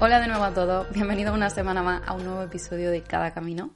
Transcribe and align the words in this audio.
Hola 0.00 0.20
de 0.20 0.28
nuevo 0.28 0.44
a 0.44 0.54
todos, 0.54 0.88
bienvenidos 0.92 1.34
una 1.34 1.50
semana 1.50 1.82
más 1.82 2.02
a 2.06 2.12
un 2.12 2.22
nuevo 2.24 2.40
episodio 2.40 2.92
de 2.92 3.02
Cada 3.02 3.34
Camino. 3.34 3.72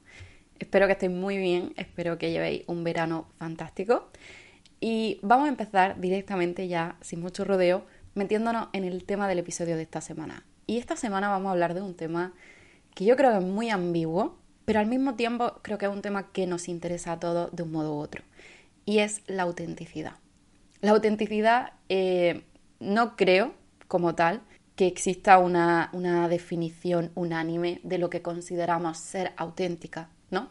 Espero 0.57 0.85
que 0.85 0.93
estéis 0.93 1.11
muy 1.11 1.37
bien, 1.37 1.73
espero 1.75 2.17
que 2.17 2.31
llevéis 2.31 2.63
un 2.67 2.85
verano 2.85 3.27
fantástico. 3.37 4.09
Y 4.79 5.19
vamos 5.21 5.47
a 5.47 5.49
empezar 5.49 5.99
directamente 5.99 6.69
ya, 6.69 6.95
sin 7.01 7.19
mucho 7.19 7.43
rodeo, 7.43 7.85
metiéndonos 8.15 8.69
en 8.71 8.85
el 8.85 9.03
tema 9.03 9.27
del 9.27 9.39
episodio 9.39 9.75
de 9.75 9.81
esta 9.81 9.99
semana. 9.99 10.45
Y 10.65 10.77
esta 10.77 10.95
semana 10.95 11.27
vamos 11.27 11.49
a 11.49 11.51
hablar 11.51 11.73
de 11.73 11.81
un 11.81 11.93
tema 11.93 12.31
que 12.95 13.03
yo 13.03 13.17
creo 13.17 13.31
que 13.31 13.39
es 13.39 13.43
muy 13.43 13.69
ambiguo, 13.69 14.37
pero 14.63 14.79
al 14.79 14.87
mismo 14.87 15.15
tiempo 15.15 15.59
creo 15.61 15.77
que 15.77 15.87
es 15.87 15.91
un 15.91 16.01
tema 16.01 16.31
que 16.31 16.47
nos 16.47 16.69
interesa 16.69 17.11
a 17.11 17.19
todos 17.19 17.53
de 17.53 17.63
un 17.63 17.73
modo 17.73 17.95
u 17.95 17.99
otro. 17.99 18.23
Y 18.85 18.99
es 18.99 19.23
la 19.27 19.43
autenticidad. 19.43 20.13
La 20.79 20.91
autenticidad 20.91 21.73
eh, 21.89 22.45
no 22.79 23.17
creo, 23.17 23.53
como 23.89 24.15
tal, 24.15 24.41
que 24.75 24.87
exista 24.87 25.37
una, 25.37 25.89
una 25.93 26.27
definición 26.27 27.11
unánime 27.15 27.79
de 27.83 27.97
lo 27.97 28.09
que 28.09 28.21
consideramos 28.21 28.97
ser 28.97 29.33
auténtica, 29.37 30.09
¿no? 30.31 30.49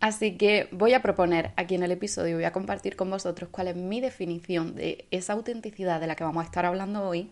Así 0.00 0.36
que 0.36 0.68
voy 0.72 0.94
a 0.94 1.00
proponer 1.00 1.52
aquí 1.56 1.76
en 1.76 1.84
el 1.84 1.92
episodio, 1.92 2.34
voy 2.34 2.44
a 2.44 2.52
compartir 2.52 2.96
con 2.96 3.08
vosotros 3.08 3.50
cuál 3.52 3.68
es 3.68 3.76
mi 3.76 4.00
definición 4.00 4.74
de 4.74 5.06
esa 5.12 5.34
autenticidad 5.34 6.00
de 6.00 6.08
la 6.08 6.16
que 6.16 6.24
vamos 6.24 6.42
a 6.42 6.46
estar 6.46 6.66
hablando 6.66 7.06
hoy 7.06 7.30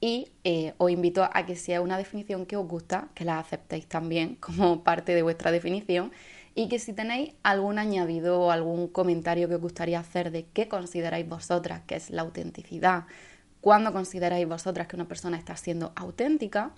y 0.00 0.28
eh, 0.44 0.74
os 0.78 0.92
invito 0.92 1.28
a 1.32 1.44
que 1.44 1.56
sea 1.56 1.80
una 1.80 1.98
definición 1.98 2.46
que 2.46 2.56
os 2.56 2.68
gusta, 2.68 3.08
que 3.14 3.24
la 3.24 3.40
aceptéis 3.40 3.86
también 3.88 4.36
como 4.36 4.84
parte 4.84 5.12
de 5.12 5.22
vuestra 5.22 5.50
definición 5.50 6.12
y 6.54 6.68
que 6.68 6.78
si 6.78 6.92
tenéis 6.92 7.32
algún 7.42 7.80
añadido 7.80 8.40
o 8.40 8.50
algún 8.52 8.86
comentario 8.86 9.48
que 9.48 9.56
os 9.56 9.60
gustaría 9.60 9.98
hacer 9.98 10.30
de 10.30 10.46
qué 10.52 10.68
consideráis 10.68 11.28
vosotras 11.28 11.82
que 11.86 11.96
es 11.96 12.10
la 12.10 12.22
autenticidad, 12.22 13.06
cuándo 13.64 13.94
consideráis 13.94 14.46
vosotras 14.46 14.86
que 14.86 14.94
una 14.94 15.08
persona 15.08 15.38
está 15.38 15.56
siendo 15.56 15.94
auténtica, 15.96 16.72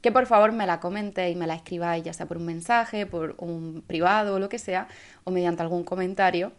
que 0.00 0.10
por 0.10 0.26
favor 0.26 0.50
me 0.50 0.66
la 0.66 0.80
comentéis 0.80 1.36
y 1.36 1.38
me 1.38 1.46
la 1.46 1.54
escribáis, 1.54 2.02
ya 2.02 2.12
sea 2.12 2.26
por 2.26 2.36
un 2.38 2.46
mensaje, 2.46 3.06
por 3.06 3.36
un 3.38 3.84
privado 3.86 4.34
o 4.34 4.38
lo 4.40 4.48
que 4.48 4.58
sea, 4.58 4.88
o 5.22 5.30
mediante 5.30 5.62
algún 5.62 5.84
comentario, 5.84 6.50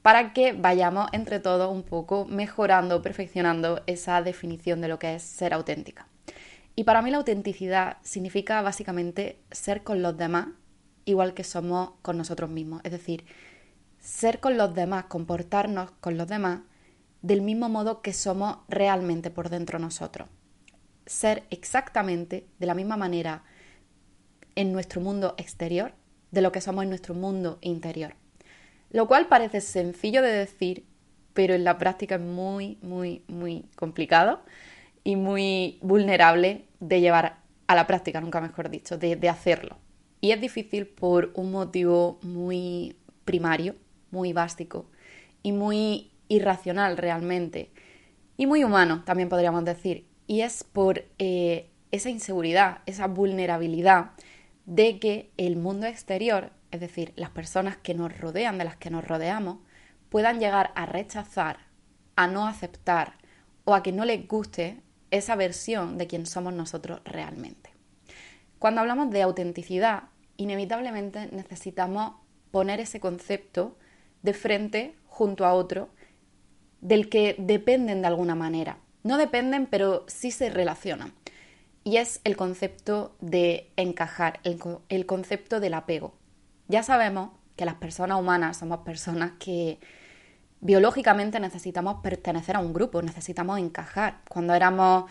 para 0.00 0.32
que 0.32 0.52
vayamos 0.52 1.08
entre 1.10 1.40
todos 1.40 1.72
un 1.72 1.82
poco 1.82 2.24
mejorando, 2.24 3.02
perfeccionando 3.02 3.82
esa 3.88 4.22
definición 4.22 4.80
de 4.80 4.86
lo 4.86 5.00
que 5.00 5.16
es 5.16 5.24
ser 5.24 5.54
auténtica. 5.54 6.06
Y 6.76 6.84
para 6.84 7.02
mí 7.02 7.10
la 7.10 7.16
autenticidad 7.16 7.96
significa 8.02 8.62
básicamente 8.62 9.40
ser 9.50 9.82
con 9.82 10.02
los 10.02 10.16
demás 10.16 10.50
igual 11.04 11.34
que 11.34 11.42
somos 11.42 11.94
con 12.02 12.16
nosotros 12.16 12.48
mismos. 12.48 12.80
Es 12.84 12.92
decir, 12.92 13.24
ser 13.98 14.38
con 14.38 14.56
los 14.56 14.72
demás, 14.72 15.06
comportarnos 15.06 15.90
con 16.00 16.16
los 16.16 16.28
demás 16.28 16.60
del 17.22 17.40
mismo 17.40 17.68
modo 17.68 18.02
que 18.02 18.12
somos 18.12 18.58
realmente 18.68 19.30
por 19.30 19.48
dentro 19.48 19.78
nosotros. 19.78 20.28
Ser 21.06 21.44
exactamente 21.50 22.46
de 22.58 22.66
la 22.66 22.74
misma 22.74 22.96
manera 22.96 23.44
en 24.54 24.72
nuestro 24.72 25.00
mundo 25.00 25.34
exterior 25.38 25.94
de 26.30 26.42
lo 26.42 26.52
que 26.52 26.60
somos 26.60 26.82
en 26.82 26.90
nuestro 26.90 27.14
mundo 27.14 27.58
interior. 27.60 28.14
Lo 28.90 29.06
cual 29.06 29.28
parece 29.28 29.60
sencillo 29.60 30.22
de 30.22 30.32
decir, 30.32 30.84
pero 31.32 31.54
en 31.54 31.64
la 31.64 31.78
práctica 31.78 32.16
es 32.16 32.20
muy, 32.20 32.78
muy, 32.82 33.22
muy 33.28 33.64
complicado 33.76 34.42
y 35.04 35.16
muy 35.16 35.78
vulnerable 35.80 36.66
de 36.80 37.00
llevar 37.00 37.38
a 37.66 37.74
la 37.74 37.86
práctica, 37.86 38.20
nunca 38.20 38.40
mejor 38.40 38.68
dicho, 38.68 38.98
de, 38.98 39.16
de 39.16 39.28
hacerlo. 39.28 39.78
Y 40.20 40.32
es 40.32 40.40
difícil 40.40 40.86
por 40.86 41.32
un 41.34 41.50
motivo 41.50 42.18
muy 42.22 42.96
primario, 43.24 43.76
muy 44.10 44.32
básico 44.32 44.86
y 45.42 45.52
muy 45.52 46.11
irracional 46.32 46.96
realmente 46.96 47.70
y 48.36 48.46
muy 48.46 48.64
humano, 48.64 49.02
también 49.04 49.28
podríamos 49.28 49.64
decir. 49.64 50.08
Y 50.26 50.40
es 50.40 50.64
por 50.64 51.04
eh, 51.18 51.70
esa 51.90 52.10
inseguridad, 52.10 52.78
esa 52.86 53.06
vulnerabilidad 53.06 54.12
de 54.64 54.98
que 54.98 55.30
el 55.36 55.56
mundo 55.56 55.86
exterior, 55.86 56.50
es 56.70 56.80
decir, 56.80 57.12
las 57.16 57.30
personas 57.30 57.76
que 57.76 57.94
nos 57.94 58.16
rodean, 58.18 58.58
de 58.58 58.64
las 58.64 58.76
que 58.76 58.90
nos 58.90 59.06
rodeamos, 59.06 59.58
puedan 60.08 60.40
llegar 60.40 60.72
a 60.74 60.86
rechazar, 60.86 61.58
a 62.16 62.26
no 62.26 62.46
aceptar 62.46 63.18
o 63.64 63.74
a 63.74 63.82
que 63.82 63.92
no 63.92 64.04
les 64.04 64.26
guste 64.26 64.80
esa 65.10 65.36
versión 65.36 65.98
de 65.98 66.06
quien 66.06 66.24
somos 66.24 66.54
nosotros 66.54 67.02
realmente. 67.04 67.70
Cuando 68.58 68.80
hablamos 68.80 69.10
de 69.10 69.22
autenticidad, 69.22 70.04
inevitablemente 70.36 71.28
necesitamos 71.32 72.14
poner 72.50 72.80
ese 72.80 73.00
concepto 73.00 73.76
de 74.22 74.32
frente 74.32 74.94
junto 75.06 75.44
a 75.44 75.52
otro 75.52 75.90
del 76.82 77.08
que 77.08 77.36
dependen 77.38 78.02
de 78.02 78.08
alguna 78.08 78.34
manera. 78.34 78.76
No 79.04 79.16
dependen, 79.16 79.66
pero 79.66 80.04
sí 80.08 80.30
se 80.30 80.50
relacionan. 80.50 81.14
Y 81.84 81.96
es 81.96 82.20
el 82.24 82.36
concepto 82.36 83.16
de 83.20 83.70
encajar, 83.76 84.40
el, 84.44 85.06
concepto 85.06 85.58
del 85.58 85.74
apego. 85.74 86.14
Ya 86.68 86.82
sabemos 86.82 87.30
que 87.56 87.64
las 87.64 87.74
personas 87.76 88.20
humanas 88.20 88.58
somos 88.58 88.80
personas 88.80 89.32
que 89.38 89.78
biológicamente 90.60 91.40
necesitamos 91.40 92.02
pertenecer 92.02 92.56
a 92.56 92.60
un 92.60 92.72
grupo, 92.72 93.02
necesitamos 93.02 93.58
encajar. 93.58 94.20
Cuando 94.28 94.54
éramos 94.54 95.10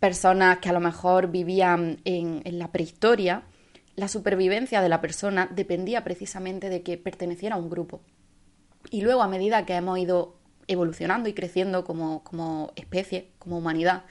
personas 0.00 0.58
que 0.58 0.68
a 0.68 0.72
lo 0.72 0.80
mejor 0.80 1.30
vivían 1.30 2.00
en, 2.04 2.42
en, 2.44 2.58
la 2.58 2.72
prehistoria, 2.72 3.42
la 3.94 4.08
supervivencia 4.08 4.80
de 4.80 4.88
la 4.88 5.00
persona 5.00 5.48
dependía 5.52 6.02
precisamente 6.02 6.68
de 6.68 6.82
que 6.82 6.98
perteneciera 6.98 7.54
a 7.54 7.58
un 7.58 7.70
grupo. 7.70 8.00
Y 8.90 9.02
luego, 9.02 9.22
a 9.22 9.28
medida 9.28 9.66
que 9.66 9.74
hemos 9.74 9.98
ido 9.98 10.39
evolucionando 10.70 11.28
y 11.28 11.34
creciendo 11.34 11.84
como, 11.84 12.72
especie, 12.76 13.28
como 13.38 13.58
humanidad, 13.58 14.04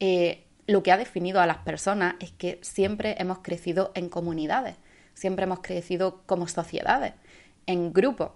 eh, 0.00 0.44
lo 0.66 0.82
que 0.82 0.92
ha 0.92 0.98
definido 0.98 1.40
a 1.40 1.46
las 1.46 1.58
personas 1.58 2.16
es 2.20 2.30
que 2.30 2.58
siempre 2.62 3.16
hemos 3.18 3.38
crecido 3.38 3.90
en 3.94 4.08
comunidades, 4.08 4.76
siempre 5.14 5.44
hemos 5.44 5.60
crecido 5.60 6.22
como 6.26 6.46
sociedades, 6.46 7.14
en 7.66 7.92
grupos. 7.92 8.32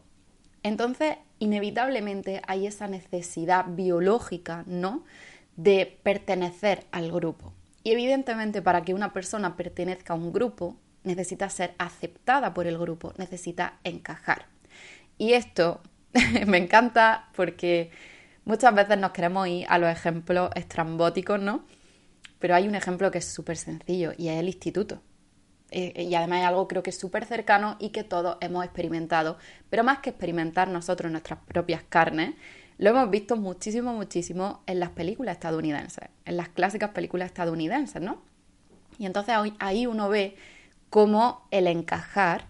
Entonces, 0.63 1.17
inevitablemente 1.39 2.41
hay 2.47 2.67
esa 2.67 2.89
necesidad 2.89 3.67
biológica, 3.69 4.65
¿no?, 4.67 5.05
de 5.57 5.99
pertenecer 6.03 6.87
al 6.93 7.11
grupo. 7.11 7.53
Y 7.83 7.91
evidentemente 7.91 8.63
para 8.63 8.83
que 8.83 8.95
una 8.95 9.13
persona 9.13 9.57
pertenezca 9.57 10.15
a 10.15 10.17
un 10.17 10.33
grupo, 10.33 10.77
necesita 11.05 11.49
ser 11.51 11.75
aceptada 11.79 12.55
por 12.55 12.67
el 12.67 12.79
grupo, 12.79 13.13
necesita 13.19 13.79
encajar. 13.83 14.47
Y 15.19 15.33
esto 15.33 15.81
me 16.47 16.59
encanta 16.59 17.29
porque 17.35 17.91
muchas 18.45 18.75
veces 18.75 18.99
nos 18.99 19.11
queremos 19.13 19.47
ir 19.49 19.67
a 19.69 19.79
los 19.79 19.91
ejemplos 19.91 20.51
estrambóticos, 20.55 21.41
¿no? 21.41 21.65
Pero 22.39 22.55
hay 22.55 22.69
un 22.69 22.75
ejemplo 22.75 23.11
que 23.11 23.19
es 23.19 23.25
súper 23.25 23.57
sencillo 23.57 24.13
y 24.17 24.29
es 24.29 24.39
el 24.39 24.47
instituto. 24.47 25.03
Eh, 25.71 26.05
y 26.05 26.15
además 26.15 26.41
es 26.41 26.47
algo 26.47 26.67
creo 26.67 26.83
que 26.83 26.91
es 26.91 26.99
súper 26.99 27.27
cercano 27.27 27.77
y 27.79 27.91
que 27.91 28.05
todos 28.05 28.39
hemos 28.41 28.65
experimentado. 28.65 29.37
Pero 29.69 29.85
más 29.85 29.99
que 29.99 30.11
experimentar 30.11 30.69
nosotros 30.69 31.11
nuestras 31.13 31.41
propias 31.47 31.83
carnes, 31.89 32.35
lo 32.79 32.91
hemos 32.91 33.11
visto 33.11 33.37
muchísimo, 33.37 33.93
muchísimo 33.93 34.63
en 34.67 34.81
las 34.81 34.91
películas 34.91 35.35
estadounidenses, 35.35 36.09
en 36.25 36.37
las 36.37 36.49
clásicas 36.49 36.91
películas 36.91 37.27
estadounidenses, 37.27 38.01
¿no? 38.01 38.23
Y 38.99 39.07
entonces 39.07 39.35
ahí 39.59 39.87
uno 39.87 40.09
ve 40.09 40.37
cómo 40.89 41.47
el 41.51 41.67
encajar 41.67 42.47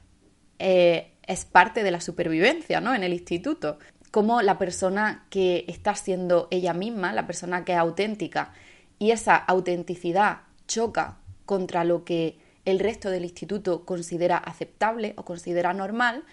eh, 0.58 1.12
es 1.28 1.44
parte 1.44 1.84
de 1.84 1.90
la 1.90 2.00
supervivencia, 2.00 2.80
¿no? 2.80 2.94
En 2.94 3.04
el 3.04 3.12
instituto. 3.12 3.78
Como 4.10 4.42
la 4.42 4.58
persona 4.58 5.26
que 5.30 5.64
está 5.68 5.94
siendo 5.94 6.48
ella 6.50 6.72
misma, 6.72 7.12
la 7.12 7.26
persona 7.26 7.64
que 7.64 7.72
es 7.72 7.78
auténtica, 7.78 8.52
y 8.98 9.12
esa 9.12 9.36
autenticidad 9.36 10.40
choca 10.66 11.18
contra 11.46 11.84
lo 11.84 12.04
que 12.04 12.38
el 12.64 12.80
resto 12.80 13.10
del 13.10 13.24
instituto 13.24 13.84
considera 13.84 14.36
aceptable 14.36 15.14
o 15.16 15.24
considera 15.24 15.72
normal, 15.72 16.24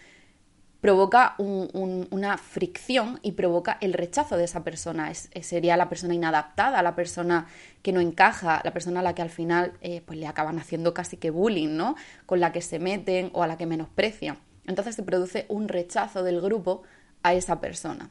provoca 0.82 1.36
una 1.40 2.38
fricción 2.38 3.20
y 3.24 3.32
provoca 3.32 3.78
el 3.82 3.94
rechazo 3.94 4.38
de 4.38 4.44
esa 4.44 4.64
persona. 4.64 5.12
sería 5.14 5.78
la 5.78 5.90
persona 5.90 6.14
inadaptada, 6.14 6.84
la 6.84 6.96
persona 6.96 7.48
que 7.82 7.92
no 7.92 8.02
encaja, 8.02 8.62
la 8.64 8.72
persona 8.72 9.00
a 9.00 9.04
la 9.04 9.16
que 9.16 9.24
al 9.24 9.32
final 9.32 9.74
eh, 9.82 10.02
pues 10.06 10.20
le 10.20 10.28
acaban 10.28 10.60
haciendo 10.60 10.94
casi 10.94 11.18
que 11.18 11.32
bullying, 11.32 11.76
¿no? 11.76 11.96
Con 12.26 12.40
la 12.40 12.52
que 12.52 12.62
se 12.62 12.78
meten 12.78 13.32
o 13.34 13.42
a 13.42 13.48
la 13.48 13.58
que 13.58 13.66
menosprecian. 13.66 14.38
Entonces 14.68 14.96
se 14.96 15.04
produce 15.04 15.46
un 15.50 15.68
rechazo 15.68 16.24
del 16.24 16.42
grupo 16.42 16.84
a 17.24 17.34
esa 17.34 17.60
persona. 17.60 18.10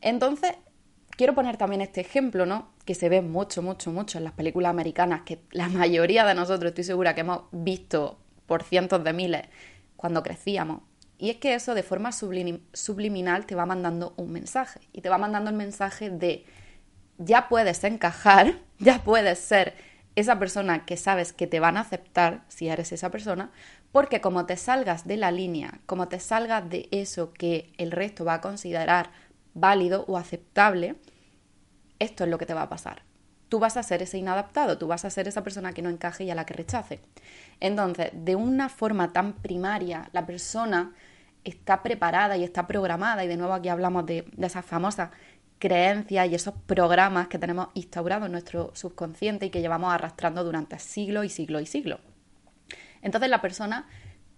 Entonces, 0.00 0.52
quiero 1.16 1.34
poner 1.34 1.56
también 1.56 1.80
este 1.80 2.00
ejemplo, 2.00 2.46
¿no? 2.46 2.70
Que 2.84 2.94
se 2.94 3.08
ve 3.08 3.22
mucho, 3.22 3.62
mucho, 3.62 3.90
mucho 3.90 4.18
en 4.18 4.24
las 4.24 4.32
películas 4.32 4.70
americanas, 4.70 5.22
que 5.22 5.40
la 5.50 5.68
mayoría 5.68 6.24
de 6.24 6.34
nosotros 6.34 6.70
estoy 6.70 6.84
segura 6.84 7.14
que 7.14 7.20
hemos 7.20 7.42
visto 7.52 8.18
por 8.46 8.62
cientos 8.64 9.04
de 9.04 9.12
miles 9.12 9.42
cuando 9.96 10.22
crecíamos. 10.22 10.82
Y 11.18 11.30
es 11.30 11.36
que 11.36 11.54
eso 11.54 11.74
de 11.74 11.84
forma 11.84 12.10
subliminal 12.10 13.46
te 13.46 13.54
va 13.54 13.64
mandando 13.64 14.12
un 14.16 14.32
mensaje. 14.32 14.80
Y 14.92 15.02
te 15.02 15.08
va 15.08 15.18
mandando 15.18 15.50
el 15.50 15.56
mensaje 15.56 16.10
de 16.10 16.44
ya 17.18 17.48
puedes 17.48 17.84
encajar, 17.84 18.54
ya 18.78 19.04
puedes 19.04 19.38
ser 19.38 19.74
esa 20.14 20.38
persona 20.38 20.84
que 20.84 20.96
sabes 20.96 21.32
que 21.32 21.46
te 21.46 21.60
van 21.60 21.76
a 21.76 21.80
aceptar 21.80 22.44
si 22.48 22.68
eres 22.68 22.92
esa 22.92 23.10
persona, 23.10 23.50
porque 23.92 24.20
como 24.20 24.46
te 24.46 24.56
salgas 24.56 25.06
de 25.06 25.16
la 25.16 25.30
línea, 25.30 25.80
como 25.86 26.08
te 26.08 26.20
salgas 26.20 26.68
de 26.68 26.88
eso 26.90 27.32
que 27.32 27.72
el 27.78 27.90
resto 27.90 28.24
va 28.24 28.34
a 28.34 28.40
considerar 28.40 29.10
válido 29.54 30.04
o 30.08 30.16
aceptable, 30.16 30.96
esto 31.98 32.24
es 32.24 32.30
lo 32.30 32.38
que 32.38 32.46
te 32.46 32.54
va 32.54 32.62
a 32.62 32.68
pasar. 32.68 33.02
Tú 33.48 33.58
vas 33.58 33.76
a 33.76 33.82
ser 33.82 34.02
ese 34.02 34.18
inadaptado, 34.18 34.78
tú 34.78 34.86
vas 34.86 35.04
a 35.04 35.10
ser 35.10 35.28
esa 35.28 35.44
persona 35.44 35.72
que 35.72 35.82
no 35.82 35.90
encaje 35.90 36.24
y 36.24 36.30
a 36.30 36.34
la 36.34 36.46
que 36.46 36.54
rechace. 36.54 37.00
Entonces, 37.60 38.10
de 38.12 38.34
una 38.34 38.68
forma 38.68 39.12
tan 39.12 39.34
primaria, 39.34 40.08
la 40.12 40.24
persona 40.24 40.94
está 41.44 41.82
preparada 41.82 42.36
y 42.36 42.44
está 42.44 42.66
programada, 42.66 43.24
y 43.24 43.28
de 43.28 43.36
nuevo 43.36 43.52
aquí 43.52 43.68
hablamos 43.68 44.06
de, 44.06 44.24
de 44.32 44.46
esas 44.46 44.64
famosas 44.64 45.10
creencias 45.62 46.28
y 46.28 46.34
esos 46.34 46.54
programas 46.66 47.28
que 47.28 47.38
tenemos 47.38 47.68
instaurados 47.74 48.26
en 48.26 48.32
nuestro 48.32 48.72
subconsciente 48.74 49.46
y 49.46 49.50
que 49.50 49.60
llevamos 49.60 49.94
arrastrando 49.94 50.42
durante 50.42 50.80
siglos 50.80 51.24
y 51.24 51.28
siglos 51.28 51.62
y 51.62 51.66
siglos. 51.66 52.00
Entonces 53.00 53.30
la 53.30 53.40
persona 53.40 53.86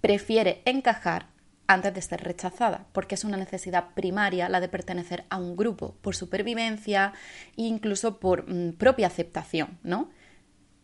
prefiere 0.02 0.60
encajar 0.66 1.28
antes 1.66 1.94
de 1.94 2.02
ser 2.02 2.22
rechazada, 2.22 2.84
porque 2.92 3.14
es 3.14 3.24
una 3.24 3.38
necesidad 3.38 3.94
primaria 3.94 4.50
la 4.50 4.60
de 4.60 4.68
pertenecer 4.68 5.24
a 5.30 5.38
un 5.38 5.56
grupo, 5.56 5.96
por 6.02 6.14
supervivencia 6.14 7.14
e 7.56 7.62
incluso 7.62 8.20
por 8.20 8.46
mm, 8.46 8.74
propia 8.74 9.06
aceptación, 9.06 9.78
¿no? 9.82 10.10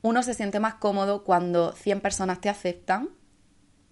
Uno 0.01 0.23
se 0.23 0.33
siente 0.33 0.59
más 0.59 0.77
cómodo 0.77 1.23
cuando 1.23 1.73
100 1.73 2.01
personas 2.01 2.41
te 2.41 2.49
aceptan, 2.49 3.11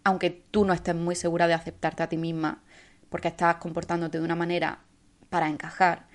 aunque 0.03 0.31
tú 0.31 0.65
no 0.65 0.73
estés 0.73 0.95
muy 0.95 1.15
segura 1.15 1.47
de 1.47 1.53
aceptarte 1.53 2.05
a 2.05 2.09
ti 2.09 2.17
misma, 2.17 2.62
porque 3.11 3.29
estás 3.29 3.56
comportándote 3.56 4.17
de 4.17 4.25
una 4.25 4.35
manera 4.35 4.79
para 5.29 5.50
encajar, 5.50 6.07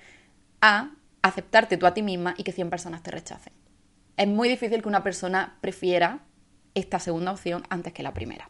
a 0.66 0.92
aceptarte 1.20 1.76
tú 1.76 1.84
a 1.84 1.92
ti 1.92 2.00
misma 2.00 2.34
y 2.38 2.42
que 2.42 2.50
100 2.50 2.70
personas 2.70 3.02
te 3.02 3.10
rechacen. 3.10 3.52
Es 4.16 4.26
muy 4.26 4.48
difícil 4.48 4.80
que 4.80 4.88
una 4.88 5.02
persona 5.02 5.58
prefiera 5.60 6.20
esta 6.74 6.98
segunda 6.98 7.32
opción 7.32 7.64
antes 7.68 7.92
que 7.92 8.02
la 8.02 8.14
primera. 8.14 8.48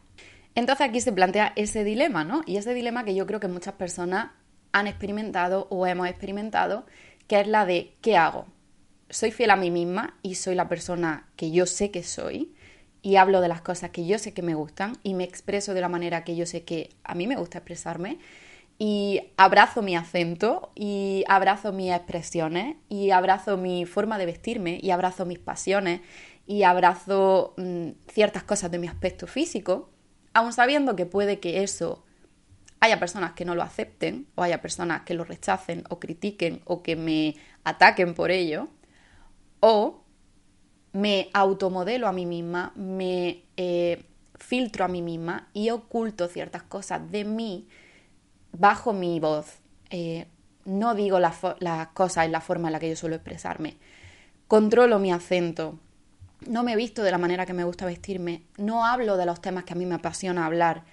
Entonces 0.55 0.87
aquí 0.87 1.01
se 1.01 1.11
plantea 1.11 1.51
ese 1.57 1.83
dilema, 1.83 2.23
¿no? 2.23 2.41
Y 2.45 2.55
ese 2.55 2.73
dilema 2.73 3.03
que 3.03 3.15
yo 3.15 3.27
creo 3.27 3.41
que 3.41 3.49
muchas 3.49 3.73
personas 3.73 4.31
han 4.71 4.87
experimentado 4.87 5.67
o 5.69 5.85
hemos 5.87 6.07
experimentado, 6.07 6.85
que 7.27 7.41
es 7.41 7.47
la 7.47 7.65
de 7.65 7.97
¿qué 7.99 8.15
hago? 8.15 8.45
¿Soy 9.09 9.31
fiel 9.31 9.51
a 9.51 9.57
mí 9.57 9.69
misma 9.69 10.17
y 10.21 10.35
soy 10.35 10.55
la 10.55 10.69
persona 10.69 11.27
que 11.35 11.51
yo 11.51 11.65
sé 11.65 11.91
que 11.91 12.01
soy? 12.01 12.55
Y 13.01 13.17
hablo 13.17 13.41
de 13.41 13.49
las 13.49 13.61
cosas 13.61 13.89
que 13.89 14.05
yo 14.07 14.19
sé 14.19 14.33
que 14.33 14.41
me 14.41 14.55
gustan 14.55 14.93
y 15.03 15.15
me 15.15 15.25
expreso 15.25 15.73
de 15.73 15.81
la 15.81 15.89
manera 15.89 16.23
que 16.23 16.37
yo 16.37 16.45
sé 16.45 16.63
que 16.63 16.91
a 17.03 17.13
mí 17.13 17.27
me 17.27 17.35
gusta 17.35 17.57
expresarme 17.57 18.19
y 18.77 19.21
abrazo 19.37 19.81
mi 19.81 19.95
acento 19.95 20.71
y 20.75 21.23
abrazo 21.27 21.71
mis 21.71 21.91
expresiones 21.91 22.75
y 22.89 23.11
abrazo 23.11 23.57
mi 23.57 23.85
forma 23.85 24.17
de 24.17 24.25
vestirme 24.25 24.79
y 24.81 24.91
abrazo 24.91 25.25
mis 25.25 25.39
pasiones 25.39 26.01
y 26.45 26.63
abrazo 26.63 27.53
mm, 27.57 27.89
ciertas 28.07 28.43
cosas 28.43 28.71
de 28.71 28.79
mi 28.79 28.87
aspecto 28.87 29.27
físico, 29.27 29.89
aun 30.33 30.51
sabiendo 30.53 30.95
que 30.95 31.05
puede 31.05 31.39
que 31.39 31.63
eso 31.63 32.03
haya 32.81 32.99
personas 32.99 33.33
que 33.33 33.45
no 33.45 33.55
lo 33.55 33.63
acepten 33.63 34.27
o 34.35 34.43
haya 34.43 34.61
personas 34.61 35.01
que 35.03 35.13
lo 35.13 35.23
rechacen 35.23 35.85
o 35.89 35.99
critiquen 35.99 36.61
o 36.65 36.83
que 36.83 36.95
me 36.95 37.35
ataquen 37.63 38.13
por 38.13 38.29
ello, 38.29 38.67
o 39.61 40.03
me 40.91 41.29
automodelo 41.33 42.07
a 42.07 42.13
mí 42.13 42.25
misma, 42.25 42.73
me 42.75 43.43
eh, 43.57 44.05
filtro 44.37 44.85
a 44.85 44.87
mí 44.87 45.01
misma 45.01 45.49
y 45.53 45.69
oculto 45.69 46.27
ciertas 46.27 46.63
cosas 46.63 47.09
de 47.09 47.23
mí 47.23 47.67
bajo 48.57 48.93
mi 48.93 49.19
voz, 49.19 49.59
eh, 49.89 50.27
no 50.65 50.95
digo 50.95 51.19
las 51.19 51.87
cosas 51.93 52.25
en 52.25 52.31
la 52.31 52.41
forma 52.41 52.67
en 52.67 52.73
la 52.73 52.79
que 52.79 52.89
yo 52.89 52.95
suelo 52.95 53.15
expresarme, 53.15 53.77
controlo 54.47 54.99
mi 54.99 55.11
acento, 55.11 55.79
no 56.47 56.63
me 56.63 56.75
visto 56.75 57.03
de 57.03 57.11
la 57.11 57.17
manera 57.17 57.45
que 57.45 57.53
me 57.53 57.63
gusta 57.63 57.85
vestirme, 57.85 58.43
no 58.57 58.85
hablo 58.85 59.17
de 59.17 59.25
los 59.25 59.41
temas 59.41 59.63
que 59.63 59.73
a 59.73 59.75
mí 59.75 59.85
me 59.85 59.95
apasiona 59.95 60.45
hablar, 60.45 60.83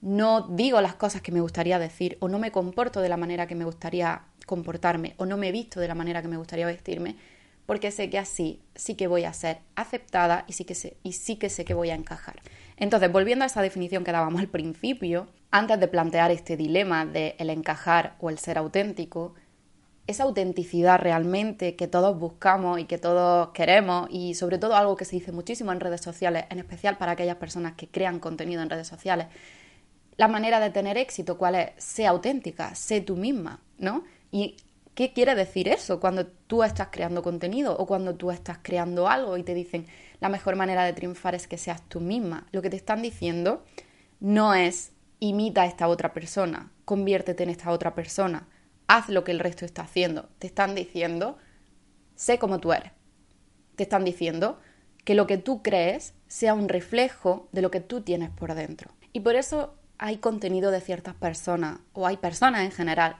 no 0.00 0.42
digo 0.48 0.80
las 0.80 0.94
cosas 0.94 1.22
que 1.22 1.32
me 1.32 1.40
gustaría 1.40 1.78
decir 1.78 2.16
o 2.20 2.28
no 2.28 2.38
me 2.38 2.52
comporto 2.52 3.00
de 3.00 3.08
la 3.08 3.16
manera 3.16 3.46
que 3.46 3.54
me 3.54 3.64
gustaría 3.64 4.22
comportarme 4.46 5.14
o 5.16 5.26
no 5.26 5.36
me 5.36 5.52
visto 5.52 5.80
de 5.80 5.88
la 5.88 5.94
manera 5.94 6.22
que 6.22 6.28
me 6.28 6.36
gustaría 6.36 6.66
vestirme, 6.66 7.16
porque 7.66 7.90
sé 7.90 8.08
que 8.08 8.18
así 8.18 8.60
sí 8.74 8.94
que 8.94 9.08
voy 9.08 9.24
a 9.24 9.32
ser 9.32 9.58
aceptada 9.74 10.44
y 10.46 10.52
sí 10.52 10.64
que 10.64 10.74
sé, 10.74 10.96
y 11.02 11.12
sí 11.12 11.36
que 11.36 11.50
sé 11.50 11.64
que 11.64 11.74
voy 11.74 11.90
a 11.90 11.94
encajar. 11.94 12.40
Entonces, 12.76 13.10
volviendo 13.10 13.44
a 13.44 13.46
esa 13.46 13.62
definición 13.62 14.04
que 14.04 14.12
dábamos 14.12 14.40
al 14.40 14.48
principio, 14.48 15.26
antes 15.50 15.78
de 15.80 15.88
plantear 15.88 16.30
este 16.30 16.56
dilema 16.56 17.06
de 17.06 17.34
el 17.38 17.50
encajar 17.50 18.16
o 18.20 18.30
el 18.30 18.38
ser 18.38 18.58
auténtico, 18.58 19.34
esa 20.06 20.22
autenticidad 20.22 21.00
realmente 21.00 21.74
que 21.74 21.88
todos 21.88 22.18
buscamos 22.18 22.78
y 22.78 22.84
que 22.84 22.98
todos 22.98 23.48
queremos 23.48 24.08
y 24.10 24.34
sobre 24.34 24.58
todo 24.58 24.76
algo 24.76 24.96
que 24.96 25.04
se 25.04 25.16
dice 25.16 25.32
muchísimo 25.32 25.72
en 25.72 25.80
redes 25.80 26.00
sociales, 26.00 26.44
en 26.50 26.58
especial 26.58 26.96
para 26.96 27.12
aquellas 27.12 27.36
personas 27.36 27.72
que 27.74 27.88
crean 27.88 28.20
contenido 28.20 28.62
en 28.62 28.70
redes 28.70 28.86
sociales, 28.86 29.26
la 30.16 30.28
manera 30.28 30.60
de 30.60 30.70
tener 30.70 30.96
éxito, 30.96 31.36
cuál 31.36 31.56
es, 31.56 31.70
sé 31.76 32.06
auténtica, 32.06 32.74
sé 32.74 33.00
tú 33.00 33.16
misma, 33.16 33.60
¿no? 33.78 34.04
Y 34.30 34.56
¿qué 34.96 35.12
quiere 35.12 35.34
decir 35.34 35.68
eso 35.68 36.00
cuando 36.00 36.26
tú 36.26 36.64
estás 36.64 36.88
creando 36.90 37.22
contenido 37.22 37.76
o 37.76 37.86
cuando 37.86 38.16
tú 38.16 38.30
estás 38.30 38.58
creando 38.62 39.08
algo 39.08 39.36
y 39.36 39.44
te 39.44 39.54
dicen 39.54 39.86
la 40.20 40.30
mejor 40.30 40.56
manera 40.56 40.84
de 40.84 40.94
triunfar 40.94 41.34
es 41.34 41.46
que 41.46 41.58
seas 41.58 41.86
tú 41.88 42.00
misma? 42.00 42.46
Lo 42.50 42.62
que 42.62 42.70
te 42.70 42.76
están 42.76 43.02
diciendo 43.02 43.62
no 44.20 44.54
es 44.54 44.92
imita 45.20 45.62
a 45.62 45.66
esta 45.66 45.86
otra 45.86 46.14
persona, 46.14 46.72
conviértete 46.86 47.42
en 47.42 47.50
esta 47.50 47.70
otra 47.70 47.94
persona, 47.94 48.48
haz 48.86 49.10
lo 49.10 49.22
que 49.22 49.32
el 49.32 49.38
resto 49.38 49.66
está 49.66 49.82
haciendo. 49.82 50.30
Te 50.38 50.46
están 50.46 50.74
diciendo, 50.74 51.36
sé 52.14 52.38
como 52.38 52.58
tú 52.58 52.72
eres. 52.72 52.92
Te 53.76 53.82
están 53.82 54.02
diciendo 54.02 54.58
que 55.04 55.14
lo 55.14 55.26
que 55.26 55.36
tú 55.36 55.62
crees 55.62 56.14
sea 56.26 56.54
un 56.54 56.70
reflejo 56.70 57.48
de 57.52 57.60
lo 57.60 57.70
que 57.70 57.80
tú 57.80 58.00
tienes 58.00 58.30
por 58.30 58.54
dentro. 58.54 58.92
Y 59.12 59.20
por 59.20 59.36
eso 59.36 59.74
hay 59.98 60.16
contenido 60.16 60.70
de 60.70 60.80
ciertas 60.80 61.14
personas, 61.14 61.80
o 61.92 62.06
hay 62.06 62.16
personas 62.16 62.62
en 62.62 62.70
general, 62.70 63.16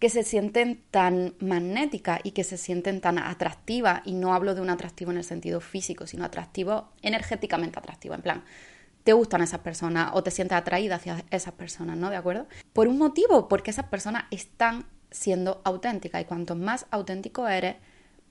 que 0.00 0.08
se 0.08 0.24
sienten 0.24 0.82
tan 0.90 1.34
magnéticas 1.40 2.20
y 2.24 2.32
que 2.32 2.42
se 2.42 2.56
sienten 2.56 3.00
tan 3.00 3.18
atractivas, 3.18 4.00
y 4.06 4.14
no 4.14 4.34
hablo 4.34 4.54
de 4.54 4.62
un 4.62 4.70
atractivo 4.70 5.12
en 5.12 5.18
el 5.18 5.24
sentido 5.24 5.60
físico, 5.60 6.06
sino 6.06 6.24
atractivo 6.24 6.88
energéticamente 7.02 7.78
atractivo, 7.78 8.14
en 8.14 8.22
plan, 8.22 8.44
te 9.04 9.12
gustan 9.12 9.42
esas 9.42 9.60
personas 9.60 10.10
o 10.14 10.22
te 10.22 10.30
sientes 10.30 10.56
atraída 10.56 10.96
hacia 10.96 11.24
esas 11.30 11.54
personas, 11.54 11.96
¿no? 11.96 12.10
¿De 12.10 12.16
acuerdo? 12.16 12.46
Por 12.72 12.88
un 12.88 12.98
motivo, 12.98 13.46
porque 13.48 13.70
esas 13.70 13.86
personas 13.86 14.24
están 14.30 14.86
siendo 15.10 15.60
auténticas 15.64 16.22
y 16.22 16.24
cuanto 16.24 16.56
más 16.56 16.86
auténtico 16.90 17.46
eres, 17.46 17.76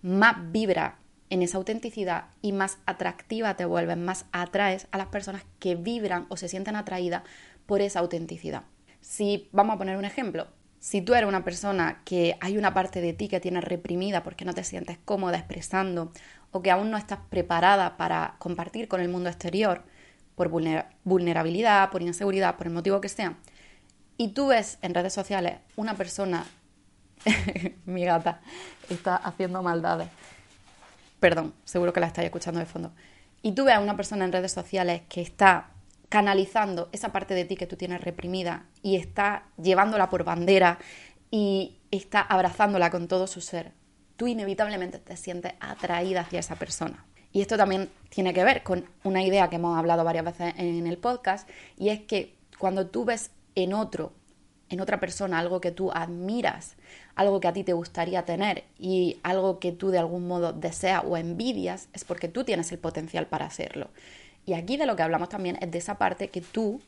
más 0.02 0.52
vibra 0.52 0.98
en 1.30 1.44
esa 1.44 1.58
autenticidad 1.58 2.26
y 2.42 2.52
más 2.52 2.80
atractiva 2.88 3.56
te 3.56 3.66
vuelves, 3.66 3.98
más 3.98 4.26
atraes 4.32 4.88
a 4.92 4.98
las 4.98 5.08
personas 5.08 5.44
que 5.60 5.76
vibran 5.76 6.26
o 6.30 6.38
se 6.38 6.48
sienten 6.48 6.76
atraídas 6.76 7.24
por 7.68 7.82
esa 7.82 8.00
autenticidad. 8.00 8.64
Si 9.02 9.50
vamos 9.52 9.76
a 9.76 9.78
poner 9.78 9.98
un 9.98 10.06
ejemplo, 10.06 10.48
si 10.80 11.02
tú 11.02 11.14
eres 11.14 11.28
una 11.28 11.44
persona 11.44 12.02
que 12.06 12.38
hay 12.40 12.58
una 12.58 12.74
parte 12.74 13.02
de 13.02 13.14
ti 13.14 13.28
que 13.28 13.40
tienes 13.40 13.64
reprimida 13.64 14.24
porque 14.24 14.46
no 14.46 14.54
te 14.54 14.64
sientes 14.64 14.98
cómoda 15.04 15.38
expresando 15.38 16.12
o 16.52 16.62
que 16.62 16.72
aún 16.72 16.90
no 16.90 16.98
estás 16.98 17.20
preparada 17.30 17.98
para 17.98 18.36
compartir 18.40 18.88
con 18.88 19.02
el 19.02 19.10
mundo 19.10 19.30
exterior, 19.30 19.84
por 20.36 20.48
vulnerabilidad, 20.48 21.90
por 21.92 22.02
inseguridad, 22.02 22.56
por 22.56 22.68
el 22.68 22.74
motivo 22.74 23.02
que 23.02 23.10
sea, 23.10 23.36
y 24.18 24.30
tú 24.30 24.48
ves 24.48 24.78
en 24.82 24.94
redes 24.94 25.14
sociales 25.14 25.60
una 25.76 25.96
persona, 25.96 26.46
mi 27.86 28.06
gata 28.06 28.40
está 28.90 29.18
haciendo 29.18 29.62
maldades, 29.62 30.08
perdón, 31.20 31.54
seguro 31.66 31.92
que 31.92 32.00
la 32.00 32.08
estáis 32.08 32.28
escuchando 32.28 32.62
de 32.62 32.66
fondo, 32.66 32.94
y 33.42 33.52
tú 33.52 33.66
ves 33.66 33.76
a 33.76 33.80
una 33.82 33.98
persona 33.98 34.24
en 34.24 34.32
redes 34.32 34.54
sociales 34.54 35.02
que 35.10 35.22
está 35.22 35.72
canalizando 36.10 36.90
esa 36.92 37.12
parte 37.12 37.34
de 37.34 37.46
ti 37.46 37.56
que 37.56 37.68
tú 37.68 37.76
tienes 37.76 38.02
reprimida 38.02 38.66
y 38.82 38.96
está 38.96 39.46
llevándola 39.62 40.10
por 40.10 40.24
bandera 40.24 40.80
y 41.32 41.78
está 41.92 42.22
abrazándola 42.22 42.90
con 42.90 43.08
todo 43.08 43.28
su 43.28 43.42
ser, 43.42 43.72
tú 44.18 44.28
inevitablemente 44.28 45.00
te 45.00 45.16
sientes 45.16 45.54
atraída 45.60 46.22
hacia 46.22 46.40
esa 46.40 46.56
persona. 46.56 47.06
Y 47.32 47.42
esto 47.42 47.58
también 47.58 47.90
tiene 48.10 48.34
que 48.34 48.44
ver 48.44 48.64
con 48.64 48.86
una 49.04 49.22
idea 49.24 49.50
que 49.50 49.58
hemos 49.58 49.78
hablado 49.78 50.04
varias 50.04 50.26
veces 50.26 50.56
en 50.58 50.88
el 50.88 50.98
podcast, 50.98 51.48
y 51.78 51.90
es 51.90 52.02
que 52.02 52.36
cuando 52.58 52.88
tú 52.88 53.06
ves 53.06 53.32
en 53.56 53.74
otro, 53.74 54.12
en 54.70 54.82
otra 54.82 55.00
persona, 55.00 55.40
algo 55.40 55.62
que 55.62 55.72
tú 55.72 55.92
admiras, 55.92 56.76
algo 57.16 57.40
que 57.40 57.48
a 57.48 57.54
ti 57.54 57.64
te 57.64 57.74
gustaría 57.74 58.26
tener 58.26 58.66
y 58.78 59.20
algo 59.24 59.60
que 59.60 59.72
tú 59.72 59.90
de 59.90 60.00
algún 60.00 60.28
modo 60.28 60.54
deseas 60.54 61.04
o 61.06 61.18
envidias, 61.18 61.90
es 61.94 62.04
porque 62.04 62.28
tú 62.28 62.44
tienes 62.44 62.72
el 62.72 62.80
potencial 62.80 63.28
para 63.28 63.46
hacerlo. 63.46 63.90
Y 64.46 64.54
aquí 64.54 64.78
de 64.78 64.86
lo 64.86 64.96
que 64.96 65.04
hablamos 65.04 65.30
también 65.30 65.58
es 65.62 65.70
de 65.72 65.78
esa 65.78 65.98
parte 65.98 66.30
que 66.30 66.42
tú 66.42 66.82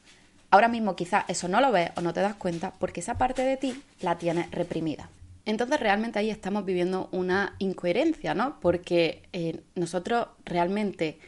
ahora 0.50 0.68
mismo 0.68 0.96
quizás 0.96 1.26
eso 1.28 1.48
no 1.48 1.62
lo 1.62 1.72
ves 1.72 1.92
o 1.96 2.02
no 2.02 2.14
te 2.14 2.20
das 2.20 2.36
cuenta 2.36 2.74
porque 2.78 3.00
esa 3.00 3.18
parte 3.18 3.44
de 3.44 3.58
ti 3.58 3.82
la 4.02 4.18
tienes 4.18 4.52
reprimida. 4.52 5.10
Entonces 5.46 5.80
realmente 5.80 6.20
ahí 6.20 6.30
estamos 6.30 6.66
viviendo 6.66 7.10
una 7.12 7.56
incoherencia, 7.58 8.36
¿no? 8.36 8.60
Porque 8.60 9.24
eh, 9.34 9.62
nosotros 9.76 10.28
realmente 10.46 11.20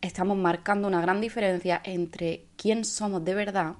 estamos 0.00 0.36
marcando 0.36 0.88
una 0.88 1.00
gran 1.00 1.20
diferencia 1.20 1.80
entre 1.84 2.46
quién 2.56 2.84
somos 2.84 3.24
de 3.24 3.34
verdad 3.34 3.74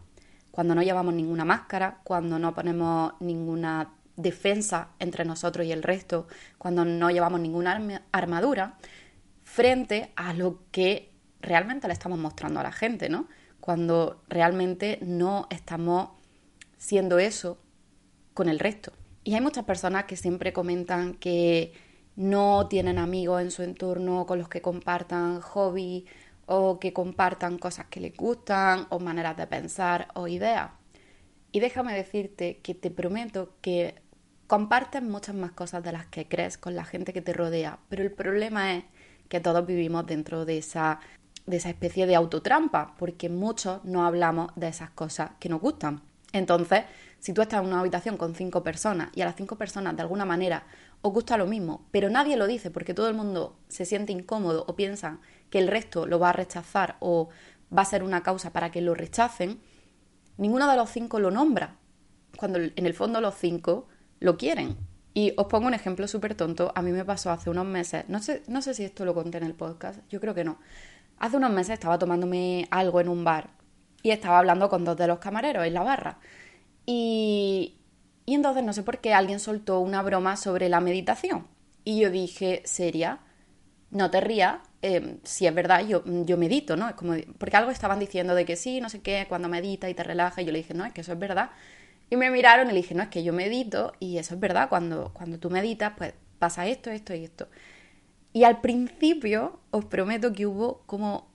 cuando 0.50 0.76
no 0.76 0.82
llevamos 0.82 1.12
ninguna 1.12 1.44
máscara, 1.44 1.98
cuando 2.04 2.38
no 2.38 2.54
ponemos 2.54 3.14
ninguna 3.18 3.90
defensa 4.16 4.90
entre 5.00 5.24
nosotros 5.24 5.66
y 5.66 5.72
el 5.72 5.82
resto, 5.82 6.28
cuando 6.58 6.84
no 6.84 7.10
llevamos 7.10 7.40
ninguna 7.40 8.02
armadura, 8.12 8.78
frente 9.42 10.12
a 10.14 10.32
lo 10.32 10.60
que 10.70 11.10
realmente 11.44 11.86
le 11.86 11.94
estamos 11.94 12.18
mostrando 12.18 12.60
a 12.60 12.62
la 12.62 12.72
gente, 12.72 13.08
¿no? 13.08 13.28
Cuando 13.60 14.22
realmente 14.28 14.98
no 15.02 15.46
estamos 15.50 16.10
siendo 16.76 17.18
eso 17.18 17.58
con 18.34 18.48
el 18.48 18.58
resto. 18.58 18.92
Y 19.22 19.34
hay 19.34 19.40
muchas 19.40 19.64
personas 19.64 20.04
que 20.04 20.16
siempre 20.16 20.52
comentan 20.52 21.14
que 21.14 21.72
no 22.16 22.68
tienen 22.68 22.98
amigos 22.98 23.42
en 23.42 23.50
su 23.50 23.62
entorno 23.62 24.26
con 24.26 24.38
los 24.38 24.48
que 24.48 24.60
compartan 24.60 25.40
hobby 25.40 26.06
o 26.46 26.78
que 26.78 26.92
compartan 26.92 27.58
cosas 27.58 27.86
que 27.86 28.00
les 28.00 28.16
gustan 28.16 28.86
o 28.90 28.98
maneras 28.98 29.36
de 29.36 29.46
pensar 29.46 30.08
o 30.14 30.28
ideas. 30.28 30.70
Y 31.52 31.60
déjame 31.60 31.94
decirte 31.94 32.58
que 32.58 32.74
te 32.74 32.90
prometo 32.90 33.54
que 33.60 33.94
compartes 34.46 35.02
muchas 35.02 35.34
más 35.34 35.52
cosas 35.52 35.82
de 35.82 35.92
las 35.92 36.06
que 36.06 36.28
crees 36.28 36.58
con 36.58 36.74
la 36.74 36.84
gente 36.84 37.12
que 37.12 37.22
te 37.22 37.32
rodea, 37.32 37.78
pero 37.88 38.02
el 38.02 38.12
problema 38.12 38.74
es 38.74 38.84
que 39.28 39.40
todos 39.40 39.64
vivimos 39.66 40.06
dentro 40.06 40.44
de 40.44 40.58
esa, 40.58 41.00
de 41.46 41.56
esa 41.56 41.68
especie 41.68 42.06
de 42.06 42.14
autotrampa, 42.14 42.94
porque 42.98 43.28
muchos 43.28 43.84
no 43.84 44.06
hablamos 44.06 44.50
de 44.56 44.68
esas 44.68 44.90
cosas 44.90 45.32
que 45.40 45.48
nos 45.48 45.60
gustan. 45.60 46.02
Entonces, 46.32 46.84
si 47.20 47.32
tú 47.32 47.42
estás 47.42 47.60
en 47.60 47.68
una 47.68 47.80
habitación 47.80 48.16
con 48.16 48.34
cinco 48.34 48.62
personas 48.62 49.10
y 49.14 49.22
a 49.22 49.24
las 49.24 49.36
cinco 49.36 49.56
personas 49.56 49.96
de 49.96 50.02
alguna 50.02 50.24
manera 50.24 50.66
os 51.00 51.12
gusta 51.12 51.36
lo 51.36 51.46
mismo, 51.46 51.86
pero 51.90 52.10
nadie 52.10 52.36
lo 52.36 52.46
dice 52.46 52.70
porque 52.70 52.94
todo 52.94 53.08
el 53.08 53.14
mundo 53.14 53.56
se 53.68 53.84
siente 53.84 54.12
incómodo 54.12 54.64
o 54.66 54.74
piensa 54.74 55.20
que 55.50 55.58
el 55.58 55.68
resto 55.68 56.06
lo 56.06 56.18
va 56.18 56.30
a 56.30 56.32
rechazar 56.32 56.96
o 57.00 57.28
va 57.76 57.82
a 57.82 57.86
ser 57.86 58.02
una 58.02 58.22
causa 58.22 58.52
para 58.52 58.70
que 58.70 58.80
lo 58.80 58.94
rechacen, 58.94 59.60
ninguno 60.36 60.68
de 60.68 60.76
los 60.76 60.90
cinco 60.90 61.20
lo 61.20 61.30
nombra, 61.30 61.76
cuando 62.36 62.58
en 62.58 62.86
el 62.86 62.94
fondo 62.94 63.20
los 63.20 63.34
cinco 63.34 63.86
lo 64.20 64.36
quieren. 64.36 64.76
Y 65.12 65.32
os 65.36 65.46
pongo 65.46 65.68
un 65.68 65.74
ejemplo 65.74 66.08
súper 66.08 66.34
tonto, 66.34 66.72
a 66.74 66.82
mí 66.82 66.90
me 66.90 67.04
pasó 67.04 67.30
hace 67.30 67.48
unos 67.48 67.66
meses, 67.66 68.04
no 68.08 68.20
sé, 68.20 68.42
no 68.48 68.62
sé 68.62 68.74
si 68.74 68.84
esto 68.84 69.04
lo 69.04 69.14
conté 69.14 69.38
en 69.38 69.44
el 69.44 69.54
podcast, 69.54 70.00
yo 70.08 70.20
creo 70.20 70.34
que 70.34 70.42
no. 70.42 70.58
Hace 71.24 71.38
unos 71.38 71.52
meses 71.52 71.72
estaba 71.72 71.98
tomándome 71.98 72.68
algo 72.70 73.00
en 73.00 73.08
un 73.08 73.24
bar 73.24 73.48
y 74.02 74.10
estaba 74.10 74.38
hablando 74.38 74.68
con 74.68 74.84
dos 74.84 74.94
de 74.98 75.06
los 75.06 75.20
camareros 75.20 75.66
en 75.66 75.72
la 75.72 75.82
barra. 75.82 76.18
Y, 76.84 77.78
entonces 78.26 78.62
no 78.62 78.74
sé 78.74 78.82
por 78.82 78.98
qué 78.98 79.14
alguien 79.14 79.40
soltó 79.40 79.80
una 79.80 80.02
broma 80.02 80.36
sobre 80.36 80.68
la 80.68 80.80
meditación. 80.80 81.46
Y 81.82 81.98
yo 81.98 82.10
dije, 82.10 82.60
seria, 82.66 83.20
no 83.90 84.10
te 84.10 84.20
rías, 84.20 84.58
em, 84.82 85.16
si 85.22 85.46
es 85.46 85.54
verdad, 85.54 85.86
yo, 85.86 86.04
yo 86.26 86.36
medito, 86.36 86.76
¿no? 86.76 86.90
Es 86.90 86.94
como, 86.94 87.14
porque 87.38 87.56
algo 87.56 87.70
estaban 87.70 88.00
diciendo 88.00 88.34
de 88.34 88.44
que 88.44 88.56
sí, 88.56 88.82
no 88.82 88.90
sé 88.90 89.00
qué, 89.00 89.24
cuando 89.26 89.48
medita 89.48 89.88
y 89.88 89.94
te 89.94 90.02
relaja, 90.02 90.42
y 90.42 90.44
yo 90.44 90.52
le 90.52 90.58
dije, 90.58 90.74
no, 90.74 90.84
es 90.84 90.92
que 90.92 91.00
eso 91.00 91.14
es 91.14 91.18
verdad. 91.18 91.52
Y 92.10 92.16
me 92.16 92.28
miraron 92.30 92.68
y 92.68 92.72
le 92.72 92.82
dije, 92.82 92.94
no, 92.94 93.02
es 93.02 93.08
que 93.08 93.24
yo 93.24 93.32
medito, 93.32 93.94
y 93.98 94.18
eso 94.18 94.34
es 94.34 94.40
verdad, 94.40 94.68
cuando, 94.68 95.10
cuando 95.14 95.38
tú 95.38 95.48
meditas, 95.48 95.94
pues 95.96 96.12
pasa 96.38 96.66
esto, 96.66 96.90
esto 96.90 97.14
y 97.14 97.24
esto. 97.24 97.48
Y 98.34 98.42
al 98.42 98.60
principio, 98.60 99.60
os 99.70 99.84
prometo 99.84 100.32
que 100.32 100.44
hubo 100.44 100.82
como 100.86 101.32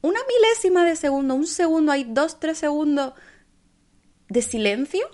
una 0.00 0.18
milésima 0.26 0.82
de 0.84 0.96
segundo, 0.96 1.34
un 1.34 1.46
segundo, 1.46 1.92
hay 1.92 2.04
dos, 2.04 2.40
tres 2.40 2.56
segundos 2.56 3.12
de 4.30 4.40
silencio, 4.40 5.06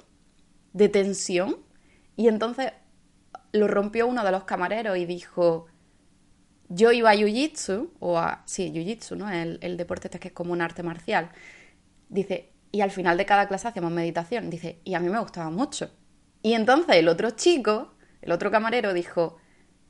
de 0.72 0.88
tensión, 0.88 1.58
y 2.14 2.28
entonces 2.28 2.72
lo 3.50 3.66
rompió 3.66 4.06
uno 4.06 4.24
de 4.24 4.30
los 4.30 4.44
camareros 4.44 4.96
y 4.96 5.04
dijo, 5.04 5.66
yo 6.68 6.92
iba 6.92 7.10
a 7.10 7.14
Jiu-Jitsu, 7.14 7.90
o 7.98 8.16
a, 8.16 8.44
sí, 8.46 8.70
Jiu-Jitsu, 8.72 9.16
¿no? 9.16 9.28
El, 9.28 9.76
deporte 9.76 10.06
este 10.06 10.20
que 10.20 10.28
es 10.28 10.34
como 10.34 10.52
un 10.52 10.62
arte 10.62 10.84
marcial. 10.84 11.32
Dice, 12.10 12.52
y 12.70 12.80
al 12.80 12.92
final 12.92 13.18
de 13.18 13.26
cada 13.26 13.48
clase 13.48 13.66
hacíamos 13.66 13.90
meditación. 13.90 14.50
Dice, 14.50 14.78
y 14.84 14.94
a 14.94 15.00
mí 15.00 15.08
me 15.08 15.18
gustaba 15.18 15.50
mucho. 15.50 15.90
Y 16.42 16.54
entonces 16.54 16.94
el 16.94 17.08
otro 17.08 17.30
chico, 17.32 17.92
el 18.20 18.30
otro 18.30 18.52
camarero, 18.52 18.94
dijo, 18.94 19.38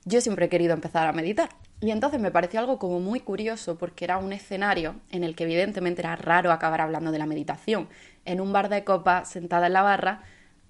yo 0.05 0.21
siempre 0.21 0.47
he 0.47 0.49
querido 0.49 0.75
empezar 0.75 1.07
a 1.07 1.13
meditar. 1.13 1.51
Y 1.81 1.91
entonces 1.91 2.21
me 2.21 2.31
pareció 2.31 2.61
algo 2.61 2.79
como 2.79 3.01
muy 3.01 3.21
curioso 3.21 3.77
porque 3.77 4.05
era 4.05 4.19
un 4.19 4.33
escenario 4.33 4.97
en 5.11 5.25
el 5.25 5.35
que 5.35 5.45
evidentemente 5.45 6.03
era 6.03 6.17
raro 6.17 6.53
acabar 6.53 6.81
hablando 6.81 7.11
de 7.11 7.19
la 7.19 7.27
meditación, 7.27 7.89
en 8.25 8.41
un 8.41 8.53
bar 8.53 8.69
de 8.69 8.85
copas 8.85 9.29
sentada 9.31 9.67
en 9.67 9.73
la 9.73 9.83
barra 9.83 10.23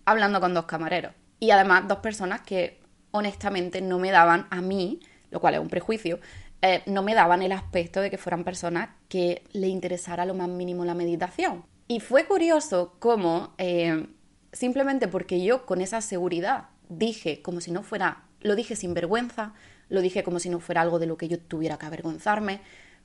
hablando 0.04 0.40
con 0.40 0.54
dos 0.54 0.64
camareros. 0.64 1.12
Y 1.38 1.50
además 1.50 1.88
dos 1.88 1.98
personas 1.98 2.40
que 2.42 2.80
honestamente 3.10 3.80
no 3.80 3.98
me 3.98 4.10
daban 4.10 4.46
a 4.50 4.60
mí, 4.60 5.00
lo 5.30 5.40
cual 5.40 5.54
es 5.54 5.60
un 5.60 5.68
prejuicio, 5.68 6.18
eh, 6.62 6.82
no 6.86 7.02
me 7.02 7.14
daban 7.14 7.42
el 7.42 7.52
aspecto 7.52 8.00
de 8.00 8.10
que 8.10 8.18
fueran 8.18 8.44
personas 8.44 8.90
que 9.08 9.42
le 9.52 9.68
interesara 9.68 10.24
lo 10.24 10.34
más 10.34 10.48
mínimo 10.48 10.84
la 10.84 10.94
meditación. 10.94 11.64
Y 11.88 12.00
fue 12.00 12.24
curioso 12.24 12.94
cómo, 13.00 13.52
eh, 13.58 14.06
simplemente 14.52 15.08
porque 15.08 15.42
yo 15.42 15.66
con 15.66 15.80
esa 15.80 16.00
seguridad 16.00 16.68
dije 16.88 17.42
como 17.42 17.60
si 17.60 17.70
no 17.70 17.82
fuera, 17.82 18.22
lo 18.42 18.56
dije 18.56 18.76
sin 18.76 18.94
vergüenza, 18.94 19.54
lo 19.88 20.00
dije 20.00 20.22
como 20.22 20.38
si 20.38 20.49
no 20.49 20.61
fuera 20.61 20.80
algo 20.80 20.99
de 20.99 21.06
lo 21.06 21.16
que 21.16 21.28
yo 21.28 21.38
tuviera 21.38 21.78
que 21.78 21.87
avergonzarme, 21.87 22.61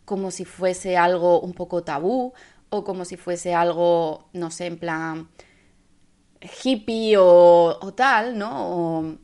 como 0.05 0.31
si 0.31 0.45
fuese 0.45 0.97
algo 0.97 1.41
un 1.41 1.53
poco 1.53 1.83
tabú 1.83 2.33
o 2.69 2.83
como 2.83 3.05
si 3.05 3.17
fuese 3.17 3.53
algo, 3.53 4.29
no 4.33 4.51
sé, 4.51 4.67
en 4.67 4.77
plan 4.77 5.29
hippie 6.63 7.17
o, 7.17 7.93
tal, 7.95 8.37
¿no? 8.37 9.17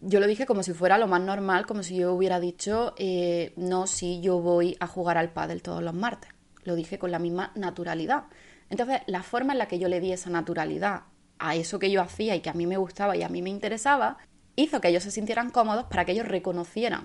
yo 0.00 0.20
lo 0.20 0.26
dije 0.26 0.46
como 0.46 0.62
si 0.62 0.72
fuera 0.72 0.98
lo 0.98 1.08
más 1.08 1.20
normal, 1.20 1.66
como 1.66 1.82
si 1.82 1.96
yo 1.96 2.12
hubiera 2.12 2.40
dicho, 2.40 2.94
eh, 2.98 3.52
no, 3.56 3.86
sí, 3.86 4.20
yo 4.20 4.40
voy 4.40 4.76
a 4.80 4.86
jugar 4.86 5.18
al 5.18 5.32
pádel 5.32 5.62
todos 5.62 5.82
los 5.82 5.94
martes. 5.94 6.30
Lo 6.64 6.76
dije 6.76 6.98
con 6.98 7.10
la 7.10 7.18
misma 7.18 7.52
naturalidad. 7.56 8.24
Entonces, 8.70 9.00
la 9.06 9.22
forma 9.22 9.52
en 9.54 9.58
la 9.58 9.66
que 9.66 9.78
yo 9.78 9.88
le 9.88 10.00
di 10.00 10.12
esa 10.12 10.30
naturalidad 10.30 11.04
a 11.38 11.54
eso 11.54 11.78
que 11.78 11.90
yo 11.90 12.02
hacía 12.02 12.36
y 12.36 12.40
que 12.40 12.50
a 12.50 12.54
mí 12.54 12.66
me 12.66 12.76
gustaba 12.76 13.16
y 13.16 13.22
a 13.22 13.28
mí 13.28 13.42
me 13.42 13.50
interesaba, 13.50 14.18
hizo 14.58 14.80
que 14.80 14.88
ellos 14.88 15.04
se 15.04 15.10
sintieran 15.10 15.50
cómodos 15.50 15.84
para 15.84 16.04
que 16.04 16.12
ellos 16.12 16.26
reconocieran 16.26 17.04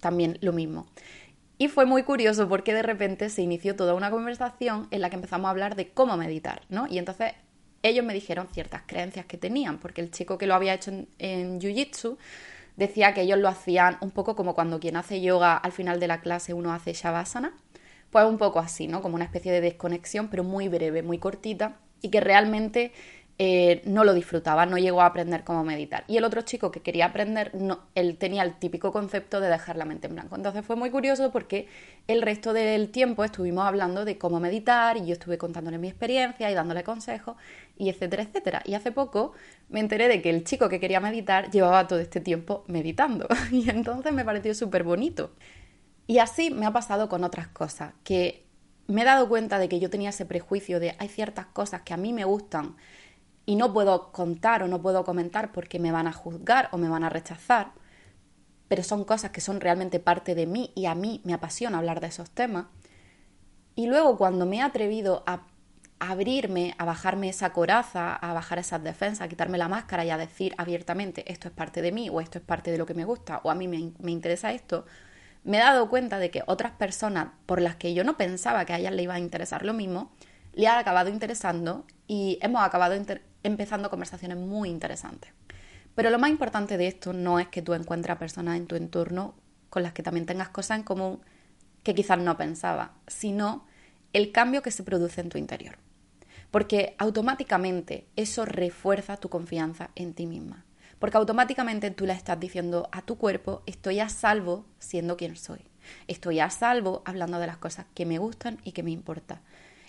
también 0.00 0.38
lo 0.42 0.52
mismo. 0.52 0.86
Y 1.56 1.68
fue 1.68 1.86
muy 1.86 2.02
curioso 2.02 2.48
porque 2.48 2.74
de 2.74 2.82
repente 2.82 3.30
se 3.30 3.42
inició 3.42 3.74
toda 3.74 3.94
una 3.94 4.10
conversación 4.10 4.88
en 4.90 5.00
la 5.00 5.08
que 5.08 5.16
empezamos 5.16 5.46
a 5.46 5.50
hablar 5.50 5.76
de 5.76 5.88
cómo 5.88 6.16
meditar, 6.16 6.62
¿no? 6.68 6.86
Y 6.88 6.98
entonces 6.98 7.32
ellos 7.82 8.04
me 8.04 8.12
dijeron 8.12 8.48
ciertas 8.52 8.82
creencias 8.86 9.24
que 9.26 9.38
tenían, 9.38 9.78
porque 9.78 10.00
el 10.00 10.10
chico 10.10 10.36
que 10.36 10.46
lo 10.46 10.54
había 10.54 10.74
hecho 10.74 10.90
en, 11.18 11.60
Jiu-Jitsu 11.60 12.18
decía 12.76 13.14
que 13.14 13.22
ellos 13.22 13.38
lo 13.38 13.48
hacían 13.48 13.96
un 14.00 14.10
poco 14.10 14.36
como 14.36 14.54
cuando 14.54 14.80
quien 14.80 14.96
hace 14.96 15.20
yoga 15.20 15.56
al 15.56 15.72
final 15.72 16.00
de 16.00 16.08
la 16.08 16.20
clase 16.20 16.54
uno 16.54 16.72
hace 16.72 16.92
shavasana, 16.92 17.54
pues 18.10 18.26
un 18.26 18.36
poco 18.36 18.58
así, 18.58 18.88
¿no? 18.88 19.00
Como 19.00 19.14
una 19.14 19.24
especie 19.24 19.52
de 19.52 19.60
desconexión, 19.60 20.28
pero 20.28 20.44
muy 20.44 20.68
breve, 20.68 21.02
muy 21.02 21.18
cortita, 21.18 21.78
y 22.02 22.10
que 22.10 22.20
realmente 22.20 22.92
eh, 23.36 23.82
no 23.84 24.04
lo 24.04 24.14
disfrutaba, 24.14 24.64
no 24.64 24.78
llegó 24.78 25.00
a 25.00 25.06
aprender 25.06 25.42
cómo 25.42 25.64
meditar. 25.64 26.04
Y 26.06 26.18
el 26.18 26.24
otro 26.24 26.42
chico 26.42 26.70
que 26.70 26.82
quería 26.82 27.06
aprender, 27.06 27.52
no, 27.54 27.80
él 27.96 28.16
tenía 28.16 28.44
el 28.44 28.54
típico 28.54 28.92
concepto 28.92 29.40
de 29.40 29.48
dejar 29.48 29.76
la 29.76 29.84
mente 29.84 30.06
en 30.06 30.14
blanco. 30.14 30.36
Entonces 30.36 30.64
fue 30.64 30.76
muy 30.76 30.90
curioso 30.90 31.32
porque 31.32 31.66
el 32.06 32.22
resto 32.22 32.52
del 32.52 32.90
tiempo 32.90 33.24
estuvimos 33.24 33.66
hablando 33.66 34.04
de 34.04 34.18
cómo 34.18 34.38
meditar 34.38 34.96
y 34.96 35.06
yo 35.06 35.14
estuve 35.14 35.36
contándole 35.36 35.78
mi 35.78 35.88
experiencia 35.88 36.48
y 36.48 36.54
dándole 36.54 36.84
consejos 36.84 37.36
y 37.76 37.88
etcétera, 37.88 38.22
etcétera. 38.22 38.62
Y 38.64 38.74
hace 38.74 38.92
poco 38.92 39.32
me 39.68 39.80
enteré 39.80 40.06
de 40.06 40.22
que 40.22 40.30
el 40.30 40.44
chico 40.44 40.68
que 40.68 40.78
quería 40.78 41.00
meditar 41.00 41.50
llevaba 41.50 41.88
todo 41.88 41.98
este 41.98 42.20
tiempo 42.20 42.62
meditando 42.68 43.26
y 43.50 43.68
entonces 43.68 44.12
me 44.12 44.24
pareció 44.24 44.54
súper 44.54 44.84
bonito. 44.84 45.32
Y 46.06 46.18
así 46.18 46.50
me 46.50 46.66
ha 46.66 46.72
pasado 46.72 47.08
con 47.08 47.24
otras 47.24 47.48
cosas, 47.48 47.94
que 48.04 48.44
me 48.86 49.02
he 49.02 49.04
dado 49.04 49.28
cuenta 49.28 49.58
de 49.58 49.68
que 49.68 49.80
yo 49.80 49.90
tenía 49.90 50.10
ese 50.10 50.26
prejuicio 50.26 50.78
de 50.78 50.94
hay 50.98 51.08
ciertas 51.08 51.46
cosas 51.46 51.82
que 51.82 51.94
a 51.94 51.96
mí 51.96 52.12
me 52.12 52.24
gustan 52.24 52.76
y 53.46 53.56
no 53.56 53.72
puedo 53.72 54.12
contar 54.12 54.62
o 54.62 54.68
no 54.68 54.80
puedo 54.80 55.04
comentar 55.04 55.52
porque 55.52 55.78
me 55.78 55.92
van 55.92 56.06
a 56.06 56.12
juzgar 56.12 56.68
o 56.72 56.78
me 56.78 56.88
van 56.88 57.04
a 57.04 57.10
rechazar, 57.10 57.72
pero 58.68 58.82
son 58.82 59.04
cosas 59.04 59.30
que 59.30 59.40
son 59.40 59.60
realmente 59.60 60.00
parte 60.00 60.34
de 60.34 60.46
mí 60.46 60.72
y 60.74 60.86
a 60.86 60.94
mí 60.94 61.20
me 61.24 61.34
apasiona 61.34 61.78
hablar 61.78 62.00
de 62.00 62.08
esos 62.08 62.30
temas. 62.30 62.66
Y 63.74 63.86
luego 63.86 64.16
cuando 64.16 64.46
me 64.46 64.56
he 64.56 64.62
atrevido 64.62 65.22
a 65.26 65.42
abrirme, 65.98 66.74
a 66.78 66.84
bajarme 66.84 67.28
esa 67.28 67.52
coraza, 67.52 68.14
a 68.14 68.32
bajar 68.32 68.58
esas 68.58 68.82
defensas, 68.82 69.22
a 69.22 69.28
quitarme 69.28 69.58
la 69.58 69.68
máscara 69.68 70.04
y 70.04 70.10
a 70.10 70.18
decir 70.18 70.54
abiertamente 70.58 71.30
esto 71.30 71.48
es 71.48 71.54
parte 71.54 71.82
de 71.82 71.92
mí 71.92 72.08
o 72.08 72.20
esto 72.20 72.38
es 72.38 72.44
parte 72.44 72.70
de 72.70 72.78
lo 72.78 72.86
que 72.86 72.94
me 72.94 73.04
gusta 73.04 73.40
o 73.42 73.50
a 73.50 73.54
mí 73.54 73.68
me, 73.68 74.10
interesa 74.10 74.52
esto, 74.52 74.86
me 75.44 75.58
he 75.58 75.60
dado 75.60 75.88
cuenta 75.88 76.18
de 76.18 76.30
que 76.30 76.42
otras 76.46 76.72
personas 76.72 77.28
por 77.46 77.60
las 77.60 77.76
que 77.76 77.94
yo 77.94 78.04
no 78.04 78.16
pensaba 78.16 78.64
que 78.64 78.72
a 78.72 78.78
ellas 78.78 78.92
le 78.92 79.02
iba 79.02 79.14
a 79.14 79.18
interesar 79.18 79.64
lo 79.64 79.72
mismo, 79.72 80.12
le 80.52 80.66
ha 80.66 80.78
acabado 80.78 81.10
interesando 81.10 81.84
y 82.06 82.38
hemos 82.42 82.62
acabado 82.62 82.94
empezando 83.44 83.88
conversaciones 83.90 84.36
muy 84.36 84.68
interesantes. 84.68 85.30
Pero 85.94 86.10
lo 86.10 86.18
más 86.18 86.30
importante 86.30 86.76
de 86.76 86.88
esto 86.88 87.12
no 87.12 87.38
es 87.38 87.46
que 87.46 87.62
tú 87.62 87.74
encuentres 87.74 88.16
personas 88.16 88.56
en 88.56 88.66
tu 88.66 88.74
entorno 88.74 89.36
con 89.70 89.84
las 89.84 89.92
que 89.92 90.02
también 90.02 90.26
tengas 90.26 90.48
cosas 90.48 90.78
en 90.78 90.84
común 90.84 91.20
que 91.84 91.94
quizás 91.94 92.18
no 92.18 92.36
pensaba, 92.36 92.94
sino 93.06 93.64
el 94.12 94.32
cambio 94.32 94.62
que 94.62 94.72
se 94.72 94.82
produce 94.82 95.20
en 95.20 95.28
tu 95.28 95.38
interior. 95.38 95.76
porque 96.54 96.94
automáticamente 96.98 98.06
eso 98.14 98.44
refuerza 98.44 99.16
tu 99.16 99.28
confianza 99.28 99.90
en 99.96 100.14
ti 100.14 100.24
misma. 100.24 100.64
Porque 101.00 101.16
automáticamente 101.16 101.90
tú 101.90 102.06
le 102.06 102.12
estás 102.12 102.38
diciendo 102.38 102.88
a 102.92 103.02
tu 103.02 103.18
cuerpo, 103.18 103.64
estoy 103.66 103.98
a 103.98 104.08
salvo 104.08 104.64
siendo 104.78 105.16
quien 105.16 105.34
soy. 105.34 105.58
Estoy 106.06 106.38
a 106.38 106.50
salvo 106.50 107.02
hablando 107.06 107.40
de 107.40 107.48
las 107.48 107.56
cosas 107.56 107.86
que 107.92 108.06
me 108.06 108.18
gustan 108.18 108.60
y 108.62 108.70
que 108.70 108.84
me 108.84 108.92
importan. 108.92 109.40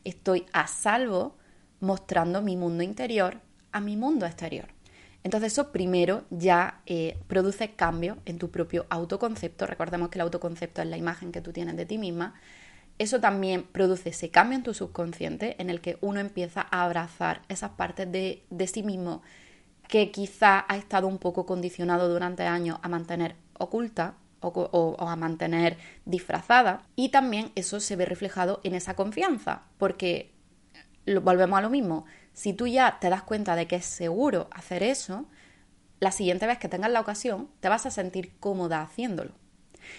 Estoy 0.04 0.48
a 0.54 0.66
salvo 0.66 1.38
mostrando 1.80 2.42
mi 2.42 2.58
mundo 2.58 2.84
interior 2.84 3.40
a 3.72 3.82
mi 3.82 3.98
mundo 3.98 4.26
exterior. 4.26 4.68
Entonces 5.26 5.54
eso 5.54 5.72
primero 5.72 6.24
ya 6.30 6.82
eh, 6.86 7.18
produce 7.28 7.72
cambio 7.72 8.20
en 8.26 8.38
tu 8.38 8.52
propio 8.52 8.86
autoconcepto. 8.92 9.66
Recordemos 9.66 10.10
que 10.10 10.20
el 10.20 10.22
autoconcepto 10.22 10.84
es 10.84 10.88
la 10.88 10.98
imagen 10.98 11.32
que 11.32 11.42
tú 11.42 11.52
tienes 11.52 11.76
de 11.76 11.88
ti 11.88 11.98
misma. 11.98 12.36
Eso 13.00 13.20
también 13.20 13.64
produce 13.64 14.10
ese 14.10 14.30
cambio 14.30 14.58
en 14.58 14.64
tu 14.64 14.76
subconsciente 14.76 15.56
en 15.60 15.72
el 15.72 15.82
que 15.82 15.98
uno 16.02 16.20
empieza 16.20 16.68
a 16.70 16.84
abrazar 16.84 17.42
esas 17.50 17.72
partes 17.72 18.10
de, 18.12 18.68
sí 18.68 18.84
mismo 18.84 19.24
que 19.88 20.12
quizá 20.12 20.64
ha 20.70 20.78
estado 20.78 21.08
un 21.08 21.18
poco 21.18 21.48
condicionado 21.48 22.08
durante 22.08 22.44
años 22.44 22.78
a 22.84 22.88
mantener 22.88 23.36
oculta 23.58 24.14
o, 24.42 24.96
a 25.00 25.16
mantener 25.16 25.78
disfrazada. 26.06 26.84
Y 26.96 27.10
también 27.10 27.52
eso 27.56 27.80
se 27.80 27.96
ve 27.96 28.06
reflejado 28.06 28.62
en 28.64 28.76
esa 28.76 28.96
confianza, 28.96 29.64
porque 29.80 30.35
volvemos 31.22 31.58
a 31.58 31.62
lo 31.62 31.70
mismo. 31.70 32.06
Si 32.34 32.54
tú 32.54 32.68
ya 32.68 32.98
te 33.00 33.10
das 33.10 33.24
cuenta 33.24 33.56
de 33.56 33.68
que 33.68 33.78
es 33.78 33.86
seguro 33.86 34.50
hacer 34.52 34.84
eso, 34.84 35.26
la 36.00 36.12
siguiente 36.12 36.48
vez 36.48 36.58
que 36.58 36.68
tengas 36.68 36.92
la 36.92 37.02
ocasión, 37.02 37.50
te 37.60 37.70
vas 37.70 37.86
a 37.86 37.92
sentir 37.92 38.34
cómoda 38.40 38.82
haciéndolo. 38.82 39.32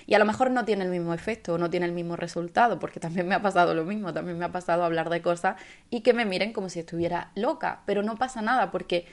Y 0.06 0.14
a 0.14 0.18
lo 0.18 0.24
mejor 0.24 0.50
no 0.50 0.64
tiene 0.64 0.84
el 0.84 0.90
mismo 0.90 1.14
efecto 1.14 1.54
o 1.54 1.58
no 1.58 1.70
tiene 1.70 1.86
el 1.86 1.92
mismo 1.92 2.16
resultado, 2.16 2.78
porque 2.78 3.00
también 3.00 3.28
me 3.28 3.34
ha 3.34 3.42
pasado 3.42 3.74
lo 3.74 3.84
mismo, 3.84 4.12
también 4.12 4.38
me 4.38 4.44
ha 4.44 4.52
pasado 4.52 4.84
hablar 4.84 5.10
de 5.10 5.22
cosas 5.22 5.56
y 5.90 6.00
que 6.00 6.12
me 6.12 6.24
miren 6.24 6.52
como 6.52 6.68
si 6.68 6.80
estuviera 6.80 7.30
loca, 7.34 7.82
pero 7.86 8.02
no 8.02 8.16
pasa 8.16 8.42
nada 8.42 8.70
porque 8.70 9.06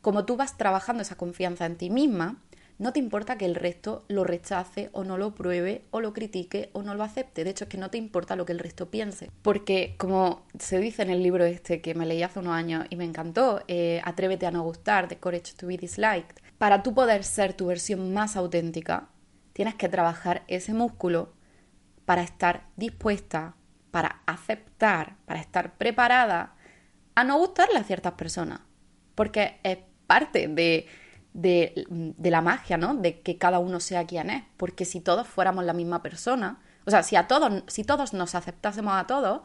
como 0.00 0.24
tú 0.24 0.36
vas 0.36 0.56
trabajando 0.56 1.02
esa 1.02 1.16
confianza 1.16 1.66
en 1.66 1.76
ti 1.76 1.90
misma, 1.90 2.36
no 2.78 2.92
te 2.92 3.00
importa 3.00 3.36
que 3.36 3.44
el 3.44 3.56
resto 3.56 4.04
lo 4.08 4.22
rechace 4.22 4.88
o 4.92 5.02
no 5.02 5.18
lo 5.18 5.34
pruebe 5.34 5.84
o 5.90 6.00
lo 6.00 6.12
critique 6.12 6.70
o 6.72 6.82
no 6.82 6.94
lo 6.94 7.02
acepte. 7.02 7.42
De 7.42 7.50
hecho, 7.50 7.64
es 7.64 7.70
que 7.70 7.76
no 7.76 7.90
te 7.90 7.98
importa 7.98 8.36
lo 8.36 8.46
que 8.46 8.52
el 8.52 8.60
resto 8.60 8.88
piense. 8.88 9.30
Porque, 9.42 9.96
como 9.98 10.46
se 10.58 10.78
dice 10.78 11.02
en 11.02 11.10
el 11.10 11.22
libro 11.22 11.44
este 11.44 11.80
que 11.80 11.94
me 11.94 12.06
leí 12.06 12.22
hace 12.22 12.38
unos 12.38 12.54
años 12.54 12.86
y 12.88 12.96
me 12.96 13.04
encantó, 13.04 13.62
eh, 13.66 14.00
Atrévete 14.04 14.46
a 14.46 14.52
no 14.52 14.62
gustar, 14.62 15.08
The 15.08 15.18
Courage 15.18 15.54
to 15.56 15.66
be 15.66 15.76
Disliked, 15.76 16.36
para 16.56 16.82
tú 16.82 16.94
poder 16.94 17.24
ser 17.24 17.52
tu 17.52 17.66
versión 17.66 18.12
más 18.12 18.36
auténtica, 18.36 19.08
tienes 19.52 19.74
que 19.74 19.88
trabajar 19.88 20.44
ese 20.46 20.72
músculo 20.72 21.32
para 22.04 22.22
estar 22.22 22.68
dispuesta, 22.76 23.56
para 23.90 24.22
aceptar, 24.26 25.16
para 25.26 25.40
estar 25.40 25.76
preparada 25.76 26.54
a 27.16 27.24
no 27.24 27.38
gustarle 27.38 27.78
a 27.78 27.84
ciertas 27.84 28.12
personas. 28.12 28.60
Porque 29.16 29.58
es 29.64 29.78
parte 30.06 30.46
de 30.46 30.86
de, 31.38 31.86
la 32.18 32.40
magia, 32.40 32.76
¿no? 32.76 32.94
De 32.94 33.20
que 33.20 33.38
cada 33.38 33.58
uno 33.60 33.80
sea 33.80 34.06
quien 34.06 34.30
es. 34.30 34.42
Porque 34.56 34.84
si 34.84 35.00
todos 35.00 35.26
fuéramos 35.26 35.64
la 35.64 35.72
misma 35.72 36.02
persona, 36.02 36.58
o 36.84 36.90
sea, 36.90 37.02
si 37.02 37.16
a 37.16 37.28
todos, 37.28 37.62
si 37.68 37.84
todos 37.84 38.12
nos 38.12 38.34
aceptásemos 38.34 38.94
a 38.94 39.06
todos, 39.06 39.42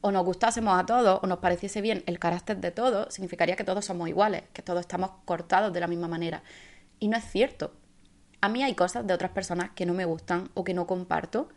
o 0.00 0.10
nos 0.10 0.24
gustásemos 0.24 0.78
a 0.78 0.84
todos, 0.84 1.20
o 1.22 1.26
nos 1.28 1.38
pareciese 1.38 1.80
bien 1.80 2.02
el 2.06 2.18
carácter 2.18 2.58
de 2.58 2.72
todos, 2.72 3.14
significaría 3.14 3.54
que 3.54 3.62
todos 3.62 3.84
somos 3.84 4.08
iguales, 4.08 4.42
que 4.52 4.62
todos 4.62 4.80
estamos 4.80 5.12
cortados 5.24 5.72
de 5.72 5.80
la 5.80 5.86
misma 5.86 6.08
manera. 6.08 6.42
Y 6.98 7.06
no 7.06 7.16
es 7.16 7.24
cierto. 7.24 7.72
A 8.40 8.48
mí 8.48 8.64
hay 8.64 8.74
cosas 8.74 9.06
de 9.06 9.14
otras 9.14 9.30
personas 9.30 9.70
que 9.70 9.86
no 9.86 9.94
me 9.94 10.04
gustan 10.04 10.50
o 10.54 10.64
que 10.64 10.74
no 10.74 10.88
comparto, 10.88 11.48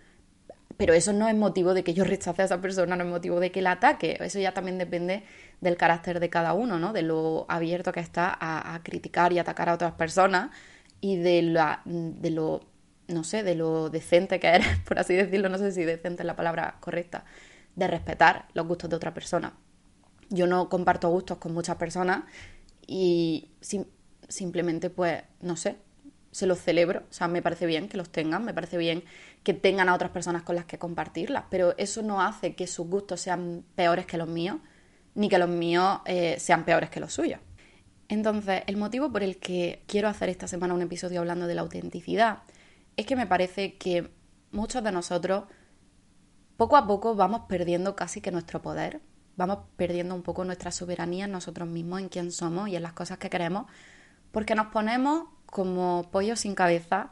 pero 0.78 0.94
eso 0.94 1.12
no 1.12 1.28
es 1.28 1.36
motivo 1.36 1.74
de 1.74 1.84
que 1.84 1.96
yo 1.96 2.04
rechace 2.04 2.44
a 2.44 2.46
esa 2.46 2.62
persona, 2.62 2.96
no 2.96 3.04
es 3.04 3.10
motivo 3.10 3.40
de 3.40 3.52
que 3.52 3.64
la 3.64 3.72
ataque. 3.72 4.18
Eso 4.20 4.38
ya 4.38 4.54
también 4.54 4.78
depende 4.78 5.24
del 5.62 5.78
carácter 5.78 6.20
de 6.20 6.30
cada 6.30 6.54
uno, 6.54 6.80
¿no? 6.80 6.94
De 6.94 7.02
lo 7.02 7.46
abierto 7.50 7.92
que 7.92 8.00
está 8.00 8.38
a, 8.40 8.80
criticar 8.84 9.34
y 9.34 9.40
atacar 9.40 9.70
a 9.70 9.74
otras 9.74 9.94
personas 9.94 10.52
y 11.02 11.18
de, 11.18 11.42
la, 11.42 11.82
de 11.86 12.30
lo, 12.32 12.62
no 13.08 13.24
sé, 13.24 13.44
de 13.44 13.56
lo 13.56 13.90
decente 13.90 14.40
que 14.40 14.48
eres, 14.48 14.80
por 14.88 15.00
así 15.00 15.16
decirlo, 15.16 15.50
no 15.50 15.58
sé 15.58 15.72
si 15.72 15.84
decente 15.84 16.24
es 16.24 16.28
la 16.28 16.36
palabra 16.36 16.78
correcta, 16.80 17.26
de 17.76 17.88
respetar 17.88 18.48
los 18.54 18.68
gustos 18.68 18.90
de 18.90 18.96
otra 18.96 19.14
persona. 19.14 19.54
Yo 20.30 20.48
no 20.48 20.70
comparto 20.70 21.10
gustos 21.10 21.38
con 21.38 21.54
muchas 21.54 21.76
personas 21.78 22.24
y 22.88 23.50
simplemente, 24.28 24.90
pues, 24.90 25.24
no 25.42 25.56
sé, 25.56 25.78
se 26.36 26.48
los 26.48 26.60
celebro, 26.60 27.04
o 27.10 27.14
sea, 27.14 27.30
me 27.30 27.42
parece 27.42 27.66
bien 27.66 27.88
que 27.88 27.96
los 27.96 28.10
tengan, 28.10 28.44
me 28.44 28.54
parece 28.54 28.78
bien 28.78 29.06
que 29.44 29.54
tengan 29.54 29.88
a 29.88 29.96
otras 29.96 30.12
personas 30.12 30.44
con 30.44 30.56
las 30.56 30.66
que 30.66 30.78
compartirlas, 30.78 31.46
pero 31.50 31.76
eso 31.78 32.02
no 32.02 32.22
hace 32.22 32.56
que 32.56 32.68
sus 32.68 32.88
gustos 32.88 33.22
sean 33.22 33.64
peores 33.76 34.06
que 34.06 34.18
los 34.18 34.28
míos, 34.28 34.58
ni 35.16 35.30
que 35.30 35.38
los 35.38 35.50
míos 35.50 36.00
eh, 36.06 36.36
sean 36.40 36.66
peores 36.66 36.90
que 36.90 37.00
los 37.00 37.14
suyos. 37.14 37.40
Entonces, 38.08 38.64
el 38.68 38.78
motivo 38.78 39.12
por 39.12 39.24
el 39.24 39.38
que 39.38 39.84
quiero 39.88 40.08
hacer 40.08 40.30
esta 40.30 40.48
semana 40.48 40.74
un 40.74 40.82
episodio 40.82 41.22
hablando 41.22 41.48
de 41.48 41.56
la 41.56 41.62
autenticidad 41.62 42.44
es 42.98 43.06
que 43.06 43.16
me 43.16 43.26
parece 43.26 43.78
que 43.78 44.12
muchos 44.52 44.84
de 44.84 44.92
nosotros 44.92 45.46
poco 46.58 46.78
a 46.78 46.86
poco 46.88 47.16
vamos 47.16 47.42
perdiendo 47.50 47.96
casi 47.96 48.22
que 48.22 48.32
nuestro 48.32 48.62
poder, 48.62 49.02
vamos 49.36 49.60
perdiendo 49.76 50.16
un 50.16 50.22
poco 50.22 50.46
nuestra 50.46 50.72
soberanía 50.72 51.26
en 51.26 51.32
nosotros 51.32 51.68
mismos, 51.68 52.00
en 52.00 52.10
quién 52.10 52.32
somos 52.32 52.70
y 52.70 52.76
en 52.76 52.84
las 52.84 52.94
cosas 52.94 53.18
que 53.18 53.30
queremos, 53.30 53.66
porque 54.32 54.56
nos 54.56 54.68
ponemos 54.68 55.28
como 55.46 56.10
pollos 56.12 56.42
sin 56.42 56.56
cabeza 56.56 57.12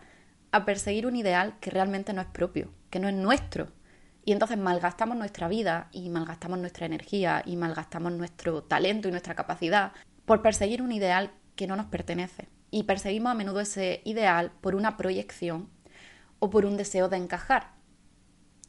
a 0.52 0.66
perseguir 0.66 1.08
un 1.08 1.16
ideal 1.16 1.58
que 1.60 1.72
realmente 1.72 2.13
no 2.13 2.22
es 2.22 2.28
propio, 2.28 2.72
que 2.89 3.00
no 3.00 3.10
es 3.10 3.16
nuestro. 3.16 3.70
Y 4.25 4.31
entonces 4.31 4.57
malgastamos 4.57 5.17
nuestra 5.17 5.47
vida 5.47 5.89
y 5.91 6.09
malgastamos 6.09 6.57
nuestra 6.59 6.86
energía 6.86 7.43
y 7.45 7.57
malgastamos 7.57 8.13
nuestro 8.13 8.63
talento 8.63 9.07
y 9.07 9.12
nuestra 9.12 9.36
capacidad 9.36 9.91
por 10.25 10.41
perseguir 10.41 10.81
un 10.81 10.91
ideal 10.91 11.31
que 11.55 11.67
no 11.67 11.75
nos 11.75 11.88
pertenece. 11.88 12.47
Y 12.71 12.83
perseguimos 12.83 13.31
a 13.31 13.36
menudo 13.36 13.59
ese 13.59 14.01
ideal 14.05 14.51
por 14.62 14.75
una 14.75 14.97
proyección 14.97 15.69
o 16.39 16.49
por 16.49 16.65
un 16.65 16.77
deseo 16.77 17.09
de 17.09 17.17
encajar. 17.17 17.73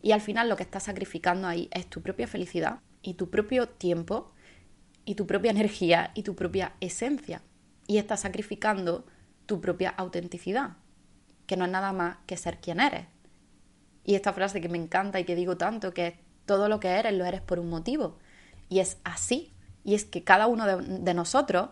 Y 0.02 0.12
al 0.12 0.20
final 0.20 0.48
lo 0.48 0.56
que 0.56 0.64
estás 0.64 0.82
sacrificando 0.82 1.48
ahí 1.48 1.68
es 1.72 1.88
tu 1.88 2.02
propia 2.02 2.26
felicidad 2.26 2.80
y 3.00 3.14
tu 3.14 3.30
propio 3.30 3.68
tiempo 3.68 4.32
y 5.04 5.14
tu 5.14 5.26
propia 5.26 5.50
energía 5.50 6.10
y 6.14 6.24
tu 6.24 6.34
propia 6.34 6.74
esencia. 6.80 7.42
Y 7.86 7.98
estás 7.98 8.20
sacrificando 8.20 9.06
tu 9.46 9.60
propia 9.60 9.90
autenticidad, 9.90 10.76
que 11.46 11.56
no 11.56 11.64
es 11.64 11.70
nada 11.70 11.92
más 11.92 12.16
que 12.26 12.36
ser 12.36 12.60
quien 12.60 12.80
eres. 12.80 13.06
Y 14.04 14.14
esta 14.14 14.32
frase 14.32 14.60
que 14.60 14.68
me 14.68 14.78
encanta 14.78 15.18
y 15.20 15.24
que 15.24 15.34
digo 15.34 15.56
tanto, 15.56 15.94
que 15.94 16.18
todo 16.46 16.68
lo 16.68 16.80
que 16.80 16.88
eres 16.88 17.14
lo 17.14 17.24
eres 17.24 17.40
por 17.40 17.58
un 17.58 17.70
motivo. 17.70 18.18
Y 18.68 18.80
es 18.80 18.98
así. 19.04 19.54
Y 19.82 19.94
es 19.94 20.04
que 20.04 20.24
cada 20.24 20.46
uno 20.46 20.66
de, 20.66 21.14
nosotros 21.14 21.70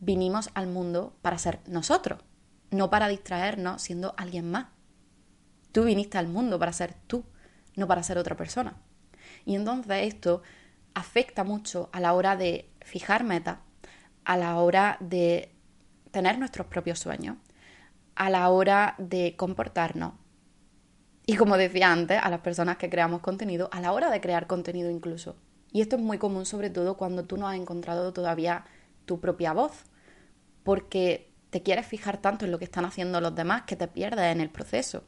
vinimos 0.00 0.50
al 0.54 0.66
mundo 0.66 1.16
para 1.22 1.38
ser 1.38 1.60
nosotros, 1.66 2.20
no 2.70 2.90
para 2.90 3.08
distraernos 3.08 3.82
siendo 3.82 4.14
alguien 4.16 4.50
más. 4.50 4.66
Tú 5.70 5.84
viniste 5.84 6.18
al 6.18 6.28
mundo 6.28 6.58
para 6.58 6.72
ser 6.72 6.94
tú, 7.06 7.24
no 7.76 7.86
para 7.86 8.02
ser 8.02 8.18
otra 8.18 8.36
persona. 8.36 8.76
Y 9.44 9.54
entonces 9.54 10.12
esto 10.12 10.42
afecta 10.94 11.44
mucho 11.44 11.88
a 11.92 12.00
la 12.00 12.14
hora 12.14 12.36
de 12.36 12.68
fijar 12.80 13.24
metas, 13.24 13.58
a 14.24 14.36
la 14.36 14.56
hora 14.56 14.96
de 15.00 15.54
tener 16.10 16.38
nuestros 16.38 16.66
propios 16.66 16.98
sueños 16.98 17.36
a 18.14 18.30
la 18.30 18.48
hora 18.50 18.94
de 18.98 19.34
comportarnos. 19.36 20.14
Y 21.24 21.36
como 21.36 21.56
decía 21.56 21.92
antes, 21.92 22.20
a 22.22 22.30
las 22.30 22.40
personas 22.40 22.76
que 22.76 22.90
creamos 22.90 23.20
contenido, 23.20 23.68
a 23.72 23.80
la 23.80 23.92
hora 23.92 24.10
de 24.10 24.20
crear 24.20 24.46
contenido 24.46 24.90
incluso. 24.90 25.36
Y 25.70 25.80
esto 25.80 25.96
es 25.96 26.02
muy 26.02 26.18
común 26.18 26.46
sobre 26.46 26.70
todo 26.70 26.96
cuando 26.96 27.24
tú 27.24 27.36
no 27.36 27.48
has 27.48 27.56
encontrado 27.56 28.12
todavía 28.12 28.64
tu 29.04 29.20
propia 29.20 29.52
voz, 29.52 29.84
porque 30.64 31.30
te 31.50 31.62
quieres 31.62 31.86
fijar 31.86 32.18
tanto 32.18 32.44
en 32.44 32.50
lo 32.50 32.58
que 32.58 32.64
están 32.64 32.84
haciendo 32.84 33.20
los 33.20 33.34
demás 33.34 33.62
que 33.62 33.76
te 33.76 33.88
pierdes 33.88 34.32
en 34.32 34.40
el 34.40 34.50
proceso. 34.50 35.04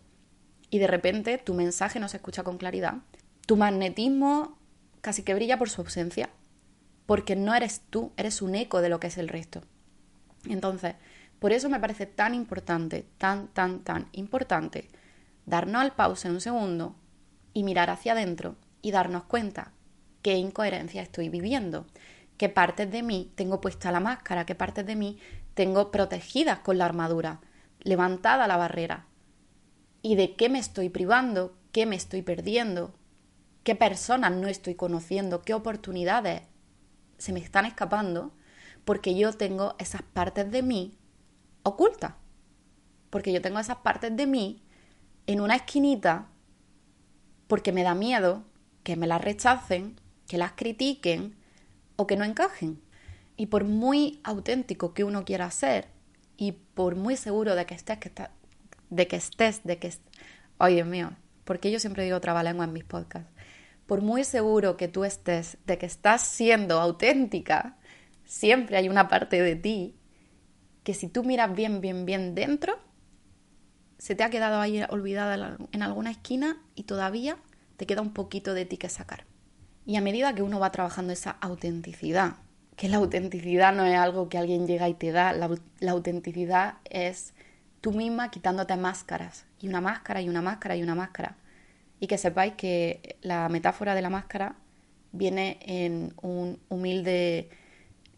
Y 0.70 0.78
de 0.78 0.86
repente 0.86 1.38
tu 1.38 1.54
mensaje 1.54 2.00
no 2.00 2.08
se 2.08 2.18
escucha 2.18 2.42
con 2.42 2.58
claridad. 2.58 2.94
Tu 3.46 3.56
magnetismo 3.56 4.58
casi 5.00 5.22
que 5.22 5.34
brilla 5.34 5.58
por 5.58 5.68
su 5.68 5.82
ausencia, 5.82 6.30
porque 7.06 7.36
no 7.36 7.54
eres 7.54 7.82
tú, 7.90 8.12
eres 8.16 8.40
un 8.40 8.54
eco 8.54 8.80
de 8.80 8.88
lo 8.88 9.00
que 9.00 9.08
es 9.08 9.18
el 9.18 9.28
resto. 9.28 9.62
Entonces, 10.46 10.94
por 11.38 11.52
eso 11.52 11.68
me 11.68 11.80
parece 11.80 12.06
tan 12.06 12.34
importante, 12.34 13.06
tan, 13.18 13.48
tan, 13.48 13.80
tan 13.80 14.08
importante, 14.12 14.88
darnos 15.46 15.82
al 15.82 15.94
pause 15.94 16.26
un 16.26 16.40
segundo 16.40 16.96
y 17.52 17.64
mirar 17.64 17.90
hacia 17.90 18.12
adentro 18.12 18.56
y 18.82 18.90
darnos 18.90 19.24
cuenta 19.24 19.72
qué 20.22 20.36
incoherencia 20.36 21.02
estoy 21.02 21.28
viviendo, 21.28 21.86
qué 22.36 22.48
partes 22.48 22.90
de 22.90 23.02
mí 23.02 23.32
tengo 23.34 23.60
puesta 23.60 23.92
la 23.92 24.00
máscara, 24.00 24.46
qué 24.46 24.54
partes 24.54 24.86
de 24.86 24.96
mí 24.96 25.18
tengo 25.54 25.90
protegidas 25.90 26.60
con 26.60 26.78
la 26.78 26.86
armadura, 26.86 27.40
levantada 27.80 28.46
la 28.48 28.56
barrera, 28.56 29.06
y 30.02 30.16
de 30.16 30.34
qué 30.36 30.48
me 30.48 30.58
estoy 30.58 30.88
privando, 30.88 31.56
qué 31.72 31.86
me 31.86 31.96
estoy 31.96 32.22
perdiendo, 32.22 32.94
qué 33.62 33.74
personas 33.74 34.32
no 34.32 34.48
estoy 34.48 34.74
conociendo, 34.74 35.42
qué 35.42 35.54
oportunidades 35.54 36.42
se 37.18 37.32
me 37.32 37.40
están 37.40 37.64
escapando 37.64 38.32
porque 38.84 39.14
yo 39.14 39.32
tengo 39.32 39.74
esas 39.78 40.02
partes 40.02 40.50
de 40.50 40.62
mí 40.62 40.98
ocultas. 41.62 42.14
Porque 43.10 43.32
yo 43.32 43.40
tengo 43.40 43.58
esas 43.58 43.78
partes 43.78 44.14
de 44.16 44.26
mí 44.26 44.62
en 45.26 45.40
una 45.40 45.56
esquinita 45.56 46.28
porque 47.46 47.72
me 47.72 47.82
da 47.82 47.94
miedo 47.94 48.44
que 48.82 48.96
me 48.96 49.06
las 49.06 49.22
rechacen, 49.22 50.00
que 50.28 50.38
las 50.38 50.52
critiquen 50.52 51.36
o 51.96 52.06
que 52.06 52.16
no 52.16 52.24
encajen. 52.24 52.80
Y 53.36 53.46
por 53.46 53.64
muy 53.64 54.20
auténtico 54.22 54.94
que 54.94 55.04
uno 55.04 55.24
quiera 55.24 55.50
ser 55.50 55.88
y 56.36 56.52
por 56.52 56.96
muy 56.96 57.16
seguro 57.16 57.54
de 57.54 57.66
que 57.66 57.74
estés, 57.74 57.98
de 58.90 59.06
que 59.08 59.16
estés, 59.16 59.64
de 59.64 59.78
que... 59.78 59.92
Ay, 60.58 60.74
Dios 60.74 60.86
mío, 60.86 61.10
porque 61.44 61.70
yo 61.70 61.80
siempre 61.80 62.04
digo 62.04 62.20
trabalengua 62.20 62.64
en 62.64 62.72
mis 62.72 62.84
podcasts. 62.84 63.30
Por 63.86 64.02
muy 64.02 64.24
seguro 64.24 64.76
que 64.76 64.88
tú 64.88 65.04
estés 65.04 65.58
de 65.66 65.78
que 65.78 65.86
estás 65.86 66.22
siendo 66.22 66.80
auténtica, 66.80 67.76
siempre 68.24 68.76
hay 68.76 68.88
una 68.88 69.08
parte 69.08 69.42
de 69.42 69.56
ti 69.56 69.96
que 70.84 70.94
si 70.94 71.08
tú 71.08 71.24
miras 71.24 71.54
bien, 71.54 71.80
bien, 71.80 72.04
bien 72.06 72.34
dentro, 72.34 72.78
se 73.98 74.14
te 74.14 74.24
ha 74.24 74.30
quedado 74.30 74.60
ahí 74.60 74.82
olvidada 74.88 75.56
en 75.72 75.82
alguna 75.82 76.10
esquina 76.10 76.56
y 76.74 76.84
todavía 76.84 77.36
te 77.76 77.86
queda 77.86 78.02
un 78.02 78.12
poquito 78.12 78.54
de 78.54 78.64
ti 78.64 78.76
que 78.76 78.88
sacar. 78.88 79.24
Y 79.86 79.96
a 79.96 80.00
medida 80.00 80.34
que 80.34 80.42
uno 80.42 80.60
va 80.60 80.72
trabajando 80.72 81.12
esa 81.12 81.32
autenticidad, 81.40 82.36
que 82.76 82.88
la 82.88 82.96
autenticidad 82.96 83.74
no 83.74 83.84
es 83.84 83.96
algo 83.96 84.28
que 84.28 84.38
alguien 84.38 84.66
llega 84.66 84.88
y 84.88 84.94
te 84.94 85.12
da, 85.12 85.32
la, 85.32 85.50
autenticidad 85.90 86.74
es 86.84 87.34
tú 87.80 87.92
misma 87.92 88.30
quitándote 88.30 88.76
máscaras, 88.76 89.46
y 89.60 89.68
una 89.68 89.80
máscara, 89.80 90.22
y 90.22 90.28
una 90.28 90.42
máscara, 90.42 90.76
y 90.76 90.82
una 90.82 90.94
máscara. 90.94 91.36
Y 92.00 92.06
que 92.06 92.18
sepáis 92.18 92.54
que 92.54 93.16
la 93.22 93.48
metáfora 93.48 93.94
de 93.94 94.02
la 94.02 94.10
máscara 94.10 94.56
viene 95.12 95.58
en 95.62 96.12
un 96.22 96.58
humilde 96.68 97.50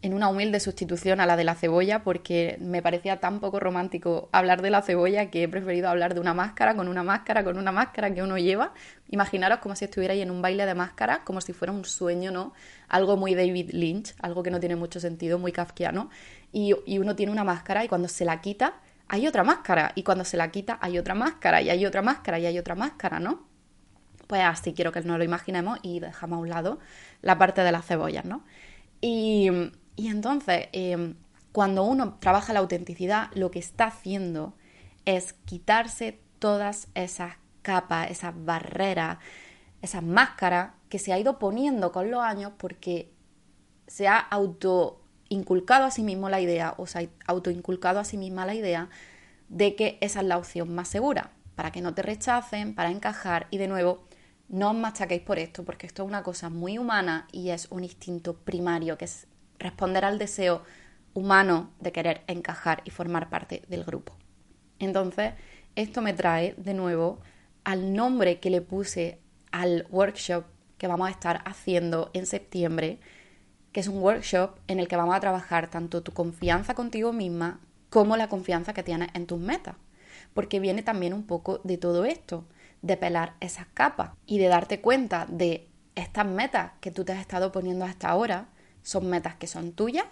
en 0.01 0.13
una 0.13 0.29
humilde 0.29 0.59
sustitución 0.59 1.19
a 1.19 1.25
la 1.25 1.35
de 1.35 1.43
la 1.43 1.55
cebolla 1.55 2.03
porque 2.03 2.57
me 2.59 2.81
parecía 2.81 3.19
tan 3.19 3.39
poco 3.39 3.59
romántico 3.59 4.29
hablar 4.31 4.61
de 4.61 4.69
la 4.69 4.81
cebolla 4.81 5.31
que 5.31 5.43
he 5.43 5.47
preferido 5.47 5.89
hablar 5.89 6.13
de 6.13 6.19
una 6.19 6.33
máscara 6.33 6.75
con 6.75 6.87
una 6.87 7.03
máscara 7.03 7.43
con 7.43 7.57
una 7.57 7.71
máscara 7.71 8.13
que 8.13 8.21
uno 8.21 8.37
lleva. 8.37 8.73
Imaginaros 9.09 9.59
como 9.59 9.75
si 9.75 9.85
estuvierais 9.85 10.21
en 10.21 10.29
un 10.29 10.41
baile 10.41 10.65
de 10.65 10.75
máscara, 10.75 11.23
como 11.23 11.41
si 11.41 11.53
fuera 11.53 11.71
un 11.73 11.83
sueño, 11.85 12.31
¿no? 12.31 12.53
Algo 12.87 13.17
muy 13.17 13.33
David 13.33 13.71
Lynch, 13.71 14.13
algo 14.21 14.43
que 14.43 14.51
no 14.51 14.59
tiene 14.59 14.75
mucho 14.75 14.99
sentido, 14.99 15.39
muy 15.39 15.51
kafkiano. 15.51 16.09
Y, 16.51 16.75
y 16.85 16.99
uno 16.99 17.15
tiene 17.15 17.31
una 17.31 17.43
máscara 17.43 17.83
y 17.83 17.87
cuando 17.87 18.07
se 18.07 18.25
la 18.25 18.41
quita 18.41 18.75
hay 19.07 19.27
otra 19.27 19.43
máscara 19.43 19.93
y 19.95 20.03
cuando 20.03 20.25
se 20.25 20.37
la 20.37 20.51
quita 20.51 20.77
hay 20.81 20.99
otra 20.99 21.15
máscara 21.15 21.61
y 21.61 21.69
hay 21.69 21.85
otra 21.85 22.01
máscara 22.01 22.39
y 22.39 22.45
hay 22.45 22.59
otra 22.59 22.75
máscara, 22.75 23.19
¿no? 23.19 23.47
Pues 24.27 24.41
así 24.43 24.73
quiero 24.73 24.91
que 24.91 25.01
nos 25.01 25.17
lo 25.17 25.23
imaginemos 25.23 25.79
y 25.81 26.01
dejamos 26.01 26.37
a 26.37 26.41
un 26.41 26.49
lado 26.49 26.79
la 27.21 27.37
parte 27.37 27.61
de 27.61 27.71
las 27.71 27.85
cebollas, 27.85 28.25
¿no? 28.25 28.43
Y 28.99 29.49
y 29.97 30.07
entonces, 30.09 30.69
em, 30.71 31.15
cuando 31.51 31.83
uno 31.83 32.17
trabaja 32.19 32.53
la 32.53 32.59
autenticidad, 32.59 33.29
lo 33.33 33.51
que 33.51 33.59
está 33.59 33.85
haciendo 33.85 34.53
es 35.05 35.33
quitarse 35.33 36.19
todas 36.39 36.87
esas 36.93 37.33
capas, 37.63 38.11
esas 38.11 38.33
barreras, 38.45 39.17
esas 39.81 40.03
máscaras 40.03 40.71
que 40.87 40.99
se 40.99 41.11
ha 41.11 41.19
ido 41.19 41.39
poniendo 41.39 41.91
con 41.91 42.11
los 42.11 42.21
años 42.21 42.53
porque 42.57 43.11
se 43.87 44.07
ha 44.07 44.19
autoinculcado 44.19 45.85
a 45.85 45.91
sí 45.91 46.03
mismo 46.03 46.29
la 46.29 46.41
idea 46.41 46.75
o 46.77 46.85
se 46.85 46.99
ha 46.99 47.09
autoinculcado 47.25 47.99
a 47.99 48.05
sí 48.05 48.17
misma 48.17 48.45
la 48.45 48.53
idea 48.53 48.89
de 49.49 49.75
que 49.75 49.97
esa 49.99 50.21
es 50.21 50.27
la 50.27 50.37
opción 50.37 50.75
más 50.75 50.89
segura, 50.89 51.31
para 51.55 51.71
que 51.71 51.81
no 51.81 51.95
te 51.95 52.03
rechacen, 52.03 52.75
para 52.75 52.91
encajar. 52.91 53.47
Y 53.49 53.57
de 53.57 53.67
nuevo, 53.67 54.05
no 54.47 54.69
os 54.69 54.75
machaquéis 54.75 55.23
por 55.23 55.39
esto, 55.39 55.65
porque 55.65 55.87
esto 55.87 56.03
es 56.03 56.07
una 56.07 56.21
cosa 56.21 56.49
muy 56.49 56.77
humana 56.77 57.27
y 57.31 57.49
es 57.49 57.67
un 57.71 57.83
instinto 57.83 58.35
primario 58.35 58.97
que 58.97 59.05
es 59.05 59.27
responder 59.59 60.05
al 60.05 60.19
deseo 60.19 60.63
humano 61.13 61.71
de 61.79 61.91
querer 61.91 62.21
encajar 62.27 62.81
y 62.85 62.91
formar 62.91 63.29
parte 63.29 63.63
del 63.67 63.83
grupo. 63.83 64.15
Entonces, 64.79 65.33
esto 65.75 66.01
me 66.01 66.13
trae 66.13 66.53
de 66.57 66.73
nuevo 66.73 67.19
al 67.63 67.93
nombre 67.93 68.39
que 68.39 68.49
le 68.49 68.61
puse 68.61 69.19
al 69.51 69.87
workshop 69.89 70.45
que 70.77 70.87
vamos 70.87 71.07
a 71.07 71.11
estar 71.11 71.41
haciendo 71.45 72.11
en 72.13 72.25
septiembre, 72.25 72.99
que 73.71 73.79
es 73.79 73.87
un 73.87 74.01
workshop 74.01 74.59
en 74.67 74.79
el 74.79 74.87
que 74.87 74.95
vamos 74.95 75.15
a 75.15 75.19
trabajar 75.19 75.69
tanto 75.69 76.03
tu 76.03 76.11
confianza 76.13 76.75
contigo 76.75 77.13
misma 77.13 77.59
como 77.89 78.17
la 78.17 78.29
confianza 78.29 78.73
que 78.73 78.83
tienes 78.83 79.09
en 79.13 79.25
tus 79.25 79.39
metas. 79.39 79.75
Porque 80.33 80.59
viene 80.59 80.83
también 80.83 81.13
un 81.13 81.25
poco 81.25 81.59
de 81.63 81.77
todo 81.77 82.05
esto, 82.05 82.45
de 82.81 82.97
pelar 82.97 83.33
esas 83.39 83.65
capas 83.73 84.11
y 84.25 84.37
de 84.37 84.47
darte 84.47 84.81
cuenta 84.81 85.25
de 85.27 85.67
estas 85.95 86.27
metas 86.27 86.73
que 86.79 86.91
tú 86.91 87.03
te 87.03 87.13
has 87.13 87.19
estado 87.19 87.51
poniendo 87.51 87.85
hasta 87.85 88.09
ahora, 88.09 88.49
¿Son 88.87 89.09
metas 89.09 89.35
que 89.35 89.47
son 89.47 89.73
tuyas 89.73 90.05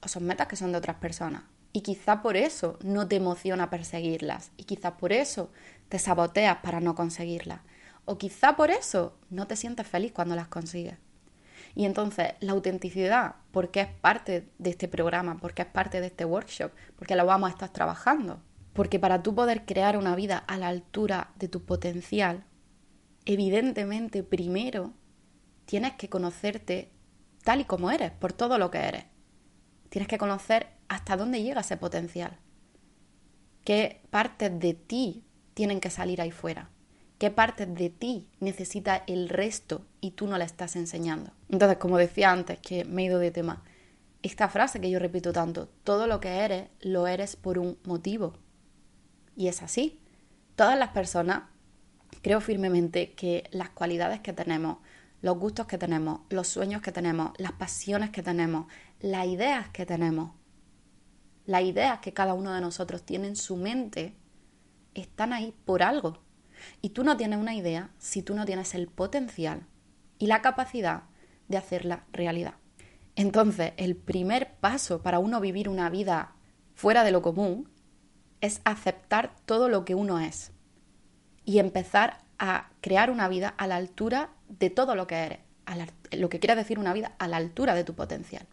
o 0.00 0.06
son 0.06 0.26
metas 0.26 0.46
que 0.46 0.54
son 0.54 0.70
de 0.70 0.78
otras 0.78 0.98
personas? 0.98 1.42
Y 1.72 1.80
quizá 1.80 2.22
por 2.22 2.36
eso 2.36 2.78
no 2.84 3.08
te 3.08 3.16
emociona 3.16 3.68
perseguirlas. 3.68 4.52
Y 4.56 4.62
quizá 4.62 4.96
por 4.96 5.12
eso 5.12 5.50
te 5.88 5.98
saboteas 5.98 6.58
para 6.58 6.78
no 6.78 6.94
conseguirlas. 6.94 7.62
O 8.04 8.16
quizá 8.16 8.54
por 8.54 8.70
eso 8.70 9.18
no 9.28 9.48
te 9.48 9.56
sientes 9.56 9.88
feliz 9.88 10.12
cuando 10.12 10.36
las 10.36 10.46
consigues. 10.46 10.98
Y 11.74 11.84
entonces 11.84 12.34
la 12.38 12.52
autenticidad, 12.52 13.34
porque 13.50 13.80
es 13.80 13.88
parte 13.88 14.52
de 14.56 14.70
este 14.70 14.86
programa, 14.86 15.38
porque 15.40 15.62
es 15.62 15.68
parte 15.68 16.00
de 16.00 16.06
este 16.06 16.24
workshop, 16.24 16.70
porque 16.94 17.16
lo 17.16 17.26
vamos 17.26 17.50
a 17.50 17.54
estar 17.54 17.72
trabajando. 17.72 18.40
Porque 18.72 19.00
para 19.00 19.24
tú 19.24 19.34
poder 19.34 19.64
crear 19.64 19.96
una 19.96 20.14
vida 20.14 20.38
a 20.38 20.56
la 20.58 20.68
altura 20.68 21.32
de 21.40 21.48
tu 21.48 21.64
potencial, 21.64 22.44
evidentemente 23.24 24.22
primero 24.22 24.92
tienes 25.64 25.94
que 25.94 26.08
conocerte 26.08 26.92
tal 27.46 27.60
y 27.60 27.64
como 27.64 27.92
eres, 27.92 28.10
por 28.10 28.32
todo 28.32 28.58
lo 28.58 28.72
que 28.72 28.78
eres. 28.78 29.04
Tienes 29.88 30.08
que 30.08 30.18
conocer 30.18 30.66
hasta 30.88 31.16
dónde 31.16 31.44
llega 31.44 31.60
ese 31.60 31.76
potencial. 31.76 32.36
¿Qué 33.62 34.02
partes 34.10 34.58
de 34.58 34.74
ti 34.74 35.24
tienen 35.54 35.78
que 35.78 35.90
salir 35.90 36.20
ahí 36.20 36.32
fuera? 36.32 36.70
¿Qué 37.18 37.30
partes 37.30 37.72
de 37.72 37.88
ti 37.88 38.28
necesita 38.40 39.04
el 39.06 39.28
resto 39.28 39.86
y 40.00 40.10
tú 40.10 40.26
no 40.26 40.38
la 40.38 40.44
estás 40.44 40.74
enseñando? 40.74 41.30
Entonces, 41.48 41.78
como 41.78 41.98
decía 41.98 42.32
antes, 42.32 42.58
que 42.58 42.84
me 42.84 43.02
he 43.02 43.04
ido 43.04 43.20
de 43.20 43.30
tema, 43.30 43.62
esta 44.24 44.48
frase 44.48 44.80
que 44.80 44.90
yo 44.90 44.98
repito 44.98 45.32
tanto, 45.32 45.68
todo 45.84 46.08
lo 46.08 46.18
que 46.18 46.40
eres, 46.40 46.68
lo 46.80 47.06
eres 47.06 47.36
por 47.36 47.60
un 47.60 47.78
motivo. 47.84 48.34
Y 49.36 49.46
es 49.46 49.62
así. 49.62 50.00
Todas 50.56 50.76
las 50.76 50.88
personas, 50.88 51.44
creo 52.22 52.40
firmemente 52.40 53.12
que 53.12 53.44
las 53.52 53.70
cualidades 53.70 54.18
que 54.18 54.32
tenemos, 54.32 54.78
los 55.22 55.38
gustos 55.38 55.66
que 55.66 55.78
tenemos, 55.78 56.20
los 56.30 56.48
sueños 56.48 56.82
que 56.82 56.92
tenemos, 56.92 57.32
las 57.38 57.52
pasiones 57.52 58.10
que 58.10 58.22
tenemos, 58.22 58.66
las 59.00 59.26
ideas 59.26 59.68
que 59.70 59.86
tenemos, 59.86 60.32
las 61.46 61.62
ideas 61.62 62.00
que 62.00 62.12
cada 62.12 62.34
uno 62.34 62.52
de 62.52 62.60
nosotros 62.60 63.04
tiene 63.04 63.28
en 63.28 63.36
su 63.36 63.56
mente, 63.56 64.16
están 64.94 65.32
ahí 65.32 65.54
por 65.64 65.82
algo. 65.82 66.18
Y 66.82 66.90
tú 66.90 67.04
no 67.04 67.16
tienes 67.16 67.38
una 67.38 67.54
idea 67.54 67.90
si 67.98 68.22
tú 68.22 68.34
no 68.34 68.44
tienes 68.44 68.74
el 68.74 68.88
potencial 68.88 69.66
y 70.18 70.26
la 70.26 70.42
capacidad 70.42 71.04
de 71.48 71.56
hacerla 71.56 72.04
realidad. 72.12 72.54
Entonces, 73.14 73.72
el 73.76 73.96
primer 73.96 74.56
paso 74.56 75.02
para 75.02 75.18
uno 75.18 75.40
vivir 75.40 75.68
una 75.68 75.88
vida 75.88 76.34
fuera 76.74 77.04
de 77.04 77.12
lo 77.12 77.22
común 77.22 77.70
es 78.40 78.60
aceptar 78.64 79.34
todo 79.46 79.68
lo 79.68 79.84
que 79.84 79.94
uno 79.94 80.18
es 80.18 80.52
y 81.44 81.58
empezar 81.58 82.18
a 82.38 82.70
crear 82.80 83.10
una 83.10 83.28
vida 83.28 83.48
a 83.48 83.66
la 83.66 83.76
altura 83.76 84.30
de 84.48 84.70
todo 84.70 84.94
lo 84.94 85.06
que 85.06 85.16
eres, 85.16 85.38
lo 86.12 86.28
que 86.28 86.38
quiere 86.38 86.54
decir 86.54 86.78
una 86.78 86.92
vida 86.92 87.14
a 87.18 87.28
la 87.28 87.36
altura 87.36 87.74
de 87.74 87.84
tu 87.84 87.94
potencial. 87.94 88.46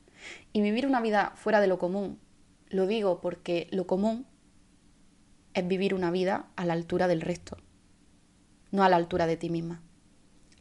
Y 0.51 0.61
vivir 0.61 0.87
una 0.87 1.01
vida 1.01 1.33
fuera 1.35 1.61
de 1.61 1.67
lo 1.67 1.77
común, 1.77 2.19
lo 2.69 2.87
digo 2.87 3.21
porque 3.21 3.67
lo 3.71 3.85
común 3.85 4.25
es 5.53 5.67
vivir 5.67 5.93
una 5.93 6.11
vida 6.11 6.47
a 6.55 6.65
la 6.65 6.73
altura 6.73 7.07
del 7.07 7.21
resto, 7.21 7.57
no 8.71 8.83
a 8.83 8.89
la 8.89 8.95
altura 8.95 9.27
de 9.27 9.37
ti 9.37 9.49
misma. 9.49 9.81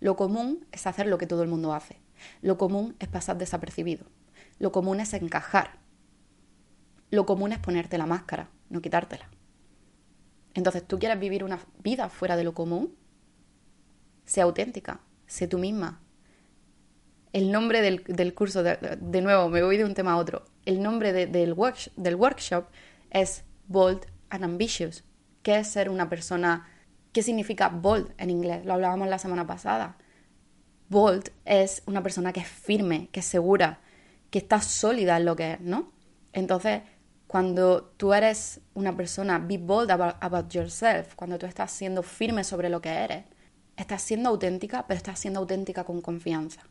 Lo 0.00 0.16
común 0.16 0.66
es 0.72 0.86
hacer 0.86 1.06
lo 1.06 1.16
que 1.16 1.26
todo 1.26 1.42
el 1.42 1.48
mundo 1.48 1.72
hace. 1.72 2.00
Lo 2.40 2.58
común 2.58 2.96
es 2.98 3.08
pasar 3.08 3.38
desapercibido. 3.38 4.06
Lo 4.58 4.72
común 4.72 5.00
es 5.00 5.14
encajar. 5.14 5.78
Lo 7.10 7.24
común 7.24 7.52
es 7.52 7.58
ponerte 7.58 7.98
la 7.98 8.06
máscara, 8.06 8.50
no 8.68 8.82
quitártela. 8.82 9.28
Entonces, 10.54 10.86
¿tú 10.86 10.98
quieres 10.98 11.18
vivir 11.18 11.44
una 11.44 11.60
vida 11.82 12.08
fuera 12.08 12.36
de 12.36 12.44
lo 12.44 12.52
común? 12.54 12.94
Sé 14.24 14.40
auténtica, 14.40 15.00
sé 15.32 15.48
tú 15.48 15.58
misma. 15.58 16.00
El 17.32 17.50
nombre 17.50 17.80
del, 17.80 18.34
curso, 18.34 18.62
de, 18.62 19.22
nuevo, 19.22 19.48
me 19.48 19.62
voy 19.62 19.78
de 19.78 19.84
un 19.84 19.94
tema 19.94 20.12
a 20.12 20.16
otro. 20.18 20.44
El 20.66 20.82
nombre 20.82 21.14
del, 21.14 21.32
del 21.32 22.14
workshop 22.14 22.66
es 23.10 23.44
Bold 23.66 24.04
and 24.28 24.44
Ambitious. 24.44 25.04
¿Qué 25.42 25.56
es 25.56 25.68
ser 25.68 25.88
una 25.88 26.10
persona? 26.10 26.68
¿Qué 27.12 27.22
significa 27.22 27.70
bold 27.70 28.12
en 28.18 28.28
inglés? 28.28 28.66
Lo 28.66 28.74
hablábamos 28.74 29.08
la 29.08 29.18
semana 29.18 29.46
pasada. 29.46 29.96
Bold 30.90 31.30
es 31.46 31.82
una 31.86 32.02
persona 32.02 32.34
que 32.34 32.40
es 32.40 32.48
firme, 32.48 33.08
que 33.10 33.20
es 33.20 33.26
segura, 33.26 33.80
que 34.30 34.38
está 34.38 34.60
sólida 34.60 35.16
en 35.16 35.24
lo 35.24 35.34
que 35.34 35.54
es, 35.54 35.60
¿no? 35.60 35.90
Entonces, 36.34 36.82
cuando 37.26 37.84
tú 37.96 38.12
eres 38.12 38.60
una 38.74 38.94
persona, 38.94 39.38
be 39.38 39.56
bold 39.56 39.90
about 39.90 40.50
yourself, 40.50 41.14
cuando 41.14 41.38
tú 41.38 41.46
estás 41.46 41.70
siendo 41.70 42.02
firme 42.02 42.44
sobre 42.44 42.68
lo 42.68 42.82
que 42.82 42.90
eres, 42.90 43.24
Estás 43.82 44.02
siendo 44.02 44.28
auténtica, 44.28 44.86
pero 44.86 44.96
estás 44.96 45.18
siendo 45.18 45.40
auténtica 45.40 45.82
con 45.82 46.02
confianza. 46.02 46.62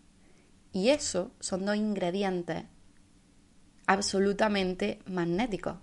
Y 0.71 0.91
eso 0.91 1.31
son 1.41 1.65
dos 1.65 1.75
ingredientes 1.75 2.63
absolutamente 3.85 4.99
magnéticos 5.05 5.75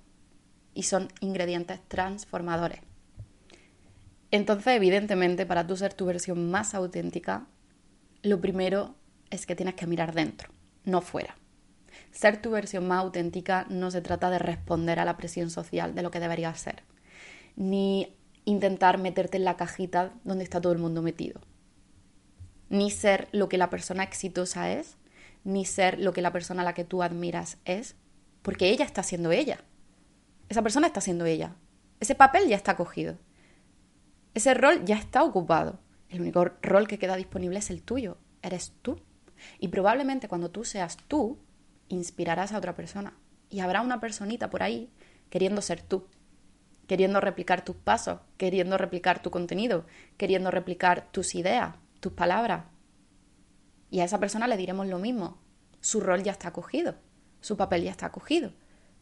y 0.73 0.85
son 0.85 1.09
ingredientes 1.21 1.81
transformadores. 1.87 2.81
Entonces, 4.31 4.69
evidentemente, 4.69 5.45
para 5.45 5.67
tú 5.67 5.77
ser 5.77 5.93
tu 5.93 6.07
versión 6.07 6.51
más 6.51 6.75
auténtica, 6.75 7.47
lo 8.23 8.41
primero 8.41 8.95
es 9.29 9.45
que 9.45 9.55
tienes 9.55 9.75
que 9.75 9.87
mirar 9.87 10.15
dentro. 10.15 10.49
no 10.87 11.03
fuera. 11.03 11.37
Ser 12.11 12.41
tu 12.41 12.53
versión 12.53 12.89
más 12.89 13.01
auténtica 13.01 13.67
no 13.69 13.91
se 13.91 14.01
trata 14.01 14.31
de 14.31 14.39
responder 14.39 14.99
a 14.99 15.05
la 15.05 15.19
presión 15.19 15.51
social 15.51 15.95
de 15.95 16.03
lo 16.03 16.11
que 16.11 16.21
deberías 16.21 16.59
ser, 16.59 16.85
ni 17.55 18.18
intentar 18.49 18.99
meterte 18.99 19.37
en 19.37 19.45
la 19.45 19.57
cajita 19.57 20.13
donde 20.25 20.45
está 20.45 20.61
todo 20.61 20.73
el 20.73 20.79
mundo 20.79 21.03
metido, 21.03 21.41
ni 22.71 22.91
ser 22.91 23.29
lo 23.33 23.49
que 23.49 23.59
la 23.59 23.69
persona 23.69 24.03
exitosa 24.03 24.73
es, 24.73 24.97
ni 25.45 25.65
ser 25.65 25.99
lo 25.99 26.13
que 26.13 26.23
la 26.23 26.33
persona 26.33 26.63
a 26.63 26.65
la 26.65 26.73
que 26.73 26.85
tú 26.85 27.03
admiras 27.03 27.59
es, 27.65 27.95
porque 28.43 28.71
ella 28.71 28.85
está 28.85 29.03
siendo 29.03 29.33
ella. 29.33 29.61
Esa 30.49 30.63
persona 30.63 30.87
está 30.87 31.01
siendo 31.01 31.27
ella. 31.27 31.57
Ese 32.01 32.15
papel 32.15 32.49
ya 32.49 32.57
está 32.57 32.75
cogido. 32.77 33.19
Ese 34.33 34.55
rol 34.55 34.85
ya 34.85 34.97
está 34.97 35.23
ocupado. 35.25 35.79
El 36.09 36.23
único 36.23 36.45
rol 36.63 36.89
que 36.89 36.99
queda 36.99 37.17
disponible 37.17 37.59
es 37.59 37.69
el 37.69 37.83
tuyo. 37.83 38.17
Eres 38.41 38.73
tú. 38.81 38.99
Y 39.59 39.69
probablemente 39.69 40.29
cuando 40.29 40.51
tú 40.51 40.65
seas 40.65 40.97
tú, 41.09 41.39
inspirarás 41.89 42.53
a 42.53 42.59
otra 42.59 42.75
persona. 42.75 43.13
Y 43.51 43.61
habrá 43.61 43.83
una 43.83 44.01
personita 44.01 44.49
por 44.49 44.63
ahí 44.63 44.91
queriendo 45.29 45.61
ser 45.61 45.83
tú, 45.83 46.07
queriendo 46.89 47.21
replicar 47.21 47.65
tus 47.65 47.77
pasos, 47.77 48.19
queriendo 48.39 48.79
replicar 48.79 49.23
tu 49.23 49.31
contenido, 49.31 49.85
queriendo 50.17 50.51
replicar 50.51 51.07
tus 51.13 51.37
ideas, 51.37 51.77
tus 52.01 52.13
palabras. 52.15 52.65
Y 53.91 54.01
a 54.01 54.05
esa 54.05 54.19
persona 54.19 54.49
le 54.49 54.57
diremos 54.57 54.89
lo 54.89 54.99
mismo. 54.99 55.39
Su 55.81 56.01
rol 56.01 56.23
ya 56.23 56.33
está 56.33 56.53
cogido, 56.53 56.97
su 57.41 57.57
papel 57.57 57.85
ya 57.85 57.91
está 57.91 58.11
cogido. 58.11 58.53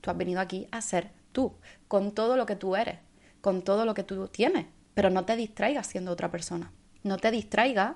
Tú 0.01 0.11
has 0.11 0.17
venido 0.17 0.41
aquí 0.41 0.67
a 0.73 0.81
ser 0.83 1.13
tú, 1.33 1.57
con 1.89 2.13
todo 2.13 2.37
lo 2.37 2.45
que 2.45 2.57
tú 2.57 2.77
eres, 2.77 2.99
con 3.41 3.63
todo 3.63 3.87
lo 3.87 3.95
que 3.95 4.03
tú 4.03 4.29
tienes. 4.29 4.67
Pero 4.95 5.09
no 5.09 5.25
te 5.25 5.37
distraigas 5.37 5.87
siendo 5.87 6.11
otra 6.11 6.31
persona. 6.31 6.73
No 7.05 7.19
te 7.19 7.31
distraigas 7.31 7.95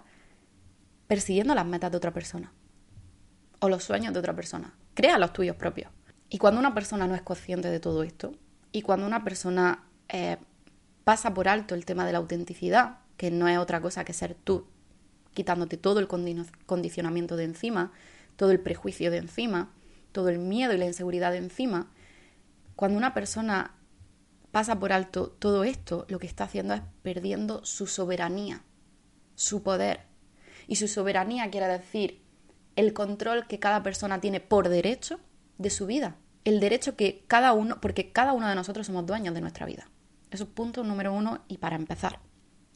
persiguiendo 1.08 1.54
las 1.54 1.66
metas 1.66 1.90
de 1.90 1.96
otra 1.96 2.12
persona 2.12 2.52
o 3.58 3.68
los 3.68 3.82
sueños 3.82 4.12
de 4.12 4.20
otra 4.20 4.36
persona. 4.36 4.72
Crea 4.94 5.18
los 5.18 5.32
tuyos 5.32 5.56
propios. 5.56 5.90
Y 6.28 6.38
cuando 6.38 6.60
una 6.60 6.74
persona 6.74 7.08
no 7.08 7.16
es 7.16 7.22
consciente 7.22 7.68
de 7.68 7.80
todo 7.80 8.04
esto, 8.04 8.32
y 8.72 8.82
cuando 8.82 9.06
una 9.06 9.24
persona 9.24 9.84
eh, 10.08 10.36
pasa 11.04 11.34
por 11.34 11.48
alto 11.48 11.74
el 11.74 11.84
tema 11.84 12.06
de 12.06 12.12
la 12.12 12.18
autenticidad, 12.18 12.98
que 13.16 13.30
no 13.30 13.48
es 13.48 13.58
otra 13.58 13.80
cosa 13.80 14.04
que 14.04 14.12
ser 14.12 14.34
tú, 14.34 14.66
quitándote 15.34 15.76
todo 15.76 16.00
el 16.00 16.08
condicionamiento 16.08 17.36
de 17.36 17.44
encima, 17.44 17.92
todo 18.36 18.50
el 18.50 18.60
prejuicio 18.60 19.10
de 19.10 19.18
encima, 19.18 19.72
todo 20.12 20.28
el 20.28 20.38
miedo 20.38 20.72
y 20.72 20.78
la 20.78 20.86
inseguridad 20.86 21.32
de 21.32 21.38
encima, 21.38 21.90
cuando 22.76 22.96
una 22.96 23.14
persona 23.14 23.74
pasa 24.52 24.78
por 24.78 24.92
alto 24.92 25.28
todo 25.38 25.64
esto, 25.64 26.06
lo 26.08 26.18
que 26.18 26.26
está 26.26 26.44
haciendo 26.44 26.74
es 26.74 26.82
perdiendo 27.02 27.64
su 27.64 27.86
soberanía, 27.86 28.62
su 29.34 29.62
poder. 29.62 30.00
Y 30.66 30.76
su 30.76 30.88
soberanía 30.88 31.50
quiere 31.50 31.66
decir 31.66 32.22
el 32.76 32.92
control 32.92 33.46
que 33.46 33.58
cada 33.58 33.82
persona 33.82 34.20
tiene 34.20 34.40
por 34.40 34.68
derecho 34.68 35.20
de 35.58 35.70
su 35.70 35.86
vida. 35.86 36.16
El 36.44 36.60
derecho 36.60 36.96
que 36.96 37.24
cada 37.26 37.52
uno, 37.52 37.80
porque 37.80 38.12
cada 38.12 38.32
uno 38.32 38.48
de 38.48 38.54
nosotros 38.54 38.86
somos 38.86 39.06
dueños 39.06 39.34
de 39.34 39.40
nuestra 39.40 39.66
vida. 39.66 39.88
Eso 40.30 40.44
es 40.44 40.50
punto 40.50 40.84
número 40.84 41.12
uno 41.12 41.40
y 41.48 41.58
para 41.58 41.76
empezar. 41.76 42.20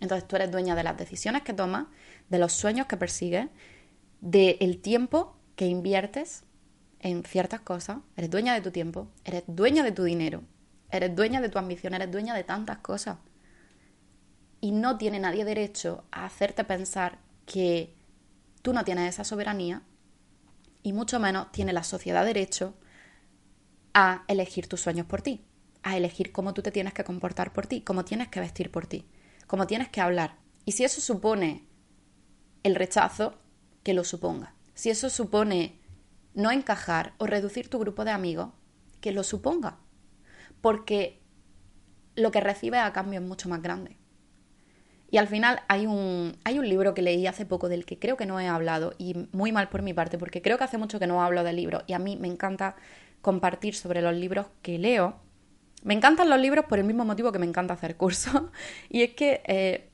Entonces 0.00 0.26
tú 0.26 0.36
eres 0.36 0.50
dueña 0.50 0.74
de 0.74 0.82
las 0.82 0.96
decisiones 0.96 1.42
que 1.42 1.52
tomas, 1.52 1.86
de 2.28 2.38
los 2.38 2.52
sueños 2.52 2.86
que 2.86 2.96
persigues, 2.96 3.48
del 4.20 4.80
tiempo 4.80 5.36
que 5.56 5.66
inviertes 5.66 6.44
en 7.00 7.22
ciertas 7.24 7.60
cosas, 7.60 7.98
eres 8.16 8.30
dueña 8.30 8.54
de 8.54 8.60
tu 8.60 8.70
tiempo, 8.70 9.08
eres 9.24 9.44
dueña 9.46 9.82
de 9.82 9.92
tu 9.92 10.04
dinero, 10.04 10.42
eres 10.90 11.14
dueña 11.14 11.40
de 11.40 11.48
tu 11.48 11.58
ambición, 11.58 11.94
eres 11.94 12.10
dueña 12.10 12.34
de 12.34 12.44
tantas 12.44 12.78
cosas. 12.78 13.18
Y 14.60 14.72
no 14.72 14.96
tiene 14.96 15.20
nadie 15.20 15.44
derecho 15.44 16.04
a 16.10 16.24
hacerte 16.24 16.64
pensar 16.64 17.18
que 17.44 17.94
tú 18.62 18.72
no 18.72 18.84
tienes 18.84 19.10
esa 19.10 19.24
soberanía 19.24 19.82
y 20.82 20.94
mucho 20.94 21.20
menos 21.20 21.52
tiene 21.52 21.74
la 21.74 21.84
sociedad 21.84 22.24
derecho 22.24 22.74
a 23.94 24.24
elegir 24.28 24.68
tus 24.68 24.80
sueños 24.80 25.06
por 25.06 25.22
ti, 25.22 25.44
a 25.82 25.96
elegir 25.96 26.32
cómo 26.32 26.52
tú 26.52 26.62
te 26.62 26.72
tienes 26.72 26.92
que 26.92 27.04
comportar 27.04 27.52
por 27.52 27.66
ti, 27.66 27.80
cómo 27.80 28.04
tienes 28.04 28.28
que 28.28 28.40
vestir 28.40 28.70
por 28.70 28.86
ti, 28.86 29.06
cómo 29.46 29.66
tienes 29.66 29.88
que 29.88 30.00
hablar. 30.00 30.36
Y 30.64 30.72
si 30.72 30.84
eso 30.84 31.00
supone 31.00 31.64
el 32.64 32.74
rechazo, 32.74 33.38
que 33.82 33.94
lo 33.94 34.02
suponga. 34.02 34.54
Si 34.74 34.90
eso 34.90 35.08
supone 35.10 35.78
no 36.34 36.50
encajar 36.50 37.14
o 37.18 37.26
reducir 37.26 37.68
tu 37.68 37.78
grupo 37.78 38.04
de 38.04 38.10
amigos, 38.10 38.48
que 39.00 39.12
lo 39.12 39.22
suponga. 39.22 39.78
Porque 40.60 41.20
lo 42.16 42.30
que 42.30 42.40
recibes 42.40 42.80
a 42.80 42.92
cambio 42.92 43.20
es 43.20 43.26
mucho 43.26 43.48
más 43.48 43.62
grande. 43.62 43.98
Y 45.10 45.18
al 45.18 45.28
final 45.28 45.60
hay 45.68 45.86
un, 45.86 46.36
hay 46.42 46.58
un 46.58 46.68
libro 46.68 46.94
que 46.94 47.02
leí 47.02 47.26
hace 47.26 47.46
poco 47.46 47.68
del 47.68 47.84
que 47.84 47.98
creo 48.00 48.16
que 48.16 48.26
no 48.26 48.40
he 48.40 48.48
hablado 48.48 48.94
y 48.98 49.28
muy 49.30 49.52
mal 49.52 49.68
por 49.68 49.82
mi 49.82 49.94
parte 49.94 50.18
porque 50.18 50.42
creo 50.42 50.58
que 50.58 50.64
hace 50.64 50.78
mucho 50.78 50.98
que 50.98 51.06
no 51.06 51.22
hablo 51.22 51.44
de 51.44 51.52
libros 51.52 51.84
y 51.86 51.92
a 51.92 52.00
mí 52.00 52.16
me 52.16 52.26
encanta 52.26 52.74
compartir 53.24 53.74
sobre 53.74 54.02
los 54.02 54.14
libros 54.14 54.46
que 54.60 54.78
leo. 54.78 55.16
Me 55.82 55.94
encantan 55.94 56.28
los 56.28 56.38
libros 56.38 56.66
por 56.66 56.78
el 56.78 56.84
mismo 56.84 57.06
motivo 57.06 57.32
que 57.32 57.38
me 57.38 57.46
encanta 57.46 57.72
hacer 57.72 57.96
cursos 57.96 58.42
y 58.90 59.02
es 59.02 59.14
que 59.14 59.42
eh, 59.46 59.88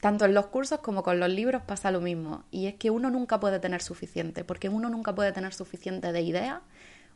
tanto 0.00 0.24
en 0.24 0.32
los 0.32 0.46
cursos 0.46 0.80
como 0.80 1.02
con 1.02 1.20
los 1.20 1.28
libros 1.28 1.62
pasa 1.62 1.90
lo 1.90 2.00
mismo 2.00 2.44
y 2.50 2.66
es 2.68 2.74
que 2.74 2.90
uno 2.90 3.10
nunca 3.10 3.38
puede 3.38 3.60
tener 3.60 3.82
suficiente 3.82 4.44
porque 4.44 4.70
uno 4.70 4.88
nunca 4.88 5.14
puede 5.14 5.30
tener 5.32 5.52
suficiente 5.52 6.10
de 6.10 6.22
ideas, 6.22 6.60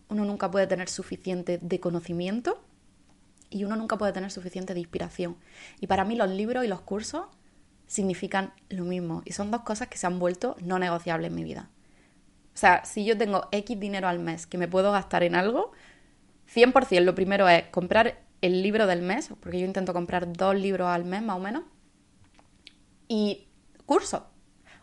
uno 0.09 0.27
nunca 0.27 0.51
puede 0.51 0.67
tener 0.67 0.91
suficiente 0.91 1.59
de 1.61 1.81
conocimiento 1.81 2.63
y 3.49 3.65
uno 3.65 3.75
nunca 3.75 3.97
puede 3.97 4.13
tener 4.13 4.31
suficiente 4.31 4.75
de 4.75 4.81
inspiración. 4.81 5.37
Y 5.81 5.87
para 5.87 6.05
mí 6.05 6.15
los 6.15 6.29
libros 6.29 6.63
y 6.63 6.69
los 6.69 6.83
cursos 6.83 7.25
significan 7.87 8.53
lo 8.69 8.85
mismo 8.85 9.23
y 9.25 9.33
son 9.33 9.51
dos 9.51 9.63
cosas 9.63 9.89
que 9.89 9.97
se 9.97 10.07
han 10.07 10.19
vuelto 10.19 10.57
no 10.61 10.79
negociables 10.79 11.31
en 11.31 11.35
mi 11.35 11.45
vida. 11.45 11.71
O 12.57 12.59
sea, 12.59 12.87
si 12.87 13.05
yo 13.05 13.19
tengo 13.19 13.49
X 13.53 13.79
dinero 13.79 14.09
al 14.09 14.19
mes 14.19 14.47
que 14.47 14.57
me 14.57 14.67
puedo 14.67 14.91
gastar 14.91 15.23
en 15.23 15.35
algo, 15.35 15.73
100% 16.47 17.05
lo 17.05 17.15
primero 17.15 17.47
es 17.51 17.65
comprar 17.65 18.19
el 18.41 18.63
libro 18.63 18.87
del 18.87 19.03
mes, 19.03 19.29
porque 19.41 19.61
yo 19.61 19.67
intento 19.67 19.93
comprar 19.93 20.33
dos 20.33 20.55
libros 20.55 20.89
al 20.89 21.05
mes 21.05 21.21
más 21.21 21.37
o 21.37 21.41
menos, 21.41 21.65
y 23.09 23.47
curso, 23.85 24.27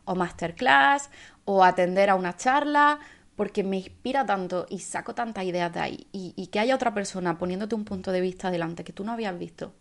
o 0.05 0.13
masterclass, 0.13 1.09
o 1.45 1.63
atender 1.63 2.11
a 2.11 2.15
una 2.15 2.37
charla, 2.37 2.99
porque 3.35 3.63
me 3.63 3.77
inspira 3.77 4.23
tanto 4.23 4.67
y 4.69 4.77
saco 4.77 5.15
tantas 5.15 5.43
ideas 5.43 5.73
de 5.73 5.79
ahí. 5.79 6.07
Y, 6.11 6.45
que 6.51 6.59
haya 6.59 6.75
otra 6.75 6.93
persona 6.93 7.39
poniéndote 7.39 7.73
un 7.73 7.85
punto 7.85 8.11
de 8.11 8.21
vista 8.21 8.51
delante 8.51 8.83
que 8.83 8.93
tú 8.93 9.03
no 9.03 9.13
habías 9.13 9.35
visto, 9.39 9.73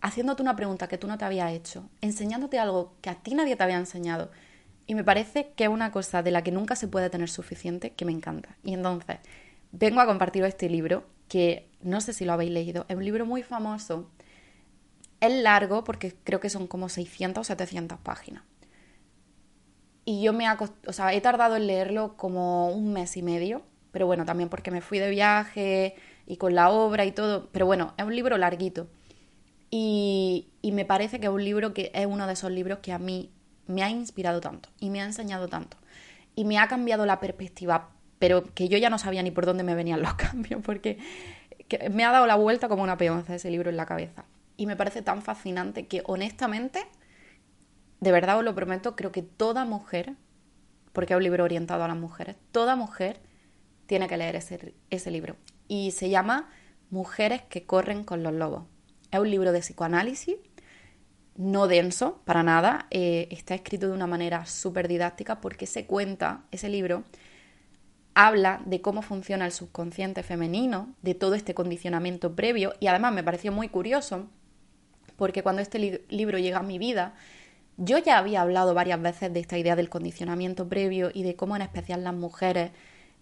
haciéndote 0.00 0.40
una 0.40 0.56
pregunta 0.56 0.88
que 0.88 0.96
tú 0.96 1.08
no 1.08 1.18
te 1.18 1.26
habías 1.26 1.52
hecho, 1.52 1.90
enseñándote 2.00 2.58
algo 2.58 2.94
que 3.02 3.10
a 3.10 3.16
ti 3.16 3.34
nadie 3.34 3.54
te 3.54 3.64
había 3.64 3.76
enseñado. 3.76 4.30
Y 4.86 4.94
me 4.94 5.04
parece 5.04 5.52
que 5.56 5.64
es 5.64 5.70
una 5.70 5.90
cosa 5.90 6.22
de 6.22 6.30
la 6.30 6.42
que 6.42 6.52
nunca 6.52 6.76
se 6.76 6.88
puede 6.88 7.10
tener 7.10 7.30
suficiente 7.30 7.92
que 7.92 8.04
me 8.04 8.12
encanta. 8.12 8.56
Y 8.62 8.74
entonces, 8.74 9.18
vengo 9.72 10.00
a 10.00 10.06
compartir 10.06 10.44
este 10.44 10.68
libro, 10.68 11.04
que 11.28 11.68
no 11.80 12.00
sé 12.00 12.12
si 12.12 12.24
lo 12.24 12.32
habéis 12.32 12.50
leído, 12.50 12.84
es 12.88 12.96
un 12.96 13.04
libro 13.04 13.24
muy 13.26 13.42
famoso. 13.42 14.10
Es 15.20 15.32
largo 15.32 15.84
porque 15.84 16.14
creo 16.24 16.40
que 16.40 16.50
son 16.50 16.66
como 16.66 16.88
600 16.88 17.40
o 17.40 17.44
700 17.44 17.98
páginas. 17.98 18.42
Y 20.04 20.22
yo 20.22 20.34
me 20.34 20.44
o 20.86 20.92
sea, 20.92 21.14
he 21.14 21.20
tardado 21.22 21.56
en 21.56 21.66
leerlo 21.66 22.16
como 22.16 22.68
un 22.68 22.92
mes 22.92 23.16
y 23.16 23.22
medio, 23.22 23.62
pero 23.90 24.06
bueno, 24.06 24.26
también 24.26 24.50
porque 24.50 24.70
me 24.70 24.82
fui 24.82 24.98
de 24.98 25.08
viaje 25.08 25.94
y 26.26 26.36
con 26.36 26.54
la 26.54 26.70
obra 26.70 27.06
y 27.06 27.12
todo, 27.12 27.48
pero 27.52 27.64
bueno, 27.64 27.94
es 27.96 28.04
un 28.04 28.14
libro 28.14 28.36
larguito. 28.36 28.86
Y, 29.70 30.50
y 30.60 30.72
me 30.72 30.84
parece 30.84 31.20
que 31.20 31.26
es 31.26 31.32
un 31.32 31.42
libro 31.42 31.72
que 31.72 31.90
es 31.94 32.06
uno 32.06 32.26
de 32.26 32.34
esos 32.34 32.50
libros 32.50 32.80
que 32.80 32.92
a 32.92 32.98
mí 32.98 33.30
me 33.66 33.82
ha 33.82 33.90
inspirado 33.90 34.40
tanto 34.40 34.68
y 34.80 34.90
me 34.90 35.00
ha 35.00 35.04
enseñado 35.04 35.48
tanto 35.48 35.76
y 36.34 36.44
me 36.44 36.58
ha 36.58 36.68
cambiado 36.68 37.06
la 37.06 37.20
perspectiva, 37.20 37.90
pero 38.18 38.44
que 38.54 38.68
yo 38.68 38.78
ya 38.78 38.90
no 38.90 38.98
sabía 38.98 39.22
ni 39.22 39.30
por 39.30 39.46
dónde 39.46 39.64
me 39.64 39.74
venían 39.74 40.02
los 40.02 40.14
cambios, 40.16 40.62
porque 40.62 40.98
me 41.90 42.04
ha 42.04 42.10
dado 42.10 42.26
la 42.26 42.36
vuelta 42.36 42.68
como 42.68 42.82
una 42.82 42.96
peonza 42.96 43.34
ese 43.34 43.50
libro 43.50 43.70
en 43.70 43.76
la 43.76 43.86
cabeza. 43.86 44.24
Y 44.56 44.66
me 44.66 44.76
parece 44.76 45.02
tan 45.02 45.22
fascinante 45.22 45.86
que 45.86 46.02
honestamente 46.06 46.80
de 48.04 48.12
verdad 48.12 48.36
os 48.36 48.44
lo 48.44 48.54
prometo, 48.54 48.96
creo 48.96 49.12
que 49.12 49.22
toda 49.22 49.64
mujer, 49.64 50.14
porque 50.92 51.14
es 51.14 51.16
un 51.16 51.22
libro 51.22 51.42
orientado 51.42 51.84
a 51.84 51.88
las 51.88 51.96
mujeres, 51.96 52.36
toda 52.52 52.76
mujer 52.76 53.18
tiene 53.86 54.08
que 54.08 54.18
leer 54.18 54.36
ese, 54.36 54.74
ese 54.90 55.10
libro. 55.10 55.36
Y 55.68 55.92
se 55.92 56.10
llama 56.10 56.50
Mujeres 56.90 57.42
que 57.48 57.64
corren 57.64 58.04
con 58.04 58.22
los 58.22 58.34
lobos. 58.34 58.64
Es 59.10 59.18
un 59.18 59.30
libro 59.30 59.52
de 59.52 59.60
psicoanálisis, 59.60 60.36
no 61.36 61.66
denso 61.66 62.20
para 62.24 62.42
nada, 62.42 62.86
eh, 62.90 63.28
está 63.30 63.54
escrito 63.54 63.88
de 63.88 63.94
una 63.94 64.06
manera 64.06 64.46
súper 64.46 64.88
didáctica 64.88 65.40
porque 65.40 65.66
se 65.66 65.86
cuenta, 65.86 66.42
ese 66.50 66.68
libro, 66.68 67.04
habla 68.14 68.62
de 68.64 68.80
cómo 68.80 69.02
funciona 69.02 69.44
el 69.44 69.52
subconsciente 69.52 70.22
femenino, 70.22 70.94
de 71.02 71.14
todo 71.14 71.34
este 71.34 71.54
condicionamiento 71.54 72.34
previo. 72.34 72.74
Y 72.80 72.86
además 72.86 73.12
me 73.12 73.24
pareció 73.24 73.52
muy 73.52 73.68
curioso 73.68 74.28
porque 75.16 75.42
cuando 75.42 75.62
este 75.62 76.04
libro 76.08 76.38
llega 76.38 76.58
a 76.58 76.62
mi 76.62 76.78
vida, 76.78 77.14
yo 77.76 77.98
ya 77.98 78.18
había 78.18 78.42
hablado 78.42 78.74
varias 78.74 79.02
veces 79.02 79.32
de 79.32 79.40
esta 79.40 79.58
idea 79.58 79.76
del 79.76 79.88
condicionamiento 79.88 80.68
previo 80.68 81.10
y 81.12 81.24
de 81.24 81.34
cómo 81.34 81.56
en 81.56 81.62
especial 81.62 82.04
las 82.04 82.14
mujeres 82.14 82.70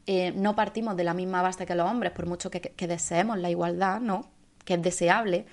eh, 0.07 0.33
no 0.33 0.55
partimos 0.57 0.97
de 0.97 1.05
la 1.05 1.15
misma 1.15 1.43
base 1.43 1.65
que 1.65 1.75
los 1.75 1.89
hombres, 1.89 2.13
por 2.13 2.27
mucho 2.27 2.51
que, 2.51 2.87
deseemos 2.87 3.39
la 3.39 3.51
igualdad, 3.51 4.01
¿no? 4.01 4.31
Que 4.65 4.75
es 4.75 4.83
deseable, 4.83 5.47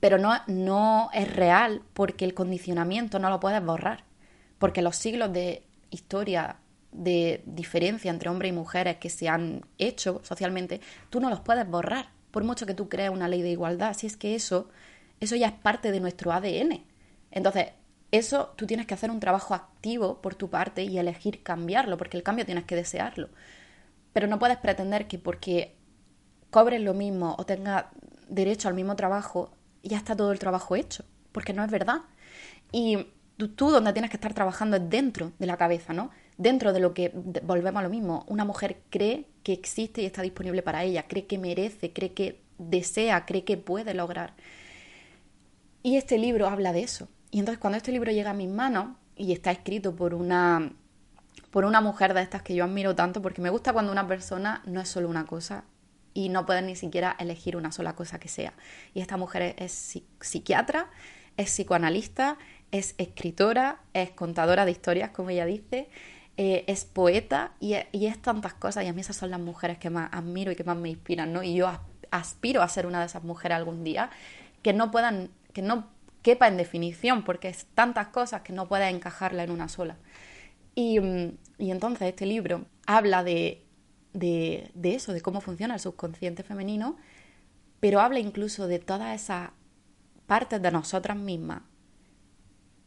pero 0.00 0.18
no, 0.18 0.34
no 0.46 1.10
es 1.12 1.34
real 1.34 1.82
porque 1.92 2.24
el 2.24 2.34
condicionamiento 2.34 3.18
no 3.18 3.30
lo 3.30 3.40
puedes 3.40 3.64
borrar, 3.64 4.04
porque 4.58 4.82
los 4.82 4.96
siglos 4.96 5.32
de 5.32 5.62
historia 5.90 6.56
de 6.92 7.42
diferencia 7.46 8.10
entre 8.10 8.28
hombres 8.28 8.50
y 8.50 8.54
mujeres 8.54 8.96
que 8.96 9.10
se 9.10 9.28
han 9.28 9.64
hecho 9.78 10.20
socialmente, 10.24 10.80
tú 11.10 11.20
no 11.20 11.30
los 11.30 11.40
puedes 11.40 11.68
borrar, 11.68 12.10
por 12.30 12.44
mucho 12.44 12.66
que 12.66 12.74
tú 12.74 12.88
creas 12.88 13.12
una 13.12 13.28
ley 13.28 13.42
de 13.42 13.50
igualdad, 13.50 13.94
si 13.94 14.06
es 14.06 14.16
que 14.16 14.34
eso, 14.34 14.68
eso 15.20 15.36
ya 15.36 15.48
es 15.48 15.52
parte 15.52 15.92
de 15.92 16.00
nuestro 16.00 16.32
ADN. 16.32 16.84
Entonces, 17.30 17.68
eso 18.10 18.54
tú 18.56 18.66
tienes 18.66 18.86
que 18.86 18.94
hacer 18.94 19.10
un 19.10 19.20
trabajo 19.20 19.54
activo 19.54 20.20
por 20.22 20.34
tu 20.34 20.48
parte 20.48 20.82
y 20.84 20.98
elegir 20.98 21.42
cambiarlo, 21.42 21.98
porque 21.98 22.16
el 22.16 22.22
cambio 22.22 22.46
tienes 22.46 22.64
que 22.64 22.76
desearlo. 22.76 23.28
Pero 24.12 24.26
no 24.26 24.38
puedes 24.38 24.56
pretender 24.58 25.06
que 25.08 25.18
porque 25.18 25.76
cobres 26.50 26.80
lo 26.80 26.94
mismo 26.94 27.36
o 27.38 27.44
tengas 27.44 27.86
derecho 28.28 28.68
al 28.68 28.74
mismo 28.74 28.96
trabajo, 28.96 29.52
ya 29.82 29.96
está 29.98 30.16
todo 30.16 30.32
el 30.32 30.38
trabajo 30.38 30.76
hecho, 30.76 31.04
porque 31.32 31.52
no 31.52 31.64
es 31.64 31.70
verdad. 31.70 32.00
Y 32.72 33.06
tú, 33.56 33.70
donde 33.70 33.92
tienes 33.92 34.10
que 34.10 34.16
estar 34.16 34.34
trabajando 34.34 34.76
es 34.76 34.90
dentro 34.90 35.32
de 35.38 35.46
la 35.46 35.56
cabeza, 35.56 35.92
¿no? 35.92 36.10
Dentro 36.36 36.72
de 36.72 36.80
lo 36.80 36.94
que 36.94 37.12
volvemos 37.42 37.80
a 37.80 37.82
lo 37.82 37.90
mismo. 37.90 38.24
Una 38.28 38.44
mujer 38.44 38.78
cree 38.90 39.26
que 39.42 39.52
existe 39.52 40.02
y 40.02 40.06
está 40.06 40.22
disponible 40.22 40.62
para 40.62 40.84
ella, 40.84 41.04
cree 41.06 41.26
que 41.26 41.38
merece, 41.38 41.92
cree 41.92 42.12
que 42.12 42.40
desea, 42.58 43.24
cree 43.26 43.44
que 43.44 43.56
puede 43.56 43.94
lograr. 43.94 44.34
Y 45.82 45.96
este 45.96 46.18
libro 46.18 46.48
habla 46.48 46.72
de 46.72 46.82
eso. 46.82 47.08
Y 47.30 47.38
entonces 47.38 47.60
cuando 47.60 47.76
este 47.76 47.92
libro 47.92 48.10
llega 48.10 48.30
a 48.30 48.34
mis 48.34 48.48
manos 48.48 48.96
y 49.16 49.32
está 49.32 49.50
escrito 49.50 49.94
por 49.94 50.14
una 50.14 50.72
por 51.50 51.64
una 51.64 51.80
mujer 51.80 52.12
de 52.12 52.20
estas 52.20 52.42
que 52.42 52.54
yo 52.54 52.64
admiro 52.64 52.94
tanto 52.94 53.22
porque 53.22 53.40
me 53.40 53.48
gusta 53.48 53.72
cuando 53.72 53.90
una 53.90 54.06
persona 54.06 54.62
no 54.66 54.80
es 54.80 54.88
solo 54.88 55.08
una 55.08 55.24
cosa 55.24 55.64
y 56.18 56.30
no 56.30 56.44
puede 56.46 56.62
ni 56.62 56.74
siquiera 56.74 57.14
elegir 57.20 57.56
una 57.56 57.70
sola 57.70 57.94
cosa 57.94 58.18
que 58.18 58.26
sea. 58.26 58.52
Y 58.92 59.00
esta 59.00 59.16
mujer 59.16 59.54
es, 59.56 60.00
psiquiatra, 60.18 60.90
es 61.36 61.48
psicoanalista, 61.48 62.38
es 62.72 62.96
escritora, 62.98 63.78
es 63.94 64.10
contadora 64.10 64.64
de 64.64 64.72
historias, 64.72 65.10
como 65.10 65.30
ella 65.30 65.46
dice, 65.46 65.88
eh, 66.36 66.64
es 66.66 66.84
poeta 66.84 67.52
y, 67.60 67.74
es 67.74 68.20
tantas 68.20 68.52
cosas. 68.52 68.84
Y 68.84 68.88
a 68.88 68.92
mí 68.92 69.00
esas 69.00 69.14
son 69.14 69.30
las 69.30 69.38
mujeres 69.38 69.78
que 69.78 69.90
más 69.90 70.10
admiro 70.12 70.50
y 70.50 70.56
que 70.56 70.64
más 70.64 70.76
me 70.76 70.88
inspiran, 70.88 71.32
¿no? 71.32 71.44
Y 71.44 71.54
yo 71.54 71.70
aspiro 72.10 72.62
a 72.62 72.68
ser 72.68 72.86
una 72.86 72.98
de 72.98 73.06
esas 73.06 73.22
mujeres 73.22 73.54
algún 73.56 73.84
día 73.84 74.10
que 74.62 74.72
no 74.72 74.90
puedan, 74.90 75.30
que 75.52 75.62
no 75.62 75.86
quepa 76.22 76.48
en 76.48 76.56
definición, 76.56 77.22
porque 77.22 77.46
es 77.46 77.66
tantas 77.76 78.08
cosas 78.08 78.42
que 78.42 78.52
no 78.52 78.66
puedes 78.66 78.92
encajarla 78.92 79.44
en 79.44 79.52
una 79.52 79.68
sola. 79.68 79.98
Y, 80.74 80.98
mm, 80.98 81.38
y 81.58 81.70
entonces 81.70 82.08
este 82.08 82.26
libro 82.26 82.64
habla 82.86 83.22
de, 83.22 83.67
de, 84.18 84.70
eso, 84.82 85.12
de 85.12 85.20
cómo 85.20 85.40
funciona 85.40 85.74
el 85.74 85.80
subconsciente 85.80 86.42
femenino, 86.42 86.96
pero 87.80 88.00
habla 88.00 88.18
incluso 88.18 88.66
de 88.66 88.78
todas 88.78 89.20
esas 89.20 89.50
partes 90.26 90.60
de 90.60 90.70
nosotras 90.70 91.16
mismas 91.16 91.62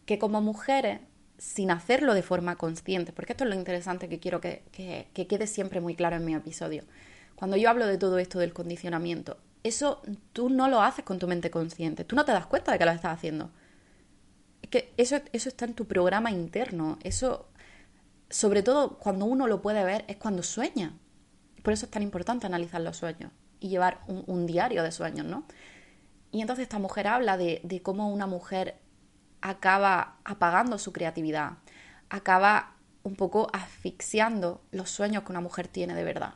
que 0.06 0.20
como 0.20 0.42
mujeres, 0.42 1.00
sin 1.38 1.72
hacerlo 1.72 2.14
de 2.14 2.22
forma 2.22 2.56
consciente, 2.56 3.14
porque 3.14 3.34
esto 3.34 3.46
es 3.46 3.50
lo 3.50 3.56
interesante 3.56 4.10
que 4.10 4.20
quiero 4.20 4.42
que, 4.42 4.64
que 4.72 5.28
quede 5.28 5.48
siempre 5.48 5.82
muy 5.82 5.96
claro 5.96 6.18
en 6.18 6.26
mi 6.26 6.36
episodio, 6.36 6.84
cuando 7.36 7.58
yo 7.58 7.70
hablo 7.70 7.88
de 7.88 7.98
todo 7.98 8.20
esto 8.20 8.40
del 8.40 8.54
condicionamiento, 8.54 9.38
eso 9.64 10.02
tú 10.34 10.50
no 10.50 10.68
lo 10.68 10.82
haces 10.82 11.06
con 11.06 11.20
tu 11.20 11.28
mente 11.28 11.52
consciente, 11.52 12.04
tú 12.04 12.16
no 12.16 12.26
te 12.26 12.32
das 12.32 12.46
cuenta 12.46 12.72
de 12.72 12.80
que 12.80 12.86
lo 12.86 12.92
estás 12.92 13.14
haciendo. 13.14 13.52
Es 14.62 14.70
que 14.70 14.94
eso, 14.98 15.18
eso 15.34 15.50
está 15.50 15.66
en 15.66 15.74
tu 15.74 15.86
programa 15.86 16.32
interno, 16.32 16.98
eso, 17.04 17.48
sobre 18.30 18.64
todo 18.64 18.98
cuando 18.98 19.26
uno 19.26 19.48
lo 19.48 19.62
puede 19.62 19.84
ver, 19.84 20.06
es 20.08 20.18
cuando 20.18 20.44
sueña. 20.44 20.94
Por 21.62 21.74
eso 21.74 21.86
es 21.86 21.92
tan 21.92 22.04
importante 22.04 22.46
analizar 22.46 22.82
los 22.82 22.98
sueños 22.98 23.32
y 23.60 23.70
llevar 23.70 24.02
un, 24.08 24.46
diario 24.48 24.84
de 24.84 24.92
sueños, 24.92 25.26
¿no? 25.26 25.46
Y 26.32 26.42
entonces 26.42 26.64
esta 26.64 26.80
mujer 26.80 27.08
habla 27.08 27.38
de, 27.38 27.62
de 27.64 27.82
cómo 27.82 28.12
una 28.12 28.26
mujer 28.26 28.76
acaba 29.42 30.18
apagando 30.24 30.78
su 30.78 30.94
creatividad, 30.94 31.58
acaba 32.10 32.76
un 33.04 33.16
poco 33.16 33.48
asfixiando 33.54 34.62
los 34.72 34.90
sueños 34.90 35.24
que 35.24 35.32
una 35.32 35.42
mujer 35.42 35.68
tiene 35.68 35.94
de 35.94 36.04
verdad 36.04 36.36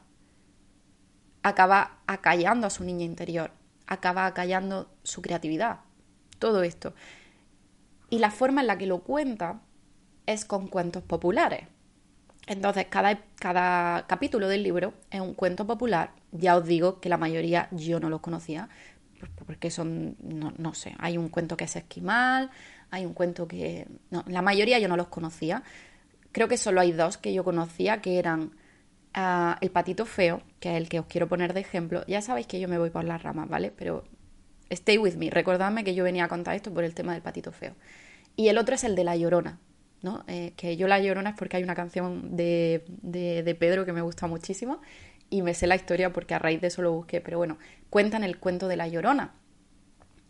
acaba 1.45 1.99
acallando 2.07 2.65
a 2.65 2.71
su 2.71 2.83
niña 2.83 3.05
interior, 3.05 3.51
acaba 3.85 4.25
acallando 4.25 4.89
su 5.03 5.21
creatividad, 5.21 5.81
todo 6.39 6.63
esto. 6.63 6.95
Y 8.09 8.17
la 8.17 8.31
forma 8.31 8.61
en 8.61 8.67
la 8.67 8.79
que 8.79 8.87
lo 8.87 9.03
cuenta 9.03 9.61
es 10.25 10.43
con 10.43 10.67
cuentos 10.67 11.03
populares. 11.03 11.67
Entonces, 12.47 12.85
cada, 12.89 13.19
cada 13.35 14.05
capítulo 14.07 14.47
del 14.47 14.63
libro 14.63 14.93
es 15.09 15.19
un 15.19 15.33
cuento 15.33 15.65
popular. 15.65 16.11
Ya 16.31 16.57
os 16.57 16.65
digo 16.65 16.99
que 16.99 17.09
la 17.09 17.17
mayoría 17.17 17.67
yo 17.71 17.99
no 17.99 18.09
los 18.09 18.21
conocía, 18.21 18.69
porque 19.45 19.71
son, 19.71 20.15
no, 20.21 20.53
no 20.57 20.73
sé, 20.73 20.95
hay 20.99 21.17
un 21.17 21.29
cuento 21.29 21.57
que 21.57 21.63
es 21.63 21.75
esquimal, 21.75 22.51
hay 22.91 23.05
un 23.05 23.13
cuento 23.13 23.47
que... 23.47 23.87
No, 24.11 24.23
la 24.27 24.41
mayoría 24.41 24.79
yo 24.79 24.87
no 24.87 24.97
los 24.97 25.07
conocía. 25.07 25.63
Creo 26.31 26.47
que 26.47 26.57
solo 26.57 26.81
hay 26.81 26.91
dos 26.91 27.17
que 27.17 27.33
yo 27.33 27.43
conocía, 27.43 28.01
que 28.01 28.19
eran 28.19 28.51
el 29.61 29.71
patito 29.71 30.05
feo, 30.05 30.41
que 30.59 30.71
es 30.71 30.77
el 30.77 30.89
que 30.89 30.99
os 30.99 31.05
quiero 31.05 31.29
poner 31.29 31.53
de 31.53 31.61
ejemplo, 31.61 32.03
ya 32.05 32.21
sabéis 32.21 32.47
que 32.47 32.59
yo 32.59 32.67
me 32.67 32.77
voy 32.77 32.89
por 32.89 33.05
las 33.05 33.23
ramas, 33.23 33.47
¿vale? 33.47 33.71
Pero 33.71 34.03
stay 34.69 34.97
with 34.97 35.15
me, 35.15 35.29
recordadme 35.29 35.85
que 35.85 35.95
yo 35.95 36.03
venía 36.03 36.25
a 36.25 36.27
contar 36.27 36.53
esto 36.53 36.73
por 36.73 36.83
el 36.83 36.93
tema 36.93 37.13
del 37.13 37.21
patito 37.21 37.53
feo. 37.53 37.75
Y 38.35 38.49
el 38.49 38.57
otro 38.57 38.75
es 38.75 38.83
el 38.83 38.93
de 38.93 39.05
La 39.05 39.15
Llorona, 39.15 39.57
¿no? 40.05 40.23
Eh, 40.27 40.53
que 40.55 40.77
yo 40.77 40.87
La 40.87 40.99
Llorona 40.99 41.31
es 41.31 41.35
porque 41.35 41.57
hay 41.57 41.63
una 41.63 41.75
canción 41.75 42.37
de, 42.37 42.85
de, 42.87 43.55
Pedro 43.55 43.85
que 43.85 43.91
me 43.91 44.01
gusta 44.01 44.27
muchísimo 44.27 44.79
y 45.29 45.41
me 45.41 45.53
sé 45.53 45.67
la 45.67 45.75
historia 45.75 46.13
porque 46.13 46.35
a 46.35 46.39
raíz 46.39 46.61
de 46.61 46.67
eso 46.67 46.81
lo 46.81 46.93
busqué, 46.93 47.19
pero 47.19 47.37
bueno, 47.37 47.57
cuentan 47.89 48.23
el 48.23 48.37
cuento 48.37 48.67
de 48.67 48.77
La 48.77 48.87
Llorona 48.87 49.33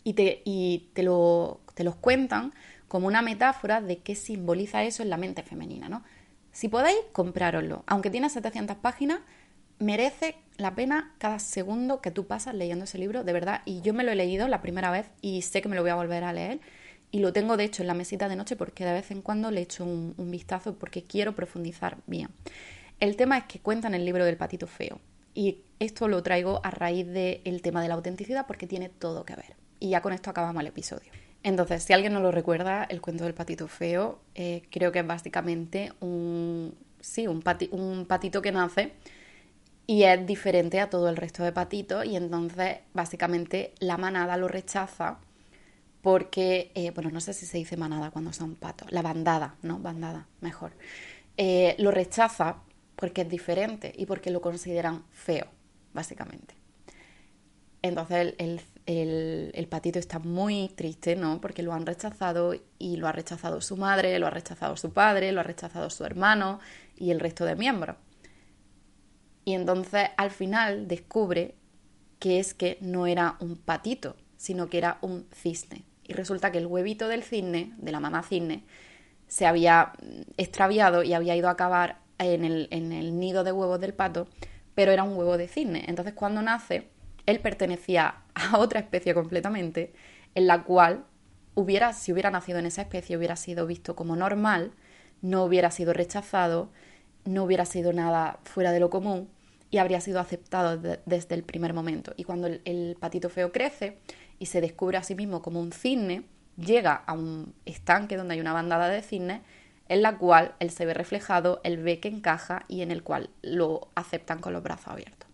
y 0.03 0.13
te, 0.13 0.41
y 0.45 0.89
te, 0.93 1.03
lo, 1.03 1.61
te 1.75 1.83
los 1.83 1.95
cuentan 1.95 2.53
como 2.87 3.07
una 3.07 3.21
metáfora 3.21 3.81
de 3.81 3.97
qué 3.97 4.15
simboliza 4.15 4.83
eso 4.83 5.03
en 5.03 5.09
la 5.09 5.17
mente 5.17 5.43
femenina, 5.43 5.89
¿no? 5.89 6.03
Si 6.51 6.69
podéis, 6.69 6.97
comprároslo. 7.11 7.83
Aunque 7.85 8.09
tiene 8.09 8.29
700 8.29 8.77
páginas, 8.77 9.19
merece 9.77 10.37
la 10.57 10.73
pena 10.73 11.13
cada 11.17 11.39
segundo 11.39 11.99
que 11.99 12.11
tú 12.11 12.27
pasas 12.27 12.55
leyendo 12.55 12.85
ese 12.85 12.97
libro, 12.97 13.25
de 13.25 13.33
verdad. 13.33 13.61
Y 13.65 13.81
yo 13.81 13.93
me 13.93 14.05
lo 14.05 14.11
he 14.11 14.15
leído 14.15 14.47
la 14.47 14.61
primera 14.61 14.89
vez 14.89 15.07
y 15.21 15.41
sé 15.41 15.61
que 15.61 15.67
me 15.67 15.75
lo 15.75 15.81
voy 15.81 15.91
a 15.91 15.95
volver 15.95 16.23
a 16.23 16.31
leer. 16.31 16.61
Y 17.11 17.19
lo 17.19 17.33
tengo, 17.33 17.57
de 17.57 17.63
hecho, 17.63 17.83
en 17.83 17.87
la 17.87 17.93
mesita 17.93 18.27
de 18.27 18.35
noche 18.35 18.55
porque 18.55 18.85
de 18.85 18.93
vez 18.93 19.11
en 19.11 19.21
cuando 19.21 19.51
le 19.51 19.61
echo 19.61 19.85
un, 19.85 20.13
vistazo 20.31 20.75
porque 20.75 21.03
quiero 21.03 21.33
profundizar 21.33 21.97
bien. 22.07 22.29
El 22.99 23.15
tema 23.15 23.37
es 23.37 23.45
que 23.45 23.59
cuentan 23.59 23.93
el 23.93 24.05
libro 24.05 24.25
del 24.25 24.37
patito 24.37 24.67
feo. 24.67 24.99
Y 25.33 25.59
esto 25.79 26.07
lo 26.07 26.23
traigo 26.23 26.61
a 26.63 26.71
raíz 26.71 27.07
del 27.07 27.61
tema 27.61 27.81
de 27.81 27.89
la 27.89 27.95
autenticidad 27.95 28.47
porque 28.47 28.67
tiene 28.67 28.89
todo 28.89 29.25
que 29.25 29.35
ver. 29.35 29.55
Y 29.79 29.89
ya 29.89 30.01
con 30.01 30.13
esto 30.13 30.29
acabamos 30.29 30.61
el 30.61 30.67
episodio. 30.67 31.11
Entonces, 31.43 31.83
si 31.83 31.93
alguien 31.93 32.13
no 32.13 32.21
lo 32.21 32.31
recuerda, 32.31 32.85
el 32.85 33.01
cuento 33.01 33.23
del 33.23 33.33
patito 33.33 33.67
feo, 33.67 34.19
eh, 34.33 34.63
creo 34.71 34.91
que 34.91 34.99
es 34.99 35.07
básicamente 35.07 35.91
un, 35.99 36.73
sí, 37.01 37.27
un, 37.27 37.43
un 37.71 38.05
patito 38.07 38.41
que 38.41 38.51
nace 38.51 38.93
y 39.87 40.03
es 40.03 40.25
diferente 40.25 40.79
a 40.79 40.89
todo 40.89 41.09
el 41.09 41.15
resto 41.15 41.43
de 41.43 41.51
patitos 41.51 42.05
y 42.05 42.15
entonces 42.15 42.79
básicamente 42.93 43.73
la 43.79 43.97
manada 43.97 44.37
lo 44.37 44.47
rechaza 44.47 45.19
porque, 46.05 46.71
eh, 46.75 46.91
bueno, 46.91 47.09
no 47.09 47.19
sé 47.19 47.33
si 47.33 47.47
se 47.47 47.57
dice 47.57 47.77
manada 47.77 48.11
cuando 48.11 48.31
son 48.31 48.53
patos, 48.53 48.91
la 48.91 49.01
bandada, 49.01 49.55
¿no? 49.63 49.79
Bandada, 49.79 50.27
mejor. 50.39 50.73
Eh, 51.35 51.75
lo 51.79 51.89
rechaza 51.89 52.57
porque 52.95 53.21
es 53.21 53.29
diferente 53.29 53.91
y 53.97 54.05
porque 54.05 54.29
lo 54.29 54.39
consideran 54.39 55.03
feo, 55.09 55.47
básicamente. 55.95 56.53
Entonces 57.81 58.35
el, 58.37 58.61
el, 58.85 59.67
patito 59.67 59.97
está 59.97 60.19
muy 60.19 60.69
triste, 60.75 61.15
¿no? 61.15 61.41
Porque 61.41 61.63
lo 61.63 61.73
han 61.73 61.87
rechazado 61.87 62.53
y 62.77 62.97
lo 62.97 63.07
ha 63.07 63.11
rechazado 63.11 63.59
su 63.59 63.75
madre, 63.75 64.19
lo 64.19 64.27
ha 64.27 64.29
rechazado 64.29 64.77
su 64.77 64.93
padre, 64.93 65.31
lo 65.31 65.39
ha 65.39 65.43
rechazado 65.43 65.89
su 65.89 66.05
hermano 66.05 66.59
y 66.95 67.09
el 67.09 67.19
resto 67.19 67.45
de 67.45 67.55
miembros. 67.55 67.95
Y 69.43 69.53
entonces 69.55 70.09
al 70.17 70.29
final 70.29 70.87
descubre 70.87 71.55
que 72.19 72.39
es 72.39 72.53
que 72.53 72.77
no 72.79 73.07
era 73.07 73.37
un 73.39 73.57
patito, 73.57 74.15
sino 74.37 74.69
que 74.69 74.77
era 74.77 74.99
un 75.01 75.25
cisne. 75.33 75.83
Y 76.07 76.13
resulta 76.13 76.51
que 76.51 76.59
el 76.59 76.67
huevito 76.67 77.07
del 77.07 77.23
cisne, 77.23 77.73
de 77.77 77.91
la 77.91 77.99
mamá 77.99 78.23
cisne, 78.23 78.63
se 79.27 79.45
había 79.45 79.93
extraviado 80.37 81.03
y 81.03 81.13
había 81.13 81.35
ido 81.35 81.47
a 81.47 81.51
acabar 81.51 81.99
en 82.19 82.45
el, 82.45 82.67
en 82.71 82.91
el 82.91 83.19
nido 83.19 83.43
de 83.43 83.51
huevos 83.51 83.79
del 83.79 83.93
pato, 83.93 84.27
pero 84.75 84.91
era 84.91 85.03
un 85.03 85.17
huevo 85.17 85.37
de 85.37 85.47
cisne. 85.47 85.85
Entonces 85.87 86.13
cuando 86.13 86.41
nace 86.41 86.89
él 87.25 87.39
pertenecía 87.39 88.15
a 88.35 88.57
otra 88.57 88.79
especie 88.79 89.13
completamente, 89.13 89.93
en 90.35 90.47
la 90.47 90.63
cual 90.63 91.05
hubiera, 91.55 91.93
si 91.93 92.11
hubiera 92.11 92.31
nacido 92.31 92.59
en 92.59 92.65
esa 92.65 92.81
especie, 92.81 93.17
hubiera 93.17 93.35
sido 93.35 93.65
visto 93.65 93.95
como 93.95 94.15
normal, 94.15 94.71
no 95.21 95.43
hubiera 95.43 95.71
sido 95.71 95.93
rechazado, 95.93 96.69
no 97.23 97.43
hubiera 97.43 97.65
sido 97.65 97.93
nada 97.93 98.39
fuera 98.43 98.71
de 98.71 98.79
lo 98.79 98.89
común 98.89 99.29
y 99.71 99.79
habría 99.79 99.99
sido 99.99 100.19
aceptado 100.19 100.77
desde 101.05 101.35
el 101.35 101.43
primer 101.43 101.73
momento. 101.73 102.13
Y 102.17 102.23
cuando 102.23 102.47
el, 102.47 102.97
patito 102.99 103.29
feo 103.29 103.51
crece 103.51 103.97
y 104.39 104.47
se 104.47 104.61
descubre 104.61 104.97
a 104.97 105.03
sí 105.03 105.15
mismo 105.15 105.41
como 105.41 105.59
un 105.59 105.71
cisne, 105.71 106.23
llega 106.57 106.93
a 106.93 107.13
un 107.13 107.53
estanque 107.65 108.17
donde 108.17 108.35
hay 108.35 108.39
una 108.39 108.53
bandada 108.53 108.89
de 108.89 109.01
cisnes 109.01 109.41
en 109.87 110.01
la 110.01 110.17
cual 110.17 110.55
él 110.59 110.71
se 110.71 110.85
ve 110.85 110.93
reflejado, 110.93 111.61
él 111.63 111.77
ve 111.77 111.99
que 111.99 112.07
encaja 112.07 112.65
y 112.67 112.81
en 112.81 112.91
el 112.91 113.03
cual 113.03 113.29
lo 113.41 113.89
aceptan 113.95 114.39
con 114.39 114.53
los 114.53 114.63
brazos 114.63 114.87
abiertos. 114.87 115.29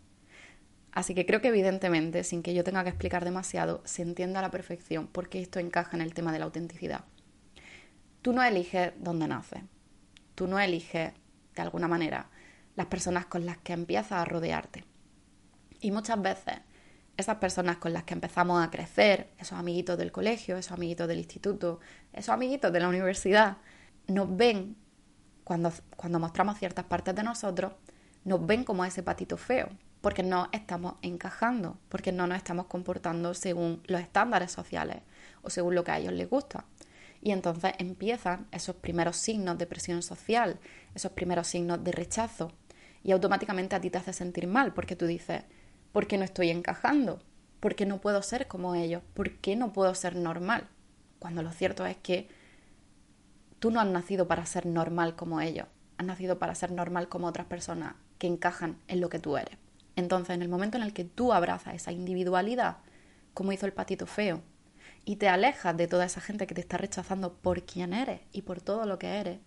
Así 0.91 1.15
que 1.15 1.25
creo 1.25 1.39
que 1.39 1.47
evidentemente, 1.47 2.23
sin 2.25 2.43
que 2.43 2.53
yo 2.53 2.65
tenga 2.65 2.83
que 2.83 2.89
explicar 2.89 3.23
demasiado, 3.23 3.81
se 3.85 4.01
entiende 4.01 4.39
a 4.39 4.41
la 4.41 4.51
perfección 4.51 5.07
porque 5.07 5.41
esto 5.41 5.59
encaja 5.59 5.95
en 5.95 6.01
el 6.01 6.13
tema 6.13 6.33
de 6.33 6.39
la 6.39 6.45
autenticidad. 6.45 7.05
Tú 8.21 8.33
no 8.33 8.43
eliges 8.43 8.91
dónde 8.97 9.27
naces, 9.27 9.61
tú 10.35 10.47
no 10.47 10.59
eliges 10.59 11.13
de 11.55 11.61
alguna 11.61 11.87
manera, 11.87 12.29
las 12.75 12.87
personas 12.87 13.25
con 13.25 13.45
las 13.45 13.57
que 13.57 13.73
empiezas 13.73 14.13
a 14.13 14.25
rodearte. 14.25 14.83
Y 15.79 15.91
muchas 15.91 16.21
veces 16.21 16.55
esas 17.21 17.37
personas 17.37 17.77
con 17.77 17.93
las 17.93 18.03
que 18.03 18.13
empezamos 18.13 18.63
a 18.63 18.69
crecer, 18.69 19.29
esos 19.37 19.57
amiguitos 19.57 19.97
del 19.97 20.11
colegio, 20.11 20.57
esos 20.57 20.73
amiguitos 20.73 21.07
del 21.07 21.19
instituto, 21.19 21.79
esos 22.13 22.29
amiguitos 22.29 22.71
de 22.71 22.79
la 22.79 22.89
universidad, 22.89 23.57
nos 24.07 24.35
ven, 24.35 24.75
cuando, 25.43 25.71
cuando 25.95 26.19
mostramos 26.19 26.57
ciertas 26.57 26.85
partes 26.85 27.15
de 27.15 27.23
nosotros, 27.23 27.73
nos 28.23 28.45
ven 28.45 28.63
como 28.63 28.85
ese 28.85 29.03
patito 29.03 29.37
feo, 29.37 29.69
porque 30.01 30.23
no 30.23 30.49
estamos 30.51 30.95
encajando, 31.01 31.77
porque 31.89 32.11
no 32.11 32.27
nos 32.27 32.37
estamos 32.37 32.65
comportando 32.67 33.33
según 33.33 33.81
los 33.85 34.01
estándares 34.01 34.51
sociales 34.51 34.97
o 35.41 35.49
según 35.49 35.75
lo 35.75 35.83
que 35.83 35.91
a 35.91 35.99
ellos 35.99 36.13
les 36.13 36.29
gusta. 36.29 36.65
Y 37.21 37.31
entonces 37.31 37.73
empiezan 37.77 38.47
esos 38.51 38.75
primeros 38.75 39.15
signos 39.15 39.57
de 39.57 39.67
presión 39.67 40.01
social, 40.01 40.59
esos 40.95 41.11
primeros 41.11 41.47
signos 41.47 41.83
de 41.83 41.91
rechazo, 41.91 42.51
y 43.03 43.11
automáticamente 43.11 43.75
a 43.75 43.81
ti 43.81 43.89
te 43.89 43.97
hace 43.97 44.13
sentir 44.13 44.47
mal, 44.47 44.73
porque 44.73 44.95
tú 44.95 45.05
dices, 45.05 45.43
¿por 45.91 46.07
qué 46.07 46.17
no 46.17 46.23
estoy 46.23 46.49
encajando? 46.49 47.21
¿Por 47.59 47.75
qué 47.75 47.85
no 47.85 48.01
puedo 48.01 48.21
ser 48.21 48.47
como 48.47 48.75
ellos? 48.75 49.03
¿Por 49.13 49.33
qué 49.37 49.55
no 49.55 49.73
puedo 49.73 49.93
ser 49.93 50.15
normal? 50.15 50.67
Cuando 51.19 51.43
lo 51.43 51.51
cierto 51.51 51.85
es 51.85 51.97
que 51.97 52.27
tú 53.59 53.69
no 53.71 53.79
has 53.79 53.87
nacido 53.87 54.27
para 54.27 54.45
ser 54.45 54.65
normal 54.65 55.15
como 55.15 55.41
ellos, 55.41 55.67
has 55.97 56.05
nacido 56.05 56.39
para 56.39 56.55
ser 56.55 56.71
normal 56.71 57.09
como 57.09 57.27
otras 57.27 57.45
personas 57.45 57.93
que 58.17 58.27
encajan 58.27 58.77
en 58.87 59.01
lo 59.01 59.09
que 59.09 59.19
tú 59.19 59.37
eres. 59.37 59.57
Entonces, 59.95 60.35
en 60.35 60.41
el 60.41 60.49
momento 60.49 60.77
en 60.77 60.83
el 60.83 60.93
que 60.93 61.03
tú 61.03 61.33
abrazas 61.33 61.75
esa 61.75 61.91
individualidad, 61.91 62.77
como 63.33 63.51
hizo 63.51 63.65
el 63.65 63.73
patito 63.73 64.07
feo, 64.07 64.41
y 65.05 65.17
te 65.17 65.29
alejas 65.29 65.75
de 65.77 65.87
toda 65.87 66.05
esa 66.05 66.21
gente 66.21 66.47
que 66.47 66.55
te 66.55 66.61
está 66.61 66.77
rechazando 66.77 67.33
por 67.33 67.63
quién 67.63 67.93
eres 67.93 68.21
y 68.31 68.43
por 68.43 68.61
todo 68.61 68.85
lo 68.85 68.99
que 68.99 69.19
eres, 69.19 69.39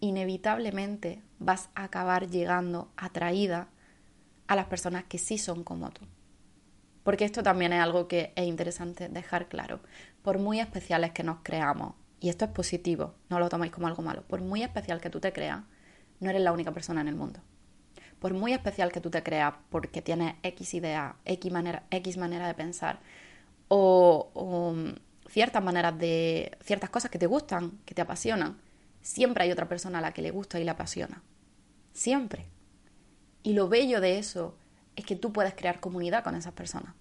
inevitablemente 0.00 1.22
vas 1.38 1.70
a 1.74 1.84
acabar 1.84 2.28
llegando 2.28 2.90
atraída 2.96 3.68
a 4.52 4.56
las 4.56 4.66
personas 4.66 5.04
que 5.04 5.18
sí 5.18 5.38
son 5.38 5.64
como 5.64 5.90
tú. 5.90 6.02
Porque 7.02 7.24
esto 7.24 7.42
también 7.42 7.72
es 7.72 7.80
algo 7.80 8.06
que 8.06 8.32
es 8.36 8.46
interesante 8.46 9.08
dejar 9.08 9.48
claro. 9.48 9.80
Por 10.22 10.38
muy 10.38 10.60
especiales 10.60 11.12
que 11.12 11.24
nos 11.24 11.38
creamos, 11.42 11.94
y 12.20 12.28
esto 12.28 12.44
es 12.44 12.52
positivo, 12.52 13.14
no 13.28 13.40
lo 13.40 13.48
tomáis 13.48 13.72
como 13.72 13.88
algo 13.88 14.02
malo, 14.02 14.22
por 14.22 14.40
muy 14.40 14.62
especial 14.62 15.00
que 15.00 15.10
tú 15.10 15.18
te 15.18 15.32
creas, 15.32 15.62
no 16.20 16.30
eres 16.30 16.42
la 16.42 16.52
única 16.52 16.72
persona 16.72 17.00
en 17.00 17.08
el 17.08 17.16
mundo. 17.16 17.40
Por 18.20 18.34
muy 18.34 18.52
especial 18.52 18.92
que 18.92 19.00
tú 19.00 19.10
te 19.10 19.24
creas 19.24 19.54
porque 19.68 20.00
tienes 20.00 20.36
X 20.44 20.74
idea, 20.74 21.16
X 21.24 21.50
manera, 21.50 21.82
X 21.90 22.16
manera 22.16 22.46
de 22.46 22.54
pensar, 22.54 23.00
o, 23.66 24.76
ciertas 25.28 25.64
maneras 25.64 25.98
de. 25.98 26.56
ciertas 26.60 26.90
cosas 26.90 27.10
que 27.10 27.18
te 27.18 27.26
gustan, 27.26 27.80
que 27.84 27.94
te 27.94 28.02
apasionan, 28.02 28.58
siempre 29.00 29.44
hay 29.44 29.50
otra 29.50 29.66
persona 29.66 29.98
a 29.98 30.02
la 30.02 30.12
que 30.12 30.22
le 30.22 30.30
gusta 30.30 30.60
y 30.60 30.64
le 30.64 30.70
apasiona. 30.70 31.22
Siempre. 31.92 32.46
Y 33.42 33.54
lo 33.54 33.68
bello 33.68 34.00
de 34.00 34.18
eso 34.18 34.56
es 34.96 35.04
que 35.04 35.16
tú 35.16 35.32
puedes 35.32 35.54
crear 35.54 35.80
comunidad 35.80 36.24
con 36.24 36.34
esas 36.34 36.52
personas. 36.52 36.94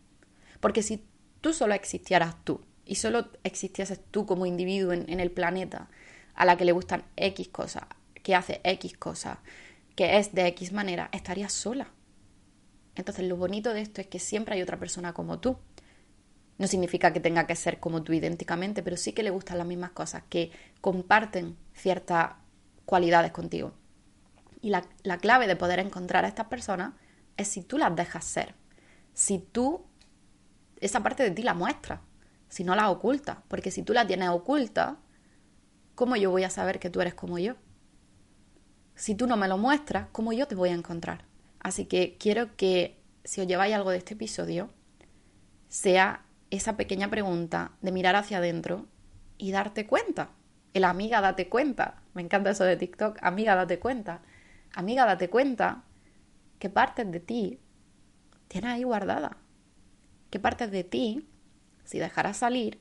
Porque 0.59 0.83
si 0.83 1.03
tú 1.41 1.53
solo 1.53 1.73
existieras 1.73 2.35
tú 2.43 2.61
y 2.85 2.95
solo 2.95 3.29
existieses 3.43 3.99
tú 4.11 4.25
como 4.25 4.45
individuo 4.45 4.93
en, 4.93 5.09
en 5.09 5.19
el 5.19 5.31
planeta 5.31 5.89
a 6.35 6.45
la 6.45 6.57
que 6.57 6.65
le 6.65 6.71
gustan 6.71 7.03
X 7.15 7.49
cosas, 7.49 7.83
que 8.23 8.35
hace 8.35 8.61
X 8.63 8.97
cosas, 8.97 9.37
que 9.95 10.17
es 10.17 10.33
de 10.33 10.47
X 10.47 10.71
manera, 10.71 11.09
estarías 11.11 11.53
sola. 11.53 11.91
Entonces 12.95 13.25
lo 13.27 13.37
bonito 13.37 13.73
de 13.73 13.81
esto 13.81 14.01
es 14.01 14.07
que 14.07 14.19
siempre 14.19 14.55
hay 14.55 14.61
otra 14.61 14.79
persona 14.79 15.13
como 15.13 15.39
tú 15.39 15.57
no 16.61 16.67
significa 16.67 17.11
que 17.11 17.19
tenga 17.19 17.47
que 17.47 17.55
ser 17.55 17.79
como 17.79 18.03
tú 18.03 18.13
idénticamente, 18.13 18.83
pero 18.83 18.95
sí 18.95 19.13
que 19.13 19.23
le 19.23 19.31
gustan 19.31 19.57
las 19.57 19.65
mismas 19.65 19.91
cosas, 19.91 20.21
que 20.29 20.51
comparten 20.79 21.57
ciertas 21.73 22.33
cualidades 22.85 23.31
contigo. 23.31 23.73
Y 24.61 24.69
la, 24.69 24.85
la 25.03 25.17
clave 25.17 25.47
de 25.47 25.55
poder 25.55 25.79
encontrar 25.79 26.25
a 26.25 26.27
estas 26.27 26.47
personas 26.47 26.93
es 27.37 27.47
si 27.47 27.61
tú 27.61 27.77
las 27.77 27.95
dejas 27.95 28.23
ser, 28.25 28.55
si 29.13 29.39
tú 29.39 29.85
esa 30.81 31.01
parte 31.03 31.23
de 31.23 31.31
ti 31.31 31.43
la 31.43 31.53
muestras, 31.53 31.99
si 32.49 32.63
no 32.63 32.75
la 32.75 32.89
ocultas, 32.89 33.37
porque 33.47 33.71
si 33.71 33.83
tú 33.83 33.93
la 33.93 34.05
tienes 34.05 34.29
oculta, 34.29 34.97
¿cómo 35.95 36.15
yo 36.15 36.31
voy 36.31 36.43
a 36.43 36.49
saber 36.49 36.79
que 36.79 36.89
tú 36.89 36.99
eres 36.99 37.13
como 37.13 37.39
yo? 37.39 37.55
Si 38.95 39.15
tú 39.15 39.27
no 39.27 39.37
me 39.37 39.47
lo 39.47 39.57
muestras, 39.57 40.07
¿cómo 40.11 40.33
yo 40.33 40.47
te 40.47 40.55
voy 40.55 40.69
a 40.69 40.73
encontrar? 40.73 41.25
Así 41.59 41.85
que 41.85 42.17
quiero 42.19 42.55
que 42.55 42.99
si 43.23 43.41
os 43.41 43.47
lleváis 43.47 43.73
algo 43.75 43.91
de 43.91 43.97
este 43.97 44.15
episodio, 44.15 44.69
sea 45.69 46.25
esa 46.49 46.75
pequeña 46.75 47.09
pregunta 47.09 47.71
de 47.81 47.91
mirar 47.91 48.15
hacia 48.15 48.39
adentro 48.39 48.87
y 49.37 49.51
darte 49.51 49.87
cuenta. 49.87 50.31
El 50.73 50.83
amiga, 50.83 51.21
date 51.21 51.47
cuenta. 51.47 52.01
Me 52.13 52.21
encanta 52.21 52.49
eso 52.49 52.63
de 52.63 52.75
TikTok. 52.75 53.17
Amiga, 53.21 53.55
date 53.55 53.79
cuenta. 53.79 54.21
Amiga, 54.73 55.05
date 55.05 55.29
cuenta 55.29 55.83
qué 56.59 56.69
partes 56.69 57.11
de 57.11 57.19
ti 57.19 57.59
tienes 58.47 58.71
ahí 58.71 58.83
guardada. 58.83 59.37
Qué 60.29 60.39
partes 60.39 60.71
de 60.71 60.83
ti, 60.83 61.27
si 61.83 61.99
dejaras 61.99 62.37
salir, 62.37 62.79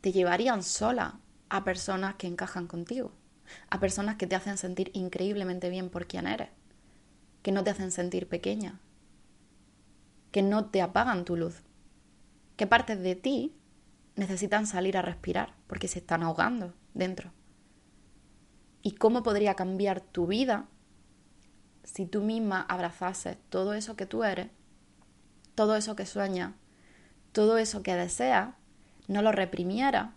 te 0.00 0.12
llevarían 0.12 0.62
sola 0.62 1.20
a 1.48 1.64
personas 1.64 2.14
que 2.14 2.26
encajan 2.26 2.66
contigo. 2.66 3.12
A 3.68 3.80
personas 3.80 4.16
que 4.16 4.26
te 4.26 4.36
hacen 4.36 4.56
sentir 4.56 4.90
increíblemente 4.94 5.68
bien 5.68 5.90
por 5.90 6.06
quien 6.06 6.26
eres. 6.26 6.48
Que 7.42 7.52
no 7.52 7.62
te 7.62 7.70
hacen 7.70 7.90
sentir 7.90 8.28
pequeña. 8.28 8.80
Que 10.30 10.42
no 10.42 10.66
te 10.66 10.80
apagan 10.80 11.24
tu 11.24 11.36
luz 11.36 11.62
qué 12.62 12.66
partes 12.68 13.02
de 13.02 13.16
ti 13.16 13.56
necesitan 14.14 14.68
salir 14.68 14.96
a 14.96 15.02
respirar 15.02 15.54
porque 15.66 15.88
se 15.88 15.98
están 15.98 16.22
ahogando 16.22 16.74
dentro. 16.94 17.32
¿Y 18.82 18.92
cómo 18.92 19.24
podría 19.24 19.54
cambiar 19.54 20.00
tu 20.00 20.28
vida 20.28 20.68
si 21.84 22.06
tú 22.06 22.22
misma 22.22 22.66
abrazases 22.68 23.36
todo 23.48 23.74
eso 23.74 23.96
que 23.96 24.06
tú 24.06 24.24
eres, 24.24 24.48
todo 25.54 25.76
eso 25.76 25.96
que 25.96 26.06
sueñas, 26.06 26.52
todo 27.32 27.58
eso 27.58 27.82
que 27.82 27.94
deseas, 27.94 28.50
no 29.08 29.22
lo 29.22 29.32
reprimiera 29.32 30.14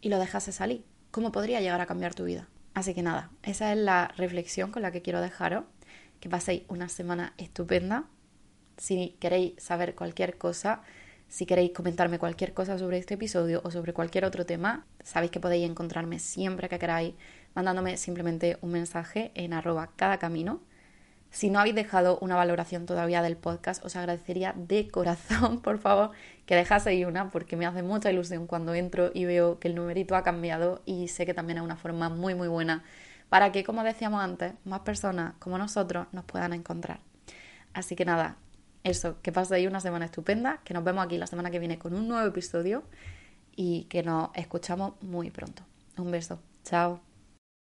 y 0.00 0.08
lo 0.08 0.18
dejase 0.18 0.52
salir? 0.52 0.84
¿Cómo 1.10 1.32
podría 1.32 1.60
llegar 1.60 1.80
a 1.80 1.86
cambiar 1.86 2.14
tu 2.14 2.24
vida? 2.24 2.48
Así 2.74 2.94
que 2.94 3.02
nada, 3.02 3.30
esa 3.42 3.72
es 3.72 3.78
la 3.78 4.08
reflexión 4.16 4.70
con 4.70 4.82
la 4.82 4.92
que 4.92 5.02
quiero 5.02 5.20
dejaros. 5.20 5.64
Que 6.20 6.28
paséis 6.28 6.62
una 6.68 6.88
semana 6.88 7.34
estupenda 7.36 8.06
si 8.76 9.16
queréis 9.20 9.54
saber 9.58 9.94
cualquier 9.94 10.38
cosa, 10.38 10.82
si 11.28 11.46
queréis 11.46 11.72
comentarme 11.72 12.18
cualquier 12.18 12.52
cosa 12.54 12.78
sobre 12.78 12.98
este 12.98 13.14
episodio 13.14 13.60
o 13.64 13.70
sobre 13.70 13.92
cualquier 13.92 14.24
otro 14.24 14.46
tema, 14.46 14.86
sabéis 15.02 15.32
que 15.32 15.40
podéis 15.40 15.68
encontrarme 15.68 16.18
siempre 16.18 16.68
que 16.68 16.78
queráis 16.78 17.14
mandándome 17.56 17.96
simplemente 17.96 18.58
un 18.60 18.70
mensaje 18.70 19.32
en 19.34 19.54
arroba 19.54 19.90
cada 19.96 20.18
camino. 20.18 20.60
Si 21.30 21.50
no 21.50 21.58
habéis 21.58 21.74
dejado 21.74 22.18
una 22.20 22.36
valoración 22.36 22.86
todavía 22.86 23.22
del 23.22 23.36
podcast, 23.36 23.84
os 23.84 23.96
agradecería 23.96 24.54
de 24.56 24.88
corazón, 24.88 25.60
por 25.62 25.78
favor, 25.78 26.12
que 26.44 26.54
dejaseis 26.54 27.04
una, 27.06 27.30
porque 27.30 27.56
me 27.56 27.66
hace 27.66 27.82
mucha 27.82 28.12
ilusión 28.12 28.46
cuando 28.46 28.74
entro 28.74 29.10
y 29.12 29.24
veo 29.24 29.58
que 29.58 29.68
el 29.68 29.74
numerito 29.74 30.14
ha 30.14 30.22
cambiado 30.22 30.82
y 30.84 31.08
sé 31.08 31.26
que 31.26 31.34
también 31.34 31.58
es 31.58 31.64
una 31.64 31.76
forma 31.76 32.08
muy, 32.10 32.34
muy 32.34 32.46
buena 32.46 32.84
para 33.28 33.50
que, 33.50 33.64
como 33.64 33.82
decíamos 33.82 34.22
antes, 34.22 34.52
más 34.64 34.80
personas 34.80 35.34
como 35.38 35.58
nosotros 35.58 36.06
nos 36.12 36.24
puedan 36.24 36.52
encontrar. 36.52 37.00
Así 37.72 37.96
que 37.96 38.04
nada, 38.04 38.36
eso, 38.84 39.20
que 39.22 39.32
paséis 39.32 39.66
una 39.66 39.80
semana 39.80 40.04
estupenda, 40.04 40.60
que 40.62 40.74
nos 40.74 40.84
vemos 40.84 41.04
aquí 41.04 41.18
la 41.18 41.26
semana 41.26 41.50
que 41.50 41.58
viene 41.58 41.78
con 41.78 41.94
un 41.94 42.06
nuevo 42.06 42.28
episodio 42.28 42.84
y 43.56 43.84
que 43.84 44.02
nos 44.02 44.28
escuchamos 44.34 44.92
muy 45.02 45.30
pronto. 45.30 45.64
Un 45.96 46.10
beso, 46.10 46.38
chao. 46.62 47.15